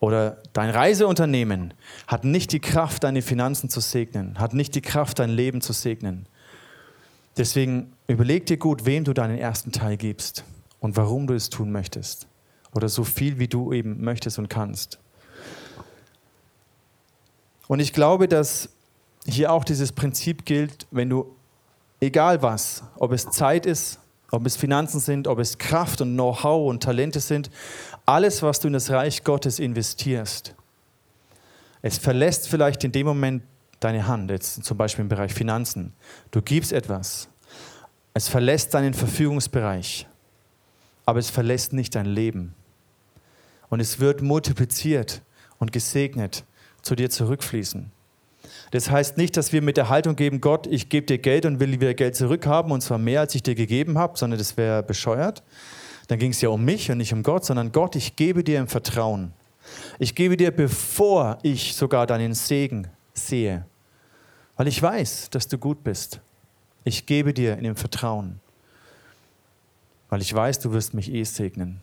oder 0.00 0.42
dein 0.52 0.70
Reiseunternehmen 0.70 1.74
hat 2.06 2.24
nicht 2.24 2.52
die 2.52 2.60
Kraft, 2.60 3.04
deine 3.04 3.22
Finanzen 3.22 3.70
zu 3.70 3.80
segnen, 3.80 4.38
hat 4.38 4.54
nicht 4.54 4.74
die 4.74 4.80
Kraft, 4.80 5.20
dein 5.20 5.30
Leben 5.30 5.60
zu 5.60 5.72
segnen. 5.72 6.26
Deswegen 7.36 7.92
überleg 8.08 8.46
dir 8.46 8.56
gut, 8.56 8.86
wem 8.86 9.04
du 9.04 9.12
deinen 9.12 9.38
ersten 9.38 9.70
Teil 9.70 9.96
gibst 9.96 10.44
und 10.80 10.96
warum 10.96 11.26
du 11.26 11.34
es 11.34 11.50
tun 11.50 11.70
möchtest. 11.70 12.26
Oder 12.74 12.88
so 12.88 13.04
viel, 13.04 13.38
wie 13.38 13.48
du 13.48 13.72
eben 13.72 14.02
möchtest 14.02 14.38
und 14.38 14.48
kannst. 14.48 14.98
Und 17.68 17.80
ich 17.80 17.92
glaube, 17.92 18.28
dass 18.28 18.68
hier 19.26 19.52
auch 19.52 19.64
dieses 19.64 19.92
Prinzip 19.92 20.44
gilt, 20.44 20.86
wenn 20.90 21.10
du, 21.10 21.34
egal 22.00 22.42
was, 22.42 22.84
ob 22.96 23.12
es 23.12 23.28
Zeit 23.30 23.66
ist, 23.66 23.98
ob 24.30 24.46
es 24.46 24.56
Finanzen 24.56 25.00
sind, 25.00 25.28
ob 25.28 25.38
es 25.38 25.58
Kraft 25.58 26.00
und 26.00 26.14
Know-how 26.14 26.68
und 26.68 26.82
Talente 26.82 27.20
sind, 27.20 27.50
alles, 28.04 28.42
was 28.42 28.60
du 28.60 28.68
in 28.68 28.72
das 28.72 28.90
Reich 28.90 29.24
Gottes 29.24 29.58
investierst, 29.58 30.54
es 31.82 31.98
verlässt 31.98 32.48
vielleicht 32.48 32.82
in 32.84 32.92
dem 32.92 33.06
Moment 33.06 33.42
deine 33.80 34.06
Hand, 34.06 34.30
jetzt 34.30 34.64
zum 34.64 34.76
Beispiel 34.76 35.02
im 35.02 35.08
Bereich 35.08 35.32
Finanzen. 35.32 35.92
Du 36.30 36.42
gibst 36.42 36.72
etwas, 36.72 37.28
es 38.14 38.28
verlässt 38.28 38.74
deinen 38.74 38.94
Verfügungsbereich, 38.94 40.06
aber 41.06 41.18
es 41.20 41.30
verlässt 41.30 41.72
nicht 41.72 41.94
dein 41.94 42.06
Leben. 42.06 42.54
Und 43.70 43.80
es 43.80 43.98
wird 44.00 44.20
multipliziert 44.20 45.22
und 45.58 45.72
gesegnet 45.72 46.44
zu 46.82 46.94
dir 46.94 47.08
zurückfließen. 47.08 47.90
Das 48.70 48.90
heißt 48.90 49.16
nicht, 49.16 49.36
dass 49.36 49.52
wir 49.52 49.62
mit 49.62 49.76
der 49.76 49.88
Haltung 49.88 50.16
geben, 50.16 50.40
Gott, 50.40 50.66
ich 50.66 50.88
gebe 50.88 51.06
dir 51.06 51.18
Geld 51.18 51.46
und 51.46 51.60
will 51.60 51.72
wieder 51.72 51.94
Geld 51.94 52.16
zurückhaben, 52.16 52.72
und 52.72 52.80
zwar 52.80 52.98
mehr, 52.98 53.20
als 53.20 53.34
ich 53.34 53.42
dir 53.42 53.54
gegeben 53.54 53.98
habe, 53.98 54.18
sondern 54.18 54.38
das 54.38 54.56
wäre 54.56 54.82
bescheuert. 54.82 55.42
Dann 56.08 56.18
ging 56.18 56.32
es 56.32 56.40
ja 56.40 56.48
um 56.50 56.64
mich 56.64 56.90
und 56.90 56.98
nicht 56.98 57.12
um 57.12 57.22
Gott, 57.22 57.44
sondern 57.44 57.72
Gott, 57.72 57.96
ich 57.96 58.16
gebe 58.16 58.44
dir 58.44 58.60
im 58.60 58.68
Vertrauen. 58.68 59.32
Ich 59.98 60.14
gebe 60.14 60.36
dir, 60.36 60.50
bevor 60.50 61.38
ich 61.42 61.74
sogar 61.74 62.06
deinen 62.06 62.34
Segen 62.34 62.88
sehe, 63.14 63.66
weil 64.56 64.68
ich 64.68 64.80
weiß, 64.80 65.30
dass 65.30 65.48
du 65.48 65.58
gut 65.58 65.82
bist. 65.82 66.20
Ich 66.84 67.06
gebe 67.06 67.34
dir 67.34 67.56
in 67.56 67.64
dem 67.64 67.76
Vertrauen, 67.76 68.40
weil 70.08 70.20
ich 70.20 70.32
weiß, 70.32 70.58
du 70.60 70.72
wirst 70.72 70.94
mich 70.94 71.12
eh 71.12 71.24
segnen. 71.24 71.80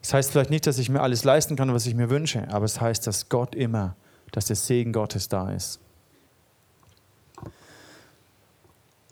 Das 0.00 0.14
heißt 0.14 0.30
vielleicht 0.30 0.50
nicht, 0.50 0.66
dass 0.66 0.78
ich 0.78 0.88
mir 0.88 1.00
alles 1.00 1.24
leisten 1.24 1.56
kann, 1.56 1.72
was 1.74 1.86
ich 1.86 1.94
mir 1.94 2.08
wünsche, 2.10 2.48
aber 2.50 2.64
es 2.64 2.80
heißt, 2.80 3.06
dass 3.06 3.28
Gott 3.28 3.54
immer 3.54 3.96
dass 4.32 4.46
der 4.46 4.56
Segen 4.56 4.92
Gottes 4.92 5.28
da 5.28 5.50
ist. 5.50 5.80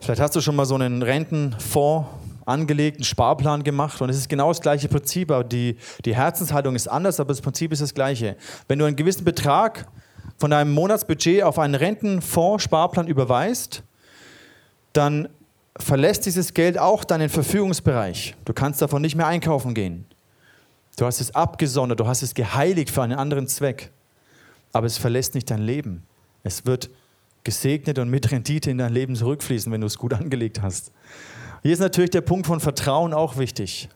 Vielleicht 0.00 0.20
hast 0.20 0.36
du 0.36 0.40
schon 0.40 0.56
mal 0.56 0.66
so 0.66 0.74
einen 0.74 1.02
Rentenfonds 1.02 2.08
angelegt, 2.44 2.98
einen 2.98 3.04
Sparplan 3.04 3.64
gemacht 3.64 4.00
und 4.00 4.08
es 4.08 4.16
ist 4.16 4.28
genau 4.28 4.48
das 4.48 4.60
gleiche 4.60 4.88
Prinzip, 4.88 5.30
aber 5.30 5.42
die, 5.42 5.76
die 6.04 6.14
Herzenshaltung 6.14 6.76
ist 6.76 6.86
anders, 6.86 7.18
aber 7.18 7.28
das 7.28 7.40
Prinzip 7.40 7.72
ist 7.72 7.82
das 7.82 7.92
gleiche. 7.92 8.36
Wenn 8.68 8.78
du 8.78 8.84
einen 8.84 8.94
gewissen 8.94 9.24
Betrag 9.24 9.88
von 10.38 10.50
deinem 10.50 10.72
Monatsbudget 10.72 11.42
auf 11.42 11.58
einen 11.58 11.74
Rentenfonds, 11.74 12.62
Sparplan 12.62 13.08
überweist, 13.08 13.82
dann 14.92 15.28
verlässt 15.78 16.26
dieses 16.26 16.54
Geld 16.54 16.78
auch 16.78 17.04
deinen 17.04 17.28
Verfügungsbereich. 17.28 18.34
Du 18.44 18.52
kannst 18.52 18.82
davon 18.82 19.02
nicht 19.02 19.14
mehr 19.14 19.26
einkaufen 19.26 19.74
gehen. 19.74 20.06
Du 20.96 21.04
hast 21.04 21.20
es 21.20 21.34
abgesondert, 21.34 22.00
du 22.00 22.06
hast 22.06 22.22
es 22.22 22.34
geheiligt 22.34 22.90
für 22.90 23.02
einen 23.02 23.18
anderen 23.18 23.48
Zweck 23.48 23.90
aber 24.76 24.86
es 24.86 24.98
verlässt 24.98 25.34
nicht 25.34 25.50
dein 25.50 25.62
Leben. 25.62 26.02
Es 26.42 26.66
wird 26.66 26.90
gesegnet 27.44 27.98
und 27.98 28.10
mit 28.10 28.30
Rendite 28.30 28.70
in 28.70 28.76
dein 28.76 28.92
Leben 28.92 29.16
zurückfließen, 29.16 29.72
wenn 29.72 29.80
du 29.80 29.86
es 29.86 29.96
gut 29.96 30.12
angelegt 30.12 30.60
hast. 30.60 30.92
Hier 31.62 31.72
ist 31.72 31.78
natürlich 31.78 32.10
der 32.10 32.20
Punkt 32.20 32.46
von 32.46 32.60
Vertrauen 32.60 33.14
auch 33.14 33.38
wichtig. 33.38 33.88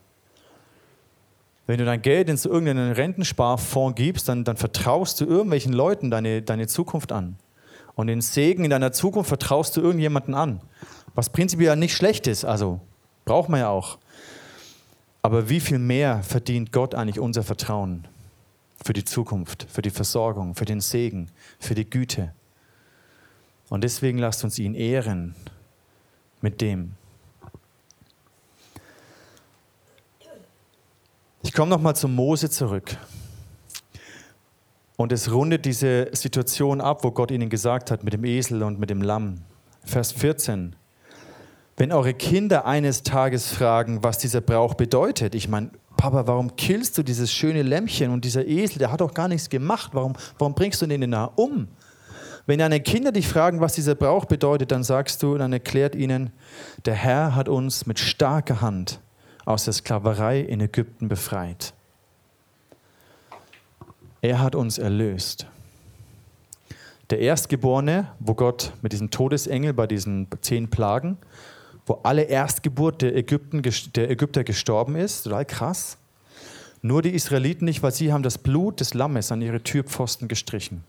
Wenn 1.66 1.79
du 1.79 1.85
dein 1.85 2.01
Geld 2.01 2.31
in 2.31 2.37
irgendeinen 2.37 2.93
Rentensparfonds 2.93 3.95
gibst, 3.95 4.27
dann, 4.29 4.45
dann 4.45 4.57
vertraust 4.57 5.21
du 5.21 5.27
irgendwelchen 5.27 5.75
Leuten 5.75 6.11
deine, 6.11 6.40
deine 6.40 6.66
Zukunft 6.66 7.12
an. 7.12 7.37
Und 7.95 8.07
den 8.07 8.23
Segen 8.23 8.64
in 8.64 8.71
deiner 8.71 8.93
Zukunft 8.93 9.29
vertraust 9.29 9.77
du 9.77 9.83
irgendjemanden 9.83 10.35
an. 10.35 10.62
Was 11.14 11.31
prinzipiell 11.31 11.77
nicht 11.77 11.94
schlecht 11.94 12.27
ist, 12.27 12.44
also 12.44 12.81
braucht 13.25 13.49
man 13.49 13.61
ja 13.61 13.68
auch. 13.68 13.99
Aber 15.23 15.49
wie 15.49 15.61
viel 15.61 15.79
mehr 15.79 16.23
verdient 16.23 16.73
Gott 16.73 16.94
eigentlich 16.94 17.20
unser 17.20 17.42
Vertrauen? 17.42 18.07
für 18.85 18.92
die 18.92 19.05
Zukunft, 19.05 19.66
für 19.70 19.83
die 19.83 19.90
Versorgung, 19.90 20.55
für 20.55 20.64
den 20.64 20.81
Segen, 20.81 21.29
für 21.59 21.75
die 21.75 21.88
Güte. 21.88 22.33
Und 23.68 23.85
deswegen 23.85 24.18
lasst 24.18 24.42
uns 24.42 24.59
ihn 24.59 24.75
ehren 24.75 25.35
mit 26.40 26.61
dem. 26.61 26.94
Ich 31.42 31.53
komme 31.53 31.70
nochmal 31.70 31.96
zum 31.96 32.14
Mose 32.14 32.51
zurück. 32.51 32.96
Und 34.97 35.12
es 35.12 35.32
rundet 35.32 35.64
diese 35.64 36.09
Situation 36.12 36.80
ab, 36.80 37.05
wo 37.05 37.11
Gott 37.11 37.30
ihnen 37.30 37.49
gesagt 37.49 37.91
hat 37.91 38.05
mit 38.05 38.12
dem 38.12 38.24
Esel 38.24 38.62
und 38.62 38.78
mit 38.78 38.91
dem 38.91 39.01
Lamm. 39.01 39.43
Vers 39.84 40.12
14. 40.12 40.76
Wenn 41.81 41.93
eure 41.93 42.12
Kinder 42.12 42.66
eines 42.66 43.05
Tages 43.05 43.51
fragen, 43.51 44.03
was 44.03 44.18
dieser 44.18 44.43
Brauch 44.43 44.74
bedeutet, 44.74 45.35
ich 45.35 45.49
meine, 45.49 45.70
Papa, 45.97 46.26
warum 46.26 46.55
killst 46.57 46.99
du 46.99 47.03
dieses 47.03 47.33
schöne 47.33 47.62
Lämmchen 47.62 48.11
und 48.11 48.26
dieser 48.26 48.47
Esel, 48.47 48.81
der 48.81 48.93
hat 48.93 49.01
doch 49.01 49.14
gar 49.14 49.28
nichts 49.28 49.49
gemacht, 49.49 49.93
warum, 49.95 50.12
warum 50.39 50.55
bringst 50.55 50.83
du 50.83 50.87
den 50.87 51.01
denn 51.01 51.12
da 51.12 51.24
um? 51.37 51.68
Wenn 52.45 52.59
deine 52.59 52.81
Kinder 52.81 53.12
dich 53.12 53.26
fragen, 53.26 53.62
was 53.62 53.72
dieser 53.72 53.95
Brauch 53.95 54.26
bedeutet, 54.26 54.72
dann 54.72 54.85
sagst 54.85 55.22
du, 55.22 55.39
dann 55.39 55.55
erklärt 55.55 55.95
ihnen, 55.95 56.35
der 56.85 56.93
Herr 56.93 57.35
hat 57.35 57.49
uns 57.49 57.87
mit 57.87 57.99
starker 57.99 58.61
Hand 58.61 59.01
aus 59.47 59.64
der 59.64 59.72
Sklaverei 59.72 60.41
in 60.41 60.61
Ägypten 60.61 61.09
befreit. 61.09 61.72
Er 64.20 64.43
hat 64.43 64.55
uns 64.55 64.76
erlöst. 64.76 65.47
Der 67.09 67.20
Erstgeborene, 67.20 68.09
wo 68.18 68.35
Gott 68.35 68.74
mit 68.83 68.93
diesem 68.93 69.11
Todesengel 69.11 69.72
bei 69.72 69.87
diesen 69.87 70.28
zehn 70.43 70.68
Plagen, 70.68 71.16
wo 71.91 71.99
alle 72.05 72.22
Erstgeburt 72.22 73.03
der, 73.03 73.16
Ägypten, 73.16 73.62
der 73.97 74.11
Ägypter 74.11 74.45
gestorben 74.45 74.95
ist, 74.95 75.24
total 75.24 75.45
krass. 75.45 75.99
Nur 76.82 77.03
die 77.03 77.11
Israeliten 77.11 77.64
nicht, 77.64 77.82
weil 77.82 77.91
sie 77.91 78.12
haben 78.12 78.22
das 78.22 78.38
Blut 78.38 78.78
des 78.78 78.95
Lammes 78.95 79.32
an 79.32 79.43
ihre 79.43 79.61
Türpfosten 79.61 80.28
gestrichen. 80.28 80.84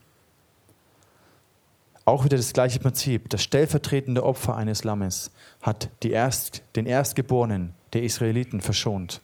Auch 2.04 2.24
wieder 2.24 2.36
das 2.36 2.52
gleiche 2.52 2.78
Prinzip. 2.78 3.28
Das 3.30 3.42
stellvertretende 3.42 4.22
Opfer 4.22 4.54
eines 4.54 4.84
Lammes 4.84 5.32
hat 5.60 5.90
Erst, 6.04 6.62
den 6.76 6.86
Erstgeborenen 6.86 7.74
der 7.94 8.04
Israeliten 8.04 8.60
verschont. 8.60 9.20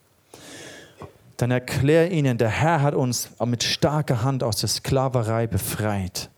Dann 1.37 1.53
erklär 1.53 2.11
ihnen, 2.11 2.39
der 2.39 2.49
Herr 2.51 2.83
hat 2.83 2.97
uns 2.97 3.31
mit 3.47 3.63
starker 3.63 4.25
Hand 4.25 4.43
aus 4.43 4.57
der 4.57 4.69
Sklaverei 4.69 5.47
befreit. 5.47 6.29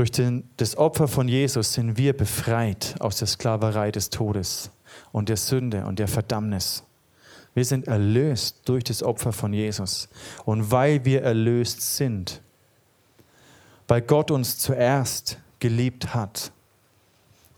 Durch 0.00 0.10
den, 0.10 0.48
das 0.56 0.78
Opfer 0.78 1.08
von 1.08 1.28
Jesus 1.28 1.74
sind 1.74 1.98
wir 1.98 2.16
befreit 2.16 2.94
aus 3.00 3.18
der 3.18 3.28
Sklaverei 3.28 3.90
des 3.90 4.08
Todes 4.08 4.70
und 5.12 5.28
der 5.28 5.36
Sünde 5.36 5.84
und 5.84 5.98
der 5.98 6.08
Verdammnis. 6.08 6.84
Wir 7.52 7.66
sind 7.66 7.86
erlöst 7.86 8.62
durch 8.64 8.82
das 8.82 9.02
Opfer 9.02 9.34
von 9.34 9.52
Jesus. 9.52 10.08
Und 10.46 10.70
weil 10.70 11.04
wir 11.04 11.20
erlöst 11.20 11.98
sind, 11.98 12.40
weil 13.88 14.00
Gott 14.00 14.30
uns 14.30 14.56
zuerst 14.56 15.38
geliebt 15.58 16.14
hat, 16.14 16.50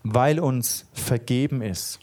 weil 0.03 0.37
uns 0.37 0.85
vergeben 0.91 1.61
ist. 1.61 2.01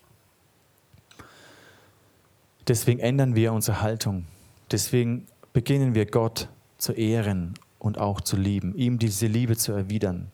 Deswegen 2.66 3.00
ändern 3.00 3.34
wir 3.34 3.52
unsere 3.52 3.82
Haltung. 3.82 4.24
Deswegen 4.70 5.26
beginnen 5.52 5.94
wir 5.94 6.06
Gott 6.06 6.48
zu 6.78 6.94
ehren 6.94 7.52
und 7.80 7.98
auch 7.98 8.20
zu 8.20 8.36
lieben, 8.36 8.74
ihm 8.76 9.00
diese 9.00 9.26
Liebe 9.26 9.56
zu 9.56 9.72
erwidern. 9.72 10.30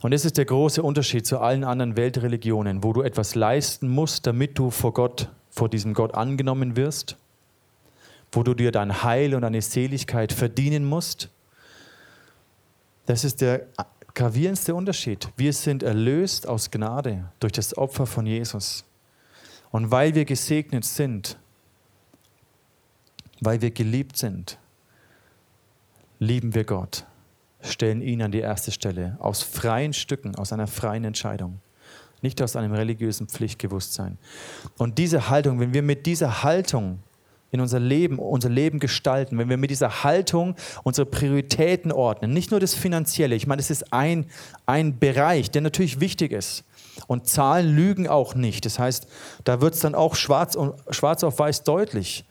Und 0.00 0.12
das 0.12 0.24
ist 0.24 0.38
der 0.38 0.44
große 0.44 0.82
Unterschied 0.82 1.26
zu 1.26 1.40
allen 1.40 1.64
anderen 1.64 1.96
Weltreligionen, 1.96 2.82
wo 2.82 2.92
du 2.92 3.02
etwas 3.02 3.34
leisten 3.34 3.88
musst, 3.88 4.26
damit 4.26 4.58
du 4.58 4.70
vor 4.70 4.94
Gott, 4.94 5.28
vor 5.50 5.68
diesem 5.68 5.94
Gott 5.94 6.14
angenommen 6.14 6.76
wirst, 6.76 7.16
wo 8.30 8.42
du 8.42 8.54
dir 8.54 8.72
dein 8.72 9.02
Heil 9.02 9.34
und 9.34 9.42
deine 9.42 9.62
Seligkeit 9.62 10.32
verdienen 10.32 10.84
musst. 10.84 11.28
Das 13.06 13.24
ist 13.24 13.40
der 13.40 13.66
gravierendste 14.14 14.74
Unterschied. 14.74 15.28
Wir 15.36 15.52
sind 15.52 15.82
erlöst 15.82 16.46
aus 16.46 16.70
Gnade 16.70 17.30
durch 17.40 17.52
das 17.52 17.76
Opfer 17.76 18.06
von 18.06 18.26
Jesus. 18.26 18.84
Und 19.70 19.90
weil 19.90 20.14
wir 20.14 20.24
gesegnet 20.24 20.84
sind, 20.84 21.36
weil 23.40 23.60
wir 23.60 23.70
geliebt 23.70 24.16
sind, 24.16 24.58
lieben 26.18 26.54
wir 26.54 26.64
Gott, 26.64 27.04
stellen 27.60 28.00
ihn 28.00 28.22
an 28.22 28.32
die 28.32 28.40
erste 28.40 28.72
Stelle, 28.72 29.16
aus 29.20 29.42
freien 29.42 29.92
Stücken, 29.92 30.34
aus 30.34 30.52
einer 30.52 30.66
freien 30.66 31.04
Entscheidung, 31.04 31.60
nicht 32.22 32.40
aus 32.42 32.56
einem 32.56 32.72
religiösen 32.72 33.28
Pflichtbewusstsein. 33.28 34.18
Und 34.78 34.98
diese 34.98 35.28
Haltung, 35.28 35.60
wenn 35.60 35.74
wir 35.74 35.82
mit 35.82 36.06
dieser 36.06 36.42
Haltung 36.42 37.00
in 37.50 37.60
unser 37.60 37.80
Leben, 37.80 38.18
unser 38.18 38.48
Leben 38.48 38.80
gestalten, 38.80 39.38
wenn 39.38 39.48
wir 39.48 39.56
mit 39.56 39.70
dieser 39.70 40.04
Haltung 40.04 40.56
unsere 40.82 41.06
Prioritäten 41.06 41.92
ordnen, 41.92 42.32
nicht 42.32 42.50
nur 42.50 42.60
das 42.60 42.74
Finanzielle, 42.74 43.34
ich 43.36 43.46
meine, 43.46 43.60
es 43.60 43.70
ist 43.70 43.92
ein, 43.92 44.26
ein 44.66 44.98
Bereich, 44.98 45.50
der 45.50 45.62
natürlich 45.62 46.00
wichtig 46.00 46.32
ist. 46.32 46.64
Und 47.06 47.28
Zahlen 47.28 47.74
lügen 47.74 48.08
auch 48.08 48.34
nicht. 48.34 48.64
Das 48.64 48.78
heißt, 48.78 49.06
da 49.44 49.60
wird 49.60 49.74
es 49.74 49.80
dann 49.80 49.94
auch 49.94 50.16
schwarz, 50.16 50.56
schwarz 50.90 51.22
auf 51.24 51.38
weiß 51.38 51.62
deutlich. 51.62 52.24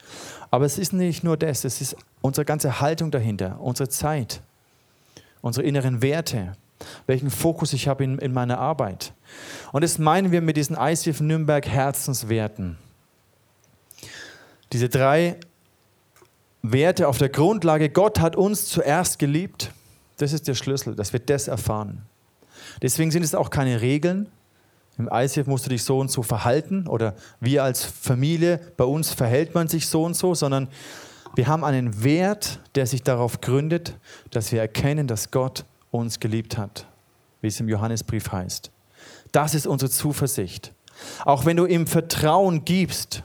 Aber 0.56 0.64
es 0.64 0.78
ist 0.78 0.94
nicht 0.94 1.22
nur 1.22 1.36
das, 1.36 1.66
es 1.66 1.82
ist 1.82 1.98
unsere 2.22 2.46
ganze 2.46 2.80
Haltung 2.80 3.12
dahinter, 3.12 3.60
unsere 3.60 3.90
Zeit, 3.90 4.40
unsere 5.42 5.68
inneren 5.68 6.02
Werte, 6.02 6.56
welchen 7.08 7.30
Fokus 7.30 7.74
ich 7.74 7.90
habe 7.90 8.06
in, 8.06 8.20
in 8.20 8.32
meiner 8.32 8.58
Arbeit. 8.58 9.12
Und 9.74 9.84
das 9.84 10.00
meinen 10.00 10.32
wir 10.32 10.40
mit 10.40 10.56
diesen 10.56 10.78
ICF 10.80 11.20
Nürnberg 11.20 11.68
Herzenswerten. 11.68 12.78
Diese 14.72 14.88
drei 14.88 15.42
Werte 16.62 17.10
auf 17.10 17.18
der 17.18 17.28
Grundlage, 17.28 17.90
Gott 17.90 18.22
hat 18.22 18.38
uns 18.38 18.70
zuerst 18.70 19.20
geliebt, 19.20 19.74
das 20.16 20.32
ist 20.32 20.48
der 20.48 20.56
Schlüssel, 20.56 20.96
dass 20.96 21.12
wir 21.12 21.20
das 21.20 21.50
erfahren. 21.50 22.04
Deswegen 22.82 23.12
sind 23.12 23.24
es 23.24 23.36
auch 23.36 23.50
keine 23.50 23.82
Regeln. 23.82 24.30
Im 24.98 25.10
ICF 25.12 25.48
musst 25.48 25.66
du 25.66 25.70
dich 25.70 25.84
so 25.84 26.00
und 26.00 26.10
so 26.10 26.24
verhalten 26.24 26.88
oder 26.88 27.16
wir 27.40 27.64
als 27.64 27.84
Familie, 27.84 28.60
bei 28.78 28.86
uns 28.86 29.12
verhält 29.12 29.54
man 29.54 29.68
sich 29.68 29.88
so 29.88 30.04
und 30.04 30.16
so, 30.16 30.34
sondern 30.34 30.70
wir 31.36 31.48
haben 31.48 31.66
einen 31.66 32.04
Wert, 32.04 32.62
der 32.76 32.88
sich 32.88 33.04
darauf 33.04 33.42
gründet, 33.42 33.98
dass 34.32 34.54
wir 34.54 34.62
erkennen, 34.62 35.08
dass 35.08 35.32
Gott 35.32 35.66
uns 35.92 36.22
geliebt 36.22 36.58
hat, 36.58 36.88
wie 37.42 37.48
es 37.48 37.60
im 37.60 37.68
Johannesbrief 37.68 38.32
heißt. 38.32 38.72
Das 39.34 39.54
ist 39.54 39.68
unsere 39.68 39.92
Zuversicht. 39.92 40.74
Auch 41.26 41.46
wenn 41.46 41.58
du 41.58 41.66
im 41.66 41.88
Vertrauen 41.88 42.64
gibst, 42.64 43.24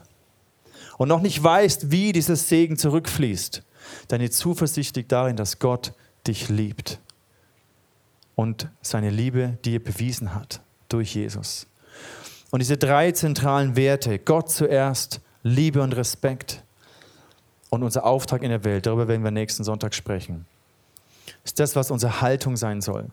und 0.98 1.08
noch 1.08 1.22
nicht 1.22 1.42
weißt, 1.42 1.90
wie 1.90 2.12
dieser 2.12 2.36
Segen 2.36 2.76
zurückfließt, 2.76 3.62
deine 4.08 4.28
Zuversicht 4.28 4.96
liegt 4.96 5.12
darin, 5.12 5.34
dass 5.34 5.58
Gott 5.58 5.94
dich 6.26 6.50
liebt 6.50 7.00
und 8.34 8.68
seine 8.82 9.08
Liebe 9.08 9.56
dir 9.64 9.82
bewiesen 9.82 10.34
hat 10.34 10.60
durch 10.92 11.14
Jesus. 11.14 11.66
Und 12.50 12.60
diese 12.60 12.76
drei 12.76 13.12
zentralen 13.12 13.76
Werte, 13.76 14.18
Gott 14.18 14.50
zuerst, 14.50 15.20
Liebe 15.42 15.82
und 15.82 15.94
Respekt 15.96 16.62
und 17.70 17.82
unser 17.82 18.04
Auftrag 18.04 18.42
in 18.42 18.50
der 18.50 18.64
Welt, 18.64 18.86
darüber 18.86 19.08
werden 19.08 19.24
wir 19.24 19.30
nächsten 19.30 19.64
Sonntag 19.64 19.94
sprechen, 19.94 20.46
ist 21.44 21.58
das, 21.60 21.76
was 21.76 21.90
unsere 21.90 22.20
Haltung 22.20 22.56
sein 22.56 22.80
soll. 22.80 23.06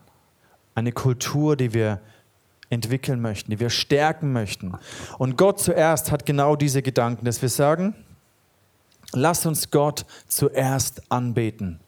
Eine 0.74 0.92
Kultur, 0.92 1.56
die 1.56 1.72
wir 1.72 2.00
entwickeln 2.70 3.20
möchten, 3.20 3.50
die 3.50 3.60
wir 3.60 3.70
stärken 3.70 4.32
möchten. 4.32 4.76
Und 5.16 5.38
Gott 5.38 5.60
zuerst 5.60 6.10
hat 6.10 6.26
genau 6.26 6.56
diese 6.56 6.82
Gedanken, 6.82 7.24
dass 7.24 7.40
wir 7.40 7.48
sagen, 7.48 7.94
lass 9.12 9.46
uns 9.46 9.70
Gott 9.70 10.04
zuerst 10.26 11.10
anbeten. 11.10 11.80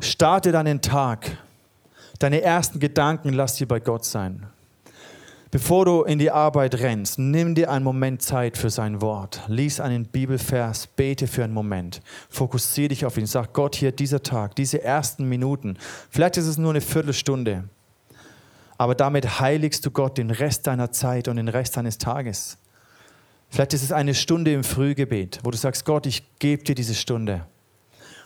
Starte 0.00 0.52
deinen 0.52 0.80
Tag. 0.80 1.38
Deine 2.18 2.42
ersten 2.42 2.78
Gedanken 2.78 3.32
lass 3.32 3.56
sie 3.56 3.66
bei 3.66 3.80
Gott 3.80 4.04
sein. 4.04 4.46
Bevor 5.54 5.84
du 5.84 6.02
in 6.02 6.18
die 6.18 6.32
Arbeit 6.32 6.74
rennst, 6.80 7.18
nimm 7.18 7.54
dir 7.54 7.70
einen 7.70 7.84
Moment 7.84 8.22
Zeit 8.22 8.58
für 8.58 8.70
sein 8.70 9.00
Wort. 9.00 9.42
Lies 9.46 9.78
einen 9.78 10.04
Bibelvers, 10.04 10.88
bete 10.88 11.28
für 11.28 11.44
einen 11.44 11.54
Moment. 11.54 12.02
Fokussiere 12.28 12.88
dich 12.88 13.06
auf 13.06 13.16
ihn. 13.16 13.26
Sag 13.26 13.52
Gott 13.52 13.76
hier, 13.76 13.92
dieser 13.92 14.22
Tag, 14.22 14.56
diese 14.56 14.82
ersten 14.82 15.28
Minuten. 15.28 15.78
Vielleicht 16.10 16.36
ist 16.38 16.46
es 16.46 16.58
nur 16.58 16.70
eine 16.70 16.80
Viertelstunde 16.80 17.64
aber 18.78 18.94
damit 18.94 19.40
heiligst 19.40 19.86
du 19.86 19.90
Gott 19.90 20.18
den 20.18 20.30
Rest 20.30 20.66
deiner 20.66 20.90
Zeit 20.90 21.28
und 21.28 21.36
den 21.36 21.48
Rest 21.48 21.76
deines 21.76 21.98
Tages. 21.98 22.58
Vielleicht 23.48 23.72
ist 23.72 23.84
es 23.84 23.92
eine 23.92 24.14
Stunde 24.14 24.52
im 24.52 24.64
Frühgebet, 24.64 25.40
wo 25.44 25.50
du 25.50 25.56
sagst, 25.56 25.84
Gott, 25.84 26.06
ich 26.06 26.24
gebe 26.38 26.64
dir 26.64 26.74
diese 26.74 26.94
Stunde. 26.94 27.46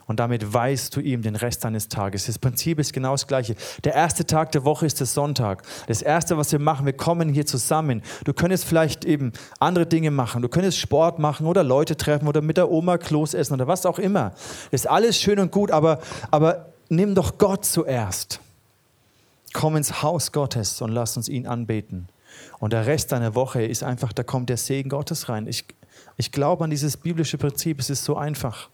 Und 0.08 0.20
damit 0.20 0.54
weißt 0.54 0.96
du 0.96 1.00
ihm 1.00 1.20
den 1.20 1.36
Rest 1.36 1.64
deines 1.64 1.88
Tages. 1.88 2.26
Das 2.26 2.38
Prinzip 2.38 2.78
ist 2.78 2.94
genau 2.94 3.12
das 3.12 3.26
gleiche. 3.26 3.54
Der 3.84 3.94
erste 3.94 4.24
Tag 4.24 4.52
der 4.52 4.64
Woche 4.64 4.86
ist 4.86 4.98
der 5.00 5.06
Sonntag. 5.06 5.62
Das 5.86 6.00
erste, 6.00 6.38
was 6.38 6.50
wir 6.50 6.58
machen, 6.58 6.86
wir 6.86 6.94
kommen 6.94 7.28
hier 7.28 7.44
zusammen. 7.44 8.02
Du 8.24 8.32
könntest 8.32 8.64
vielleicht 8.64 9.04
eben 9.04 9.32
andere 9.60 9.84
Dinge 9.84 10.10
machen. 10.10 10.40
Du 10.40 10.48
könntest 10.48 10.78
Sport 10.78 11.18
machen 11.18 11.46
oder 11.46 11.62
Leute 11.62 11.94
treffen 11.94 12.26
oder 12.26 12.40
mit 12.40 12.56
der 12.56 12.70
Oma 12.70 12.96
Kloß 12.96 13.34
essen 13.34 13.52
oder 13.52 13.66
was 13.66 13.84
auch 13.84 13.98
immer. 13.98 14.30
Das 14.70 14.80
ist 14.80 14.86
alles 14.88 15.20
schön 15.20 15.38
und 15.38 15.52
gut, 15.52 15.70
aber, 15.70 16.00
aber 16.30 16.72
nimm 16.88 17.14
doch 17.14 17.36
Gott 17.36 17.66
zuerst. 17.66 18.40
Komm 19.52 19.76
ins 19.76 20.02
Haus 20.02 20.32
Gottes 20.32 20.80
und 20.80 20.90
lass 20.90 21.18
uns 21.18 21.28
ihn 21.28 21.46
anbeten. 21.46 22.08
Und 22.60 22.72
der 22.72 22.86
Rest 22.86 23.12
deiner 23.12 23.34
Woche 23.34 23.62
ist 23.62 23.82
einfach, 23.82 24.14
da 24.14 24.22
kommt 24.22 24.48
der 24.48 24.56
Segen 24.56 24.88
Gottes 24.88 25.28
rein. 25.28 25.46
Ich, 25.46 25.66
ich 26.16 26.32
glaube 26.32 26.64
an 26.64 26.70
dieses 26.70 26.96
biblische 26.96 27.36
Prinzip, 27.36 27.78
es 27.78 27.90
ist 27.90 28.04
so 28.04 28.16
einfach. 28.16 28.70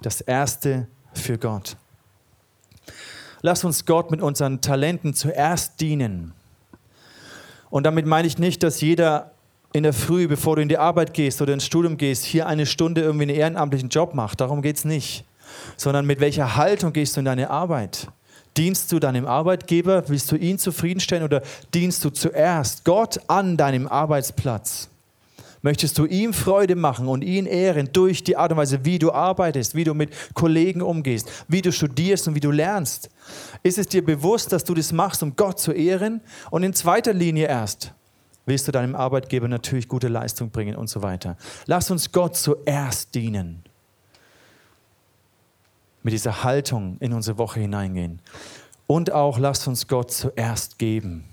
Das 0.00 0.20
Erste 0.20 0.88
für 1.12 1.38
Gott. 1.38 1.76
Lass 3.42 3.64
uns 3.64 3.84
Gott 3.84 4.10
mit 4.10 4.22
unseren 4.22 4.60
Talenten 4.60 5.14
zuerst 5.14 5.80
dienen. 5.80 6.32
Und 7.70 7.84
damit 7.84 8.06
meine 8.06 8.28
ich 8.28 8.38
nicht, 8.38 8.62
dass 8.62 8.80
jeder 8.80 9.32
in 9.72 9.82
der 9.82 9.92
Früh, 9.92 10.28
bevor 10.28 10.56
du 10.56 10.62
in 10.62 10.68
die 10.68 10.78
Arbeit 10.78 11.14
gehst 11.14 11.42
oder 11.42 11.52
ins 11.52 11.64
Studium 11.64 11.96
gehst, 11.96 12.24
hier 12.24 12.46
eine 12.46 12.66
Stunde 12.66 13.00
irgendwie 13.00 13.24
einen 13.24 13.36
ehrenamtlichen 13.36 13.88
Job 13.88 14.14
macht. 14.14 14.40
Darum 14.40 14.62
geht 14.62 14.76
es 14.76 14.84
nicht. 14.84 15.24
Sondern 15.76 16.06
mit 16.06 16.20
welcher 16.20 16.56
Haltung 16.56 16.92
gehst 16.92 17.16
du 17.16 17.20
in 17.20 17.24
deine 17.24 17.50
Arbeit? 17.50 18.08
Dienst 18.56 18.92
du 18.92 18.98
deinem 18.98 19.26
Arbeitgeber? 19.26 20.08
Willst 20.08 20.30
du 20.30 20.36
ihn 20.36 20.58
zufriedenstellen 20.58 21.24
oder 21.24 21.42
dienst 21.72 22.04
du 22.04 22.10
zuerst 22.10 22.84
Gott 22.84 23.18
an 23.28 23.56
deinem 23.56 23.88
Arbeitsplatz? 23.88 24.88
Möchtest 25.62 25.96
du 25.96 26.06
ihm 26.06 26.34
Freude 26.34 26.74
machen 26.74 27.06
und 27.06 27.22
ihn 27.22 27.46
ehren 27.46 27.88
durch 27.92 28.24
die 28.24 28.36
Art 28.36 28.50
und 28.50 28.58
Weise, 28.58 28.84
wie 28.84 28.98
du 28.98 29.12
arbeitest, 29.12 29.76
wie 29.76 29.84
du 29.84 29.94
mit 29.94 30.10
Kollegen 30.34 30.82
umgehst, 30.82 31.30
wie 31.46 31.62
du 31.62 31.70
studierst 31.70 32.26
und 32.26 32.34
wie 32.34 32.40
du 32.40 32.50
lernst? 32.50 33.10
Ist 33.62 33.78
es 33.78 33.86
dir 33.86 34.04
bewusst, 34.04 34.52
dass 34.52 34.64
du 34.64 34.74
das 34.74 34.92
machst, 34.92 35.22
um 35.22 35.36
Gott 35.36 35.60
zu 35.60 35.70
ehren? 35.70 36.20
Und 36.50 36.64
in 36.64 36.74
zweiter 36.74 37.12
Linie 37.12 37.46
erst, 37.46 37.94
willst 38.44 38.66
du 38.66 38.72
deinem 38.72 38.96
Arbeitgeber 38.96 39.46
natürlich 39.46 39.86
gute 39.86 40.08
Leistung 40.08 40.50
bringen 40.50 40.74
und 40.74 40.88
so 40.88 41.00
weiter. 41.00 41.36
Lass 41.66 41.92
uns 41.92 42.10
Gott 42.10 42.36
zuerst 42.36 43.14
dienen. 43.14 43.62
Mit 46.02 46.12
dieser 46.12 46.42
Haltung 46.42 46.96
in 46.98 47.12
unsere 47.12 47.38
Woche 47.38 47.60
hineingehen. 47.60 48.20
Und 48.88 49.12
auch 49.12 49.38
lasst 49.38 49.68
uns 49.68 49.86
Gott 49.86 50.10
zuerst 50.10 50.78
geben. 50.78 51.24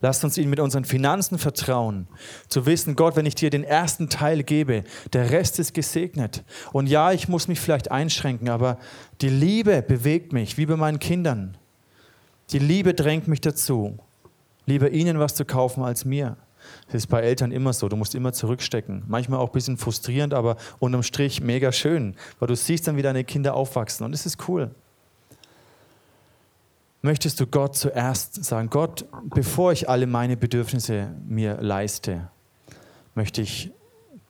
Lasst 0.00 0.24
uns 0.24 0.38
ihm 0.38 0.50
mit 0.50 0.60
unseren 0.60 0.84
Finanzen 0.84 1.38
vertrauen, 1.38 2.06
zu 2.48 2.66
wissen, 2.66 2.96
Gott, 2.96 3.16
wenn 3.16 3.26
ich 3.26 3.34
dir 3.34 3.50
den 3.50 3.64
ersten 3.64 4.08
Teil 4.08 4.42
gebe, 4.42 4.84
der 5.12 5.30
Rest 5.30 5.58
ist 5.58 5.74
gesegnet. 5.74 6.44
Und 6.72 6.86
ja, 6.88 7.12
ich 7.12 7.28
muss 7.28 7.48
mich 7.48 7.60
vielleicht 7.60 7.90
einschränken, 7.90 8.48
aber 8.48 8.78
die 9.20 9.28
Liebe 9.28 9.82
bewegt 9.82 10.32
mich, 10.32 10.58
wie 10.58 10.66
bei 10.66 10.76
meinen 10.76 10.98
Kindern. 10.98 11.56
Die 12.50 12.58
Liebe 12.58 12.94
drängt 12.94 13.26
mich 13.26 13.40
dazu, 13.40 13.98
lieber 14.66 14.90
ihnen 14.90 15.18
was 15.18 15.34
zu 15.34 15.44
kaufen 15.44 15.82
als 15.82 16.04
mir. 16.04 16.36
Das 16.86 16.96
ist 16.96 17.06
bei 17.06 17.20
Eltern 17.20 17.52
immer 17.52 17.72
so, 17.72 17.88
du 17.88 17.96
musst 17.96 18.14
immer 18.14 18.32
zurückstecken. 18.32 19.04
Manchmal 19.06 19.38
auch 19.38 19.50
ein 19.50 19.52
bisschen 19.52 19.76
frustrierend, 19.76 20.34
aber 20.34 20.56
unterm 20.78 21.02
Strich 21.02 21.40
mega 21.40 21.72
schön, 21.72 22.16
weil 22.38 22.48
du 22.48 22.56
siehst 22.56 22.86
dann, 22.86 22.96
wie 22.96 23.02
deine 23.02 23.24
Kinder 23.24 23.54
aufwachsen 23.54 24.04
und 24.04 24.12
es 24.12 24.26
ist 24.26 24.48
cool 24.48 24.70
möchtest 27.02 27.40
du 27.40 27.46
Gott 27.46 27.76
zuerst 27.76 28.44
sagen, 28.44 28.70
Gott, 28.70 29.06
bevor 29.34 29.72
ich 29.72 29.88
alle 29.88 30.06
meine 30.06 30.36
Bedürfnisse 30.36 31.14
mir 31.26 31.60
leiste, 31.60 32.30
möchte 33.14 33.42
ich 33.42 33.72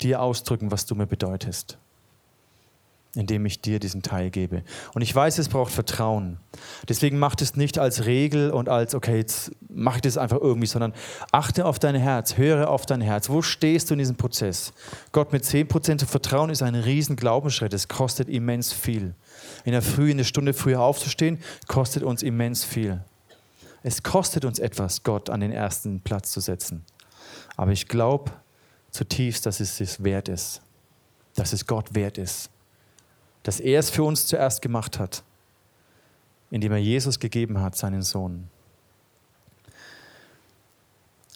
dir 0.00 0.20
ausdrücken, 0.20 0.70
was 0.70 0.86
du 0.86 0.94
mir 0.94 1.06
bedeutest, 1.06 1.78
indem 3.16 3.46
ich 3.46 3.60
dir 3.60 3.78
diesen 3.78 4.02
Teil 4.02 4.30
gebe. 4.30 4.62
Und 4.94 5.02
ich 5.02 5.14
weiß, 5.14 5.38
es 5.38 5.48
braucht 5.48 5.72
Vertrauen. 5.72 6.38
Deswegen 6.88 7.18
mach 7.18 7.34
es 7.40 7.56
nicht 7.56 7.78
als 7.78 8.06
Regel 8.06 8.50
und 8.50 8.68
als, 8.68 8.94
okay, 8.94 9.16
jetzt 9.16 9.52
mache 9.68 9.96
ich 9.96 10.02
das 10.02 10.18
einfach 10.18 10.40
irgendwie, 10.40 10.66
sondern 10.66 10.92
achte 11.32 11.64
auf 11.66 11.78
dein 11.78 11.94
Herz, 11.94 12.36
höre 12.36 12.70
auf 12.70 12.86
dein 12.86 13.00
Herz. 13.00 13.28
Wo 13.28 13.42
stehst 13.42 13.90
du 13.90 13.94
in 13.94 13.98
diesem 13.98 14.16
Prozess? 14.16 14.72
Gott 15.12 15.32
mit 15.32 15.44
10% 15.44 15.98
zu 15.98 16.06
vertrauen 16.06 16.50
ist 16.50 16.62
ein 16.62 16.74
riesen 16.74 17.16
Glaubensschritt. 17.16 17.72
Es 17.72 17.88
kostet 17.88 18.28
immens 18.28 18.72
viel 18.72 19.14
in 19.64 19.72
der 19.72 19.82
Früh, 19.82 20.10
eine 20.10 20.24
Stunde 20.24 20.54
früher 20.54 20.80
aufzustehen, 20.80 21.38
kostet 21.66 22.02
uns 22.02 22.22
immens 22.22 22.64
viel. 22.64 23.02
Es 23.82 24.02
kostet 24.02 24.44
uns 24.44 24.58
etwas, 24.58 25.02
Gott 25.02 25.30
an 25.30 25.40
den 25.40 25.52
ersten 25.52 26.00
Platz 26.00 26.32
zu 26.32 26.40
setzen. 26.40 26.84
Aber 27.56 27.72
ich 27.72 27.88
glaube 27.88 28.32
zutiefst, 28.90 29.46
dass 29.46 29.60
es 29.60 29.80
es 29.80 30.02
wert 30.02 30.28
ist. 30.28 30.62
Dass 31.34 31.52
es 31.52 31.66
Gott 31.66 31.94
wert 31.94 32.18
ist. 32.18 32.50
Dass 33.46 33.60
er 33.60 33.78
es 33.78 33.90
für 33.90 34.02
uns 34.02 34.26
zuerst 34.26 34.60
gemacht 34.60 34.98
hat, 34.98 35.22
indem 36.50 36.72
er 36.72 36.78
Jesus 36.78 37.20
gegeben 37.20 37.60
hat, 37.60 37.76
seinen 37.76 38.02
Sohn. 38.02 38.48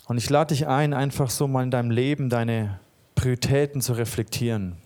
Und 0.09 0.19
ich 0.19 0.29
lade 0.29 0.55
dich 0.55 0.67
ein, 0.67 0.93
einfach 0.93 1.31
so 1.31 1.47
mal 1.47 1.63
in 1.63 1.71
deinem 1.71 1.93
Leben 1.93 2.29
deine 2.29 2.81
Prioritäten 3.15 3.81
zu 3.81 3.93
reflektieren 3.93 4.77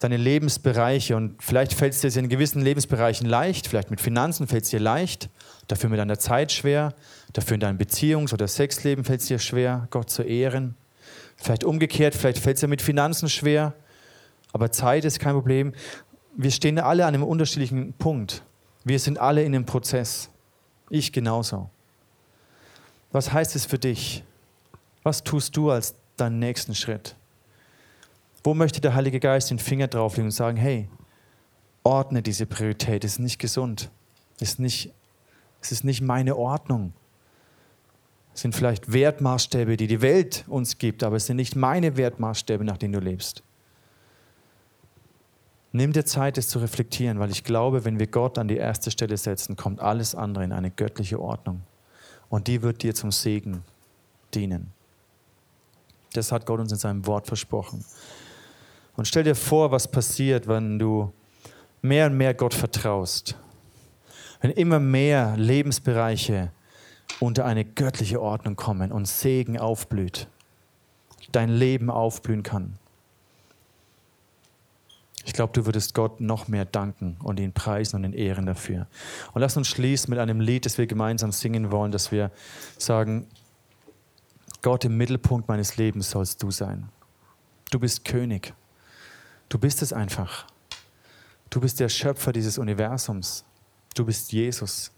deine 0.00 0.16
Lebensbereiche 0.16 1.14
und 1.14 1.40
vielleicht 1.42 1.74
fällt 1.74 1.92
es 1.92 2.00
dir 2.00 2.16
in 2.18 2.30
gewissen 2.30 2.62
Lebensbereichen 2.62 3.28
leicht, 3.28 3.68
vielleicht 3.68 3.90
mit 3.90 4.00
Finanzen 4.00 4.46
fällt 4.48 4.64
es 4.64 4.70
dir 4.70 4.80
leicht, 4.80 5.28
dafür 5.68 5.90
mit 5.90 5.98
deiner 5.98 6.18
Zeit 6.18 6.52
schwer, 6.52 6.94
dafür 7.34 7.54
in 7.54 7.60
deinem 7.60 7.78
Beziehungs- 7.78 8.32
oder 8.32 8.48
Sexleben 8.48 9.04
fällt 9.04 9.20
es 9.20 9.26
dir 9.26 9.38
schwer, 9.38 9.86
Gott 9.90 10.10
zu 10.10 10.22
ehren. 10.22 10.74
Vielleicht 11.36 11.64
umgekehrt, 11.64 12.14
vielleicht 12.14 12.38
fällt 12.38 12.56
es 12.56 12.60
dir 12.62 12.68
mit 12.68 12.80
Finanzen 12.80 13.28
schwer, 13.28 13.74
aber 14.52 14.70
Zeit 14.70 15.04
ist 15.04 15.18
kein 15.18 15.34
Problem. 15.34 15.72
Wir 16.36 16.50
stehen 16.50 16.78
alle 16.78 17.06
an 17.06 17.14
einem 17.14 17.24
unterschiedlichen 17.24 17.92
Punkt. 17.94 18.42
Wir 18.84 18.98
sind 18.98 19.18
alle 19.18 19.42
in 19.42 19.54
einem 19.54 19.66
Prozess. 19.66 20.30
Ich 20.88 21.12
genauso. 21.12 21.70
Was 23.12 23.32
heißt 23.32 23.56
es 23.56 23.66
für 23.66 23.78
dich? 23.78 24.24
Was 25.02 25.24
tust 25.24 25.56
du 25.56 25.70
als 25.70 25.94
deinen 26.16 26.38
nächsten 26.38 26.74
Schritt? 26.74 27.16
Wo 28.42 28.54
möchte 28.54 28.80
der 28.80 28.94
Heilige 28.94 29.20
Geist 29.20 29.50
den 29.50 29.58
Finger 29.58 29.88
drauflegen 29.88 30.26
und 30.26 30.32
sagen, 30.32 30.56
hey, 30.56 30.88
ordne 31.82 32.22
diese 32.22 32.46
Priorität, 32.46 33.04
das 33.04 33.12
ist 33.12 33.18
nicht 33.18 33.38
gesund, 33.38 33.90
das 34.38 34.50
ist 34.50 34.60
nicht, 34.60 34.92
es 35.60 35.72
ist 35.72 35.84
nicht 35.84 36.00
meine 36.00 36.36
Ordnung. 36.36 36.92
Es 38.34 38.42
sind 38.42 38.54
vielleicht 38.54 38.92
Wertmaßstäbe, 38.92 39.76
die 39.76 39.86
die 39.86 40.00
Welt 40.00 40.44
uns 40.46 40.78
gibt, 40.78 41.02
aber 41.02 41.16
es 41.16 41.26
sind 41.26 41.36
nicht 41.36 41.56
meine 41.56 41.96
Wertmaßstäbe, 41.96 42.64
nach 42.64 42.78
denen 42.78 42.92
du 42.92 43.00
lebst. 43.00 43.42
Nimm 45.72 45.92
dir 45.92 46.04
Zeit, 46.04 46.36
es 46.36 46.48
zu 46.48 46.58
reflektieren, 46.58 47.20
weil 47.20 47.30
ich 47.30 47.44
glaube, 47.44 47.84
wenn 47.84 48.00
wir 48.00 48.08
Gott 48.08 48.38
an 48.38 48.48
die 48.48 48.56
erste 48.56 48.90
Stelle 48.90 49.16
setzen, 49.16 49.56
kommt 49.56 49.80
alles 49.80 50.14
andere 50.14 50.44
in 50.44 50.52
eine 50.52 50.70
göttliche 50.70 51.20
Ordnung. 51.20 51.62
Und 52.28 52.48
die 52.48 52.62
wird 52.62 52.82
dir 52.82 52.94
zum 52.94 53.12
Segen 53.12 53.62
dienen. 54.34 54.72
Das 56.12 56.32
hat 56.32 56.44
Gott 56.46 56.58
uns 56.58 56.72
in 56.72 56.78
seinem 56.78 57.06
Wort 57.06 57.28
versprochen. 57.28 57.84
Und 58.96 59.06
stell 59.06 59.22
dir 59.22 59.36
vor, 59.36 59.70
was 59.70 59.88
passiert, 59.88 60.48
wenn 60.48 60.78
du 60.78 61.12
mehr 61.82 62.06
und 62.06 62.16
mehr 62.16 62.34
Gott 62.34 62.54
vertraust. 62.54 63.36
Wenn 64.40 64.50
immer 64.50 64.80
mehr 64.80 65.36
Lebensbereiche 65.36 66.50
unter 67.20 67.44
eine 67.44 67.64
göttliche 67.64 68.20
Ordnung 68.20 68.56
kommen 68.56 68.90
und 68.90 69.06
Segen 69.06 69.58
aufblüht, 69.58 70.28
dein 71.32 71.48
Leben 71.48 71.90
aufblühen 71.90 72.42
kann. 72.42 72.78
Ich 75.24 75.32
glaube, 75.32 75.52
du 75.52 75.66
würdest 75.66 75.94
Gott 75.94 76.20
noch 76.20 76.48
mehr 76.48 76.64
danken 76.64 77.16
und 77.22 77.38
ihn 77.38 77.52
preisen 77.52 77.96
und 77.96 78.04
ihn 78.04 78.12
ehren 78.12 78.46
dafür. 78.46 78.86
Und 79.32 79.42
lass 79.42 79.56
uns 79.56 79.68
schließen 79.68 80.10
mit 80.10 80.18
einem 80.18 80.40
Lied, 80.40 80.64
das 80.64 80.78
wir 80.78 80.86
gemeinsam 80.86 81.30
singen 81.30 81.70
wollen, 81.70 81.92
dass 81.92 82.10
wir 82.10 82.30
sagen, 82.78 83.26
Gott 84.62 84.84
im 84.84 84.96
Mittelpunkt 84.96 85.48
meines 85.48 85.76
Lebens 85.76 86.10
sollst 86.10 86.42
du 86.42 86.50
sein. 86.50 86.88
Du 87.70 87.78
bist 87.78 88.04
König. 88.04 88.54
Du 89.48 89.58
bist 89.58 89.82
es 89.82 89.92
einfach. 89.92 90.46
Du 91.50 91.60
bist 91.60 91.80
der 91.80 91.88
Schöpfer 91.88 92.32
dieses 92.32 92.58
Universums. 92.58 93.44
Du 93.94 94.04
bist 94.04 94.32
Jesus. 94.32 94.92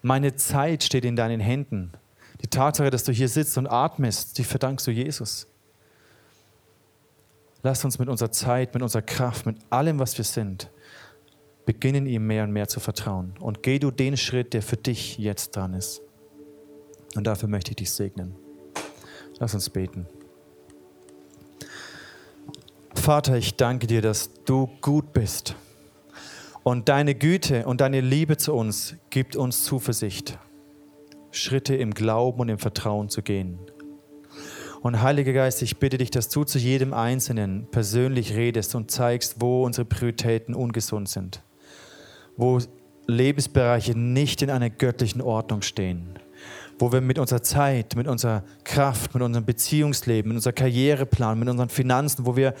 Meine 0.00 0.34
Zeit 0.36 0.84
steht 0.84 1.04
in 1.04 1.16
deinen 1.16 1.40
Händen. 1.40 1.92
Die 2.42 2.48
Tatsache, 2.48 2.90
dass 2.90 3.04
du 3.04 3.12
hier 3.12 3.28
sitzt 3.28 3.56
und 3.58 3.66
atmest, 3.66 4.38
die 4.38 4.44
verdankst 4.44 4.86
du 4.86 4.90
Jesus. 4.90 5.46
Lass 7.62 7.84
uns 7.84 7.98
mit 7.98 8.08
unserer 8.08 8.32
Zeit, 8.32 8.74
mit 8.74 8.82
unserer 8.82 9.02
Kraft, 9.02 9.46
mit 9.46 9.56
allem, 9.70 9.98
was 9.98 10.18
wir 10.18 10.24
sind, 10.24 10.70
beginnen 11.64 12.06
ihm 12.06 12.26
mehr 12.26 12.44
und 12.44 12.52
mehr 12.52 12.66
zu 12.66 12.80
vertrauen. 12.80 13.34
Und 13.38 13.62
geh 13.62 13.78
du 13.78 13.90
den 13.90 14.16
Schritt, 14.16 14.52
der 14.52 14.62
für 14.62 14.76
dich 14.76 15.18
jetzt 15.18 15.54
dran 15.54 15.74
ist. 15.74 16.02
Und 17.14 17.26
dafür 17.26 17.48
möchte 17.48 17.70
ich 17.70 17.76
dich 17.76 17.90
segnen. 17.90 18.34
Lass 19.38 19.54
uns 19.54 19.70
beten. 19.70 20.06
Vater, 22.94 23.36
ich 23.36 23.56
danke 23.56 23.86
dir, 23.86 24.02
dass 24.02 24.30
du 24.44 24.68
gut 24.80 25.12
bist. 25.12 25.54
Und 26.62 26.88
deine 26.88 27.14
Güte 27.14 27.66
und 27.66 27.80
deine 27.80 28.00
Liebe 28.00 28.36
zu 28.36 28.54
uns 28.54 28.94
gibt 29.10 29.34
uns 29.34 29.64
Zuversicht, 29.64 30.38
Schritte 31.32 31.74
im 31.74 31.92
Glauben 31.92 32.40
und 32.40 32.48
im 32.48 32.58
Vertrauen 32.58 33.08
zu 33.08 33.22
gehen. 33.22 33.58
Und 34.82 35.00
Heiliger 35.00 35.32
Geist, 35.32 35.62
ich 35.62 35.78
bitte 35.78 35.96
dich, 35.96 36.10
dass 36.10 36.28
du 36.28 36.42
zu 36.42 36.58
jedem 36.58 36.92
Einzelnen 36.92 37.68
persönlich 37.70 38.34
redest 38.34 38.74
und 38.74 38.90
zeigst, 38.90 39.36
wo 39.38 39.64
unsere 39.64 39.84
Prioritäten 39.84 40.56
ungesund 40.56 41.08
sind, 41.08 41.40
wo 42.36 42.58
Lebensbereiche 43.06 43.96
nicht 43.96 44.42
in 44.42 44.50
einer 44.50 44.70
göttlichen 44.70 45.20
Ordnung 45.20 45.62
stehen, 45.62 46.18
wo 46.80 46.90
wir 46.90 47.00
mit 47.00 47.20
unserer 47.20 47.42
Zeit, 47.42 47.94
mit 47.94 48.08
unserer 48.08 48.42
Kraft, 48.64 49.14
mit 49.14 49.22
unserem 49.22 49.44
Beziehungsleben, 49.44 50.30
mit 50.30 50.36
unserem 50.38 50.56
Karriereplan, 50.56 51.38
mit 51.38 51.48
unseren 51.48 51.68
Finanzen, 51.68 52.26
wo 52.26 52.34
wir 52.34 52.54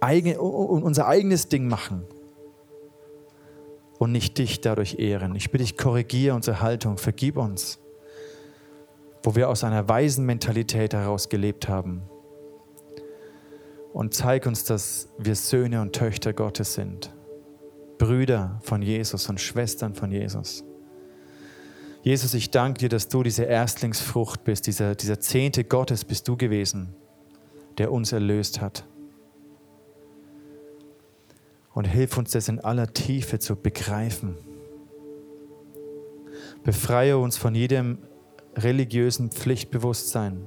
eigen, 0.00 0.36
unser 0.36 1.06
eigenes 1.06 1.48
Ding 1.48 1.68
machen 1.68 2.02
und 3.98 4.10
nicht 4.10 4.36
dich 4.38 4.60
dadurch 4.60 4.98
ehren. 4.98 5.36
Ich 5.36 5.52
bitte 5.52 5.62
dich, 5.62 5.76
korrigiere 5.76 6.34
unsere 6.34 6.60
Haltung, 6.60 6.98
vergib 6.98 7.36
uns, 7.36 7.78
wo 9.24 9.34
wir 9.34 9.48
aus 9.48 9.64
einer 9.64 9.88
weisen 9.88 10.26
Mentalität 10.26 10.92
heraus 10.92 11.30
gelebt 11.30 11.66
haben. 11.66 12.02
Und 13.94 14.12
zeig 14.12 14.44
uns, 14.44 14.64
dass 14.64 15.08
wir 15.18 15.34
Söhne 15.34 15.80
und 15.80 15.94
Töchter 15.94 16.34
Gottes 16.34 16.74
sind, 16.74 17.14
Brüder 17.96 18.60
von 18.62 18.82
Jesus 18.82 19.28
und 19.30 19.40
Schwestern 19.40 19.94
von 19.94 20.12
Jesus. 20.12 20.62
Jesus, 22.02 22.34
ich 22.34 22.50
danke 22.50 22.80
dir, 22.80 22.88
dass 22.90 23.08
du 23.08 23.22
diese 23.22 23.44
Erstlingsfrucht 23.44 24.44
bist, 24.44 24.66
dieser, 24.66 24.94
dieser 24.94 25.20
Zehnte 25.20 25.64
Gottes 25.64 26.04
bist 26.04 26.28
du 26.28 26.36
gewesen, 26.36 26.94
der 27.78 27.90
uns 27.92 28.12
erlöst 28.12 28.60
hat. 28.60 28.84
Und 31.72 31.86
hilf 31.86 32.18
uns 32.18 32.32
das 32.32 32.48
in 32.48 32.60
aller 32.60 32.92
Tiefe 32.92 33.38
zu 33.38 33.56
begreifen. 33.56 34.36
Befreie 36.62 37.16
uns 37.16 37.38
von 37.38 37.54
jedem 37.54 37.98
religiösen 38.56 39.30
Pflichtbewusstsein, 39.30 40.46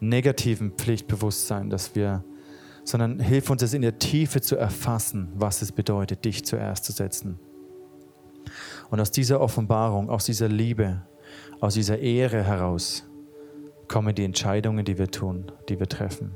negativen 0.00 0.72
Pflichtbewusstsein, 0.72 1.70
dass 1.70 1.94
wir, 1.94 2.24
sondern 2.84 3.20
hilf 3.20 3.50
uns 3.50 3.62
es 3.62 3.74
in 3.74 3.82
der 3.82 3.98
Tiefe 3.98 4.40
zu 4.40 4.56
erfassen, 4.56 5.28
was 5.34 5.62
es 5.62 5.72
bedeutet, 5.72 6.24
dich 6.24 6.44
zuerst 6.44 6.84
zu 6.84 6.92
setzen. 6.92 7.38
Und 8.90 9.00
aus 9.00 9.10
dieser 9.10 9.40
Offenbarung, 9.40 10.08
aus 10.08 10.24
dieser 10.24 10.48
Liebe, 10.48 11.02
aus 11.60 11.74
dieser 11.74 11.98
Ehre 11.98 12.42
heraus 12.42 13.04
kommen 13.88 14.14
die 14.14 14.24
Entscheidungen, 14.24 14.84
die 14.84 14.98
wir 14.98 15.10
tun, 15.10 15.50
die 15.68 15.78
wir 15.78 15.88
treffen. 15.88 16.34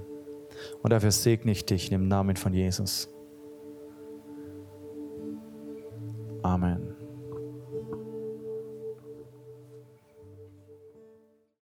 Und 0.82 0.92
dafür 0.92 1.10
segne 1.10 1.52
ich 1.52 1.64
dich 1.64 1.90
im 1.92 2.08
Namen 2.08 2.36
von 2.36 2.52
Jesus. 2.52 3.08
Amen. 6.42 7.01